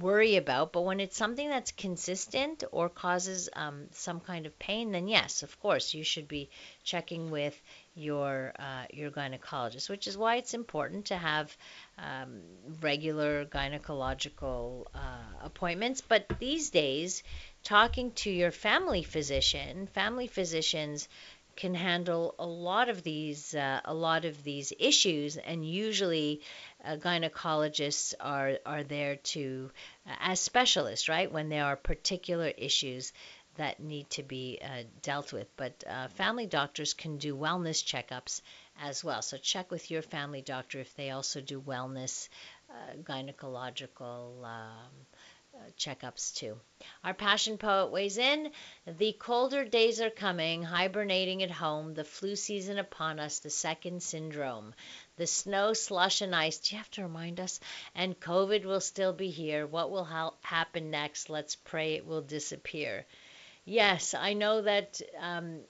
worry 0.00 0.36
about. 0.36 0.72
But 0.72 0.82
when 0.82 1.00
it's 1.00 1.16
something 1.16 1.48
that's 1.48 1.72
consistent 1.72 2.64
or 2.70 2.88
causes 2.88 3.48
um, 3.54 3.86
some 3.92 4.20
kind 4.20 4.46
of 4.46 4.58
pain, 4.58 4.92
then 4.92 5.08
yes, 5.08 5.42
of 5.42 5.58
course, 5.60 5.94
you 5.94 6.04
should 6.04 6.28
be 6.28 6.48
checking 6.84 7.30
with 7.30 7.60
your 7.94 8.52
uh, 8.58 8.84
your 8.92 9.10
gynecologist. 9.10 9.88
Which 9.88 10.06
is 10.06 10.16
why 10.16 10.36
it's 10.36 10.54
important 10.54 11.06
to 11.06 11.16
have 11.16 11.56
um, 11.98 12.40
regular 12.80 13.44
gynecological 13.46 14.86
uh, 14.94 14.98
appointments. 15.42 16.00
But 16.00 16.26
these 16.38 16.70
days, 16.70 17.22
talking 17.62 18.12
to 18.12 18.30
your 18.30 18.50
family 18.52 19.02
physician, 19.02 19.86
family 19.88 20.26
physicians 20.28 21.08
can 21.56 21.74
handle 21.74 22.34
a 22.38 22.46
lot 22.46 22.88
of 22.88 23.02
these 23.02 23.54
uh, 23.54 23.80
a 23.84 23.94
lot 23.94 24.24
of 24.24 24.42
these 24.44 24.72
issues 24.78 25.36
and 25.36 25.66
usually 25.66 26.40
uh, 26.84 26.96
gynecologists 26.96 28.14
are 28.20 28.58
are 28.64 28.82
there 28.82 29.16
to 29.16 29.70
uh, 30.06 30.14
as 30.20 30.40
specialists 30.40 31.08
right 31.08 31.32
when 31.32 31.48
there 31.48 31.64
are 31.64 31.76
particular 31.76 32.48
issues 32.48 33.12
that 33.56 33.78
need 33.80 34.08
to 34.10 34.22
be 34.22 34.58
uh, 34.62 34.82
dealt 35.02 35.32
with 35.32 35.48
but 35.56 35.84
uh, 35.86 36.08
family 36.08 36.46
doctors 36.46 36.94
can 36.94 37.18
do 37.18 37.36
wellness 37.36 37.82
checkups 37.84 38.40
as 38.80 39.04
well. 39.04 39.22
So 39.22 39.36
check 39.36 39.70
with 39.70 39.90
your 39.90 40.02
family 40.02 40.42
doctor 40.42 40.80
if 40.80 40.94
they 40.96 41.10
also 41.10 41.40
do 41.40 41.60
wellness, 41.60 42.28
uh, 42.70 42.96
gynecological. 43.02 44.44
Um, 44.44 44.90
checkups 45.78 46.34
too. 46.34 46.58
Our 47.02 47.14
passion 47.14 47.58
poet 47.58 47.90
weighs 47.90 48.18
in. 48.18 48.50
The 48.86 49.12
colder 49.12 49.64
days 49.64 50.00
are 50.00 50.10
coming, 50.10 50.62
hibernating 50.62 51.42
at 51.42 51.50
home, 51.50 51.94
the 51.94 52.04
flu 52.04 52.36
season 52.36 52.78
upon 52.78 53.18
us, 53.20 53.38
the 53.38 53.50
second 53.50 54.02
syndrome. 54.02 54.74
The 55.16 55.26
snow, 55.26 55.72
slush, 55.72 56.20
and 56.20 56.34
ice. 56.34 56.58
Do 56.58 56.74
you 56.74 56.78
have 56.78 56.90
to 56.92 57.02
remind 57.02 57.40
us? 57.40 57.60
And 57.94 58.18
COVID 58.18 58.64
will 58.64 58.80
still 58.80 59.12
be 59.12 59.30
here. 59.30 59.66
What 59.66 59.90
will 59.90 60.04
ha- 60.04 60.34
happen 60.42 60.90
next? 60.90 61.30
Let's 61.30 61.56
pray 61.56 61.94
it 61.94 62.06
will 62.06 62.22
disappear. 62.22 63.06
Yes, 63.64 64.14
I 64.14 64.34
know 64.34 64.62
that 64.62 65.00
um, 65.18 65.60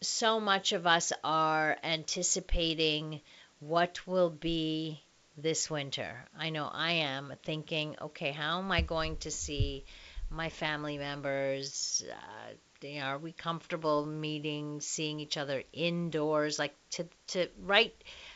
so 0.00 0.40
much 0.40 0.72
of 0.72 0.86
us 0.86 1.12
are 1.22 1.76
anticipating 1.82 3.20
what 3.60 4.06
will 4.06 4.30
be 4.30 5.02
this 5.40 5.70
winter. 5.70 6.24
I 6.36 6.50
know 6.50 6.68
I 6.70 6.92
am 6.92 7.32
thinking, 7.44 7.96
okay, 8.00 8.32
how 8.32 8.58
am 8.58 8.70
I 8.72 8.80
going 8.82 9.16
to 9.18 9.30
see 9.30 9.84
my 10.30 10.48
family 10.48 10.98
members? 10.98 12.04
Uh, 12.10 12.86
you 12.86 13.00
know, 13.00 13.06
are 13.06 13.18
we 13.18 13.32
comfortable 13.32 14.04
meeting, 14.04 14.80
seeing 14.80 15.20
each 15.20 15.36
other 15.36 15.62
indoors? 15.72 16.58
Like 16.58 16.74
to 16.90 17.08
to 17.28 17.48
right 17.62 17.94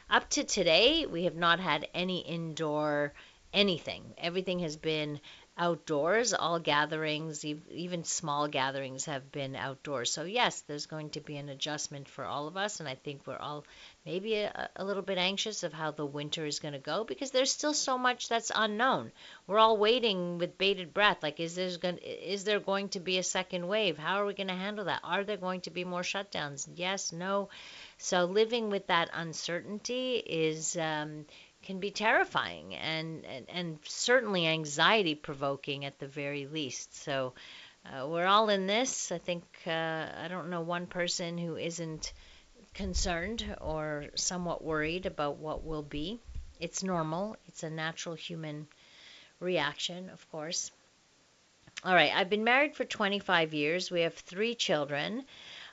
up 0.08 0.28
to 0.30 0.44
today, 0.44 1.06
we 1.06 1.24
have 1.24 1.36
not 1.36 1.60
had 1.60 1.88
any 1.94 2.20
indoor 2.20 3.12
anything. 3.52 4.14
Everything 4.18 4.60
has 4.60 4.76
been 4.76 5.20
outdoors. 5.56 6.32
All 6.32 6.58
gatherings, 6.58 7.44
even 7.44 8.04
small 8.04 8.48
gatherings, 8.48 9.04
have 9.04 9.30
been 9.30 9.54
outdoors. 9.54 10.10
So, 10.10 10.24
yes, 10.24 10.62
there's 10.62 10.86
going 10.86 11.10
to 11.10 11.20
be 11.20 11.36
an 11.36 11.48
adjustment 11.48 12.08
for 12.08 12.24
all 12.24 12.48
of 12.48 12.56
us. 12.56 12.80
And 12.80 12.88
I 12.88 12.94
think 12.94 13.26
we're 13.26 13.36
all 13.36 13.64
maybe 14.06 14.36
a, 14.36 14.70
a 14.76 14.84
little 14.84 15.02
bit 15.02 15.18
anxious 15.18 15.62
of 15.62 15.72
how 15.72 15.90
the 15.90 16.06
winter 16.06 16.46
is 16.46 16.58
going 16.58 16.72
to 16.72 16.80
go 16.80 17.04
because 17.04 17.30
there's 17.30 17.52
still 17.52 17.74
so 17.74 17.98
much 17.98 18.28
that's 18.28 18.50
unknown. 18.54 19.12
We're 19.46 19.58
all 19.58 19.76
waiting 19.76 20.38
with 20.38 20.58
bated 20.58 20.94
breath. 20.94 21.22
Like, 21.22 21.38
is, 21.38 21.54
there's 21.54 21.76
going, 21.76 21.98
is 21.98 22.44
there 22.44 22.60
going 22.60 22.88
to 22.90 23.00
be 23.00 23.18
a 23.18 23.22
second 23.22 23.68
wave? 23.68 23.98
How 23.98 24.20
are 24.20 24.26
we 24.26 24.34
going 24.34 24.48
to 24.48 24.54
handle 24.54 24.86
that? 24.86 25.00
Are 25.04 25.24
there 25.24 25.36
going 25.36 25.60
to 25.62 25.70
be 25.70 25.84
more 25.84 26.02
shutdowns? 26.02 26.68
Yes, 26.74 27.12
no. 27.12 27.50
So, 27.98 28.24
living 28.24 28.70
with 28.70 28.86
that 28.86 29.10
uncertainty 29.12 30.16
is. 30.16 30.76
Um, 30.76 31.26
can 31.62 31.80
be 31.80 31.90
terrifying 31.90 32.74
and, 32.74 33.24
and, 33.24 33.46
and 33.48 33.78
certainly 33.84 34.46
anxiety 34.46 35.14
provoking 35.14 35.84
at 35.84 35.98
the 35.98 36.06
very 36.06 36.46
least. 36.46 36.94
So 37.02 37.32
uh, 37.86 38.06
we're 38.06 38.26
all 38.26 38.48
in 38.48 38.66
this. 38.66 39.12
I 39.12 39.18
think 39.18 39.44
uh, 39.66 39.70
I 39.70 40.26
don't 40.28 40.50
know 40.50 40.60
one 40.60 40.86
person 40.86 41.38
who 41.38 41.56
isn't 41.56 42.12
concerned 42.74 43.44
or 43.60 44.06
somewhat 44.14 44.64
worried 44.64 45.06
about 45.06 45.36
what 45.36 45.64
will 45.64 45.82
be. 45.82 46.20
It's 46.60 46.82
normal, 46.82 47.36
it's 47.48 47.62
a 47.62 47.70
natural 47.70 48.14
human 48.14 48.68
reaction, 49.40 50.10
of 50.10 50.30
course. 50.30 50.70
All 51.84 51.94
right, 51.94 52.12
I've 52.14 52.30
been 52.30 52.44
married 52.44 52.76
for 52.76 52.84
25 52.84 53.54
years. 53.54 53.90
We 53.90 54.02
have 54.02 54.14
three 54.14 54.54
children. 54.54 55.24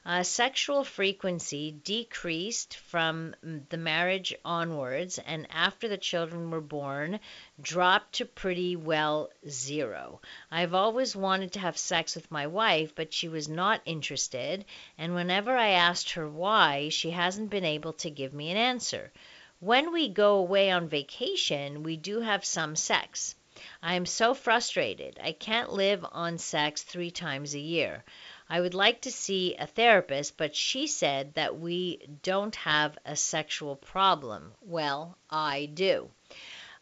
Uh, 0.05 0.23
sexual 0.23 0.83
frequency 0.83 1.71
decreased 1.71 2.75
from 2.77 3.35
the 3.69 3.77
marriage 3.77 4.33
onwards, 4.45 5.19
and 5.19 5.45
after 5.51 5.87
the 5.87 5.97
children 5.97 6.49
were 6.49 6.61
born, 6.61 7.19
dropped 7.61 8.13
to 8.13 8.25
pretty 8.25 8.75
well 8.75 9.29
zero. 9.47 10.21
I've 10.49 10.73
always 10.73 11.15
wanted 11.15 11.51
to 11.53 11.59
have 11.59 11.77
sex 11.77 12.15
with 12.15 12.31
my 12.31 12.47
wife, 12.47 12.95
but 12.95 13.13
she 13.13 13.27
was 13.27 13.49
not 13.49 13.81
interested, 13.85 14.63
and 14.97 15.13
whenever 15.15 15.55
I 15.55 15.69
asked 15.71 16.11
her 16.11 16.29
why, 16.29 16.89
she 16.89 17.11
hasn't 17.11 17.49
been 17.49 17.65
able 17.65 17.93
to 17.93 18.09
give 18.09 18.33
me 18.33 18.51
an 18.51 18.57
answer. 18.57 19.11
When 19.59 19.91
we 19.91 20.07
go 20.07 20.35
away 20.35 20.71
on 20.71 20.87
vacation, 20.87 21.83
we 21.83 21.97
do 21.97 22.21
have 22.21 22.45
some 22.45 22.77
sex. 22.77 23.35
I 23.83 23.95
am 23.95 24.05
so 24.05 24.33
frustrated. 24.33 25.19
I 25.21 25.33
can't 25.33 25.73
live 25.73 26.05
on 26.09 26.37
sex 26.37 26.81
three 26.81 27.11
times 27.11 27.53
a 27.53 27.59
year. 27.59 28.05
I 28.49 28.59
would 28.61 28.73
like 28.73 29.01
to 29.01 29.11
see 29.11 29.55
a 29.55 29.67
therapist, 29.67 30.35
but 30.35 30.55
she 30.55 30.87
said 30.87 31.35
that 31.35 31.59
we 31.59 31.99
don't 32.23 32.55
have 32.55 32.97
a 33.05 33.15
sexual 33.15 33.75
problem. 33.75 34.53
Well, 34.61 35.17
I 35.29 35.67
do. 35.67 36.09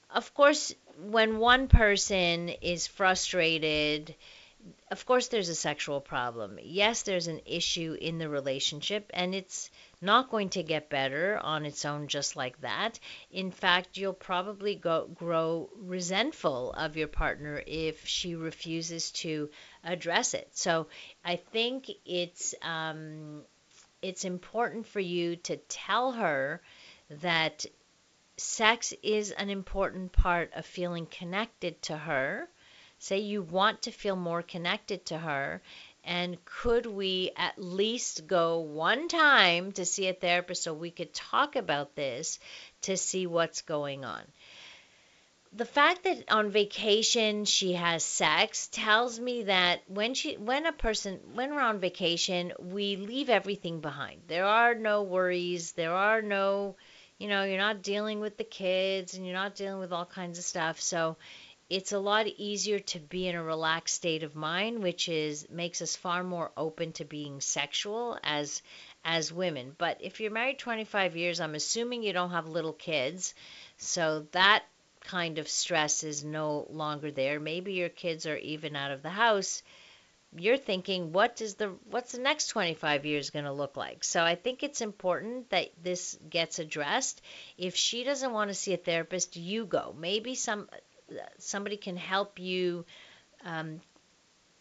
Of 0.09 0.33
course, 0.33 0.73
when 0.97 1.39
one 1.39 1.67
person 1.67 2.49
is 2.49 2.87
frustrated, 2.87 4.15
of 4.89 5.05
course 5.05 5.27
there's 5.27 5.49
a 5.49 5.55
sexual 5.55 6.01
problem. 6.01 6.57
Yes, 6.61 7.03
there's 7.03 7.27
an 7.27 7.41
issue 7.45 7.97
in 7.99 8.17
the 8.17 8.29
relationship, 8.29 9.11
and 9.13 9.35
it's 9.35 9.69
not 10.01 10.29
going 10.29 10.49
to 10.49 10.63
get 10.63 10.89
better 10.89 11.37
on 11.37 11.65
its 11.65 11.85
own 11.85 12.07
just 12.07 12.35
like 12.35 12.59
that. 12.61 12.99
In 13.31 13.51
fact, 13.51 13.97
you'll 13.97 14.13
probably 14.13 14.75
go, 14.75 15.07
grow 15.07 15.69
resentful 15.75 16.71
of 16.71 16.97
your 16.97 17.07
partner 17.07 17.61
if 17.67 18.07
she 18.07 18.35
refuses 18.35 19.11
to 19.11 19.49
address 19.87 20.33
it. 20.33 20.49
So 20.51 20.87
I 21.25 21.37
think 21.37 21.89
it's 22.05 22.53
um, 22.61 23.41
it's 24.01 24.25
important 24.25 24.85
for 24.85 24.99
you 24.99 25.37
to 25.37 25.57
tell 25.57 26.11
her 26.11 26.61
that 27.09 27.65
sex 28.35 28.93
is 29.01 29.31
an 29.31 29.49
important 29.49 30.11
part 30.11 30.51
of 30.53 30.65
feeling 30.65 31.07
connected 31.07 31.81
to 31.83 31.97
her. 31.97 32.47
Say 32.99 33.19
you 33.19 33.41
want 33.41 33.83
to 33.83 33.91
feel 33.91 34.15
more 34.15 34.41
connected 34.41 35.05
to 35.07 35.17
her 35.17 35.61
and 36.03 36.43
could 36.45 36.85
we 36.85 37.31
at 37.35 37.61
least 37.61 38.27
go 38.27 38.59
one 38.59 39.09
time 39.09 39.73
to 39.73 39.85
see 39.85 40.07
a 40.07 40.13
therapist 40.13 40.63
so 40.63 40.73
we 40.73 40.89
could 40.89 41.13
talk 41.13 41.57
about 41.57 41.95
this 41.95 42.39
to 42.83 42.95
see 42.95 43.27
what's 43.27 43.61
going 43.61 44.05
on? 44.05 44.21
The 45.57 45.65
fact 45.65 46.03
that 46.03 46.29
on 46.29 46.51
vacation 46.51 47.45
she 47.45 47.73
has 47.73 48.03
sex 48.03 48.67
tells 48.71 49.19
me 49.19 49.41
that 49.45 49.81
when 49.87 50.13
she 50.13 50.37
when 50.37 50.67
a 50.67 50.71
person 50.71 51.19
when 51.33 51.55
we're 51.55 51.61
on 51.61 51.79
vacation 51.79 52.53
we 52.59 52.95
leave 52.95 53.31
everything 53.31 53.81
behind. 53.81 54.21
There 54.27 54.45
are 54.45 54.75
no 54.75 55.01
worries, 55.01 55.71
there 55.71 55.95
are 55.95 56.21
no 56.21 56.75
you 57.17 57.27
know, 57.27 57.43
you're 57.43 57.57
not 57.57 57.81
dealing 57.81 58.19
with 58.19 58.37
the 58.37 58.43
kids 58.43 59.15
and 59.15 59.25
you're 59.25 59.33
not 59.33 59.55
dealing 59.55 59.79
with 59.79 59.91
all 59.91 60.05
kinds 60.05 60.37
of 60.37 60.45
stuff. 60.45 60.79
So 60.79 61.17
it's 61.71 61.91
a 61.91 61.97
lot 61.97 62.27
easier 62.27 62.77
to 62.77 62.99
be 62.99 63.27
in 63.27 63.33
a 63.33 63.41
relaxed 63.43 63.95
state 63.95 64.21
of 64.21 64.35
mind 64.35 64.83
which 64.83 65.09
is 65.09 65.49
makes 65.49 65.81
us 65.81 65.95
far 65.95 66.23
more 66.23 66.51
open 66.55 66.91
to 66.91 67.03
being 67.03 67.41
sexual 67.41 68.19
as 68.23 68.61
as 69.03 69.33
women 69.33 69.75
but 69.77 69.97
if 70.01 70.19
you're 70.19 70.31
married 70.31 70.59
25 70.59 71.17
years 71.17 71.41
i'm 71.41 71.55
assuming 71.55 72.03
you 72.03 72.13
don't 72.13 72.31
have 72.31 72.47
little 72.47 72.73
kids 72.73 73.33
so 73.77 74.25
that 74.31 74.63
kind 75.07 75.39
of 75.39 75.47
stress 75.47 76.03
is 76.03 76.23
no 76.23 76.67
longer 76.69 77.11
there. 77.11 77.39
Maybe 77.39 77.73
your 77.73 77.89
kids 77.89 78.25
are 78.25 78.37
even 78.37 78.75
out 78.75 78.91
of 78.91 79.01
the 79.01 79.09
house. 79.09 79.63
You're 80.35 80.57
thinking 80.57 81.13
what 81.13 81.39
is 81.41 81.55
the 81.55 81.69
what's 81.89 82.11
the 82.11 82.19
next 82.19 82.47
25 82.47 83.05
years 83.05 83.29
going 83.29 83.45
to 83.45 83.53
look 83.53 83.77
like? 83.77 84.03
So 84.03 84.21
i 84.23 84.35
think 84.35 84.61
it's 84.61 84.81
important 84.81 85.49
that 85.51 85.69
this 85.81 86.19
gets 86.29 86.59
addressed. 86.59 87.21
If 87.57 87.75
she 87.75 88.03
doesn't 88.03 88.33
want 88.33 88.49
to 88.49 88.53
see 88.53 88.73
a 88.73 88.77
therapist 88.89 89.37
you 89.37 89.65
go. 89.65 89.95
Maybe 89.97 90.35
some 90.35 90.67
somebody 91.37 91.77
can 91.77 91.95
help 91.95 92.39
you 92.39 92.85
um, 93.45 93.79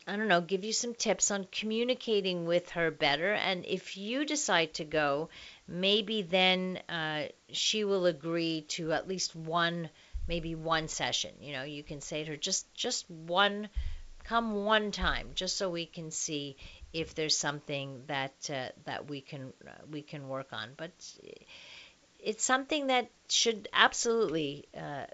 I 0.08 0.14
don't 0.16 0.28
know, 0.28 0.40
give 0.40 0.64
you 0.64 0.72
some 0.72 0.94
tips 0.94 1.32
on 1.32 1.48
communicating 1.50 2.46
with 2.46 2.70
her 2.70 2.92
better. 2.92 3.32
And 3.32 3.66
if 3.66 3.96
you 3.96 4.24
decide 4.24 4.74
to 4.74 4.84
go, 4.84 5.30
maybe 5.66 6.22
then 6.22 6.80
uh, 6.88 7.24
she 7.50 7.82
will 7.82 8.06
agree 8.06 8.60
to 8.68 8.92
at 8.92 9.08
least 9.08 9.34
one, 9.34 9.90
maybe 10.28 10.54
one 10.54 10.88
session. 10.88 11.32
You 11.40 11.52
know, 11.52 11.62
you 11.62 11.82
can 11.82 12.00
say 12.00 12.24
to 12.24 12.30
her, 12.30 12.36
just 12.36 12.72
just 12.74 13.08
one, 13.10 13.68
come 14.24 14.64
one 14.64 14.90
time, 14.92 15.30
just 15.34 15.56
so 15.56 15.70
we 15.70 15.86
can 15.86 16.10
see 16.10 16.56
if 16.92 17.14
there's 17.14 17.36
something 17.36 18.02
that 18.06 18.50
uh, 18.50 18.68
that 18.84 19.08
we 19.08 19.20
can 19.20 19.52
uh, 19.66 19.70
we 19.90 20.02
can 20.02 20.28
work 20.28 20.52
on. 20.52 20.70
But 20.76 20.90
it's 22.18 22.44
something 22.44 22.88
that 22.88 23.10
should 23.28 23.68
absolutely 23.72 24.66
uh, 24.76 25.04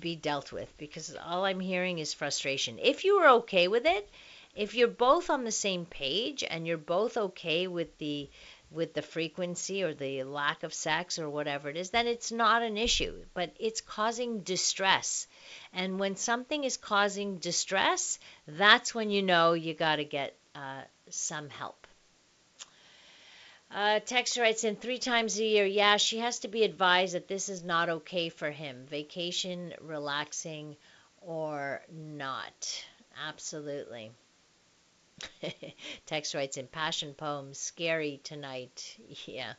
be 0.00 0.16
dealt 0.16 0.52
with 0.52 0.76
because 0.78 1.14
all 1.24 1.44
I'm 1.44 1.60
hearing 1.60 1.98
is 1.98 2.12
frustration. 2.12 2.78
If 2.82 3.04
you 3.04 3.16
are 3.16 3.28
okay 3.40 3.68
with 3.68 3.86
it, 3.86 4.08
if 4.56 4.74
you're 4.74 4.88
both 4.88 5.30
on 5.30 5.44
the 5.44 5.52
same 5.52 5.86
page 5.86 6.42
and 6.42 6.66
you're 6.66 6.78
both 6.78 7.16
okay 7.16 7.68
with 7.68 7.96
the 7.98 8.28
with 8.70 8.94
the 8.94 9.02
frequency 9.02 9.82
or 9.82 9.94
the 9.94 10.24
lack 10.24 10.62
of 10.62 10.74
sex 10.74 11.18
or 11.18 11.28
whatever 11.30 11.68
it 11.70 11.76
is, 11.76 11.90
then 11.90 12.06
it's 12.06 12.30
not 12.30 12.62
an 12.62 12.76
issue, 12.76 13.24
but 13.34 13.54
it's 13.58 13.80
causing 13.80 14.40
distress. 14.40 15.26
And 15.72 15.98
when 15.98 16.16
something 16.16 16.64
is 16.64 16.76
causing 16.76 17.38
distress, 17.38 18.18
that's 18.46 18.94
when 18.94 19.10
you 19.10 19.22
know 19.22 19.54
you 19.54 19.74
got 19.74 19.96
to 19.96 20.04
get 20.04 20.36
uh, 20.54 20.82
some 21.08 21.48
help. 21.48 21.86
Uh, 23.70 24.00
Texter 24.00 24.40
writes 24.40 24.64
in 24.64 24.76
three 24.76 24.98
times 24.98 25.38
a 25.38 25.44
year. 25.44 25.66
Yeah, 25.66 25.98
she 25.98 26.18
has 26.18 26.38
to 26.40 26.48
be 26.48 26.64
advised 26.64 27.14
that 27.14 27.28
this 27.28 27.48
is 27.48 27.62
not 27.62 27.88
okay 27.88 28.30
for 28.30 28.50
him. 28.50 28.86
Vacation, 28.88 29.74
relaxing, 29.80 30.76
or 31.20 31.82
not. 31.90 32.84
Absolutely. 33.26 34.10
Text 36.06 36.34
writes 36.34 36.56
in 36.56 36.66
passion 36.66 37.14
poems. 37.14 37.58
Scary 37.58 38.20
tonight. 38.24 38.96
Yeah. 39.26 39.54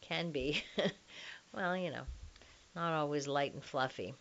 can 0.00 0.30
be. 0.30 0.62
well, 1.52 1.76
you 1.76 1.90
know, 1.90 2.04
not 2.74 2.92
always 2.92 3.26
light 3.26 3.54
and 3.54 3.64
fluffy. 3.64 4.14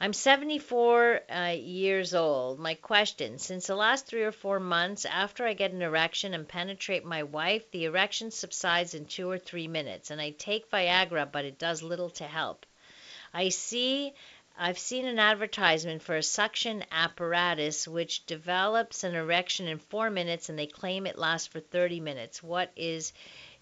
I'm 0.00 0.12
74 0.12 1.20
uh, 1.30 1.54
years 1.56 2.14
old. 2.14 2.58
My 2.58 2.74
question 2.74 3.38
Since 3.38 3.66
the 3.66 3.76
last 3.76 4.06
three 4.06 4.24
or 4.24 4.32
four 4.32 4.60
months, 4.60 5.04
after 5.04 5.46
I 5.46 5.54
get 5.54 5.72
an 5.72 5.82
erection 5.82 6.34
and 6.34 6.46
penetrate 6.46 7.04
my 7.04 7.22
wife, 7.22 7.70
the 7.70 7.84
erection 7.84 8.30
subsides 8.30 8.94
in 8.94 9.06
two 9.06 9.30
or 9.30 9.38
three 9.38 9.68
minutes, 9.68 10.10
and 10.10 10.20
I 10.20 10.30
take 10.30 10.70
Viagra, 10.70 11.30
but 11.30 11.44
it 11.44 11.58
does 11.58 11.82
little 11.82 12.10
to 12.10 12.24
help. 12.24 12.66
I 13.32 13.48
see. 13.48 14.12
I've 14.56 14.78
seen 14.78 15.06
an 15.06 15.18
advertisement 15.18 16.02
for 16.02 16.16
a 16.16 16.22
suction 16.22 16.84
apparatus 16.92 17.88
which 17.88 18.24
develops 18.26 19.02
an 19.02 19.14
erection 19.14 19.66
in 19.66 19.78
four 19.78 20.10
minutes 20.10 20.48
and 20.48 20.58
they 20.58 20.66
claim 20.66 21.06
it 21.06 21.18
lasts 21.18 21.48
for 21.48 21.60
30 21.60 22.00
minutes. 22.00 22.42
What 22.42 22.70
is 22.76 23.12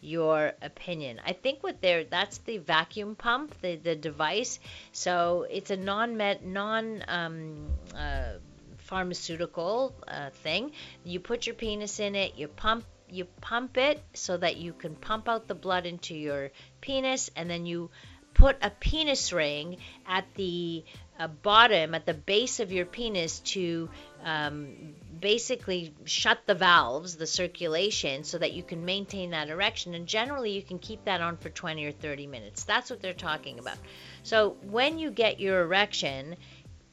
your 0.02 0.52
opinion. 0.60 1.20
I 1.24 1.32
think 1.32 1.62
what 1.62 1.80
they're 1.80 2.04
that's 2.04 2.38
the 2.38 2.58
vacuum 2.58 3.14
pump, 3.14 3.54
the 3.62 3.76
the 3.76 3.94
device. 3.94 4.58
So 4.90 5.46
it's 5.48 5.70
a 5.70 5.76
non 5.76 6.16
med 6.16 6.44
non 6.44 7.04
um, 7.08 7.68
uh, 7.96 8.34
pharmaceutical 8.78 9.94
uh, 10.06 10.30
thing. 10.30 10.72
You 11.04 11.20
put 11.20 11.46
your 11.46 11.54
penis 11.54 12.00
in 12.00 12.16
it, 12.16 12.34
you 12.36 12.48
pump 12.48 12.84
you 13.08 13.26
pump 13.40 13.76
it 13.76 14.02
so 14.14 14.36
that 14.38 14.56
you 14.56 14.72
can 14.72 14.96
pump 14.96 15.28
out 15.28 15.46
the 15.46 15.54
blood 15.54 15.86
into 15.86 16.14
your 16.14 16.50
penis, 16.80 17.30
and 17.36 17.48
then 17.48 17.64
you 17.64 17.90
put 18.34 18.56
a 18.62 18.70
penis 18.70 19.32
ring 19.32 19.78
at 20.06 20.24
the 20.34 20.84
uh, 21.18 21.28
bottom, 21.28 21.94
at 21.94 22.06
the 22.06 22.14
base 22.14 22.60
of 22.60 22.72
your 22.72 22.86
penis 22.86 23.40
to 23.40 23.88
um, 24.24 24.94
basically 25.20 25.94
shut 26.04 26.38
the 26.46 26.54
valves, 26.54 27.16
the 27.16 27.26
circulation, 27.26 28.24
so 28.24 28.38
that 28.38 28.52
you 28.52 28.62
can 28.62 28.84
maintain 28.84 29.30
that 29.30 29.48
erection. 29.48 29.94
And 29.94 30.06
generally, 30.06 30.52
you 30.52 30.62
can 30.62 30.78
keep 30.78 31.04
that 31.04 31.20
on 31.20 31.36
for 31.36 31.48
20 31.48 31.84
or 31.84 31.92
30 31.92 32.26
minutes. 32.26 32.64
That's 32.64 32.90
what 32.90 33.00
they're 33.00 33.14
talking 33.14 33.58
about. 33.58 33.78
So 34.22 34.56
when 34.62 34.98
you 34.98 35.10
get 35.10 35.38
your 35.38 35.62
erection, 35.62 36.36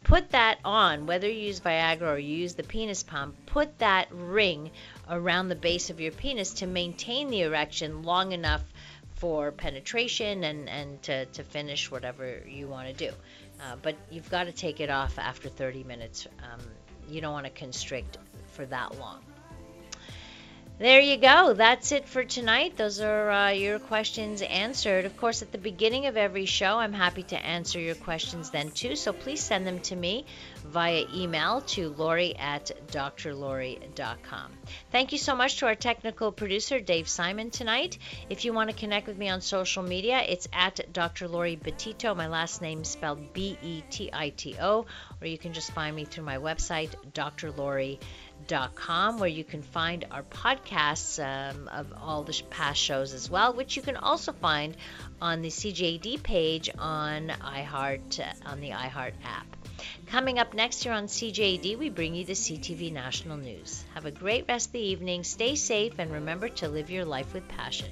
put 0.04 0.32
that 0.32 0.60
on, 0.64 1.06
whether 1.06 1.30
you 1.30 1.48
use 1.48 1.60
Viagra 1.60 2.14
or 2.14 2.20
you 2.20 2.36
use 2.38 2.56
the 2.56 2.64
penis 2.64 3.04
pump, 3.04 3.36
put 3.46 3.80
that 3.80 4.08
ring 4.12 4.72
around 5.10 5.50
the 5.50 5.56
base 5.56 5.90
of 5.90 6.00
your 6.00 6.12
penis 6.12 6.54
to 6.56 6.68
maintain 6.68 7.30
the 7.30 7.42
erection 7.42 8.04
long 8.04 8.32
enough 8.32 8.64
for 9.20 9.51
penetration 9.51 10.43
and, 10.45 10.70
and 10.70 11.01
to, 11.03 11.26
to 11.26 11.43
finish 11.43 11.91
whatever 11.91 12.41
you 12.47 12.67
want 12.67 12.88
to 12.88 12.93
do. 12.93 13.13
Uh, 13.61 13.76
but 13.82 13.95
you've 14.09 14.30
got 14.30 14.45
to 14.45 14.51
take 14.53 14.80
it 14.80 14.89
off 14.89 15.20
after 15.20 15.49
30 15.49 15.84
minutes. 15.84 16.28
Um, 16.41 16.59
you 17.09 17.20
don't 17.20 17.34
want 17.34 17.45
to 17.45 17.51
constrict 17.51 18.17
for 18.53 18.65
that 18.65 18.97
long. 18.97 19.20
There 20.80 21.01
you 21.01 21.17
go. 21.17 21.53
That's 21.53 21.91
it 21.91 22.07
for 22.07 22.24
tonight. 22.24 22.78
Those 22.78 23.01
are 23.01 23.30
uh, 23.30 23.49
your 23.49 23.80
questions 23.80 24.41
answered. 24.41 25.03
Of 25.03 25.17
course, 25.17 25.41
at 25.41 25.51
the 25.51 25.57
beginning 25.57 26.05
of 26.05 26.15
every 26.15 26.45
show, 26.45 26.78
I'm 26.78 26.93
happy 26.93 27.24
to 27.24 27.38
answer 27.38 27.82
your 27.82 27.95
questions 27.95 28.51
then 28.51 28.72
too. 28.72 28.95
So 28.95 29.11
please 29.11 29.41
send 29.41 29.67
them 29.67 29.80
to 29.82 29.95
me 29.97 30.26
via 30.70 31.05
email 31.13 31.61
to 31.61 31.89
Laurie 31.89 32.36
at 32.38 32.72
drlaurie.com. 32.88 34.51
Thank 34.91 35.11
you 35.11 35.17
so 35.17 35.36
much 35.36 35.57
to 35.57 35.65
our 35.65 35.76
technical 35.76 36.32
producer, 36.32 36.80
Dave 36.80 37.07
Simon, 37.07 37.49
tonight. 37.49 37.97
If 38.30 38.45
you 38.45 38.53
want 38.53 38.70
to 38.70 38.76
connect 38.76 39.07
with 39.07 39.17
me 39.17 39.30
on 39.30 39.41
social 39.41 39.84
media, 39.84 40.22
it's 40.28 40.47
at 40.53 40.93
Dr. 40.93 41.28
Laurie 41.28 41.57
Betito. 41.57 42.15
My 42.15 42.28
last 42.28 42.61
name 42.61 42.84
spelled 42.84 43.34
B 43.34 43.57
E 43.61 43.82
T 43.89 44.09
I 44.13 44.30
T 44.30 44.55
O, 44.59 44.86
or 45.22 45.28
you 45.28 45.38
can 45.38 45.53
just 45.53 45.72
find 45.72 45.95
me 45.95 46.05
through 46.05 46.26
my 46.26 46.38
website, 46.38 46.93
drlaurie.com 47.13 47.99
com, 48.76 49.20
where 49.20 49.30
you 49.30 49.43
can 49.43 49.61
find 49.61 50.05
our 50.11 50.24
podcasts 50.24 51.20
um, 51.24 51.67
of 51.67 51.93
all 52.01 52.24
the 52.24 52.41
past 52.49 52.80
shows 52.80 53.13
as 53.13 53.30
well, 53.30 53.53
which 53.53 53.76
you 53.76 53.82
can 53.82 53.97
also 53.97 54.32
find 54.32 54.76
on 55.22 55.41
the 55.41 55.49
CJD 55.49 56.24
page 56.24 56.70
on 56.78 57.30
iHeart 57.30 58.20
uh, 58.20 58.49
on 58.49 58.61
the 58.61 58.70
iHeart 58.70 59.13
app. 59.24 59.55
Coming 60.07 60.39
up 60.39 60.53
next 60.53 60.84
here 60.84 60.93
on 60.93 61.05
CJAD, 61.05 61.77
we 61.77 61.89
bring 61.89 62.15
you 62.15 62.25
the 62.25 62.34
CTV 62.34 62.91
National 62.91 63.38
News. 63.38 63.84
Have 63.93 64.05
a 64.05 64.11
great 64.11 64.45
rest 64.47 64.69
of 64.69 64.73
the 64.73 64.80
evening, 64.80 65.23
stay 65.23 65.55
safe, 65.55 65.93
and 65.99 66.11
remember 66.11 66.49
to 66.49 66.67
live 66.67 66.89
your 66.89 67.05
life 67.05 67.34
with 67.34 67.47
passion. 67.47 67.91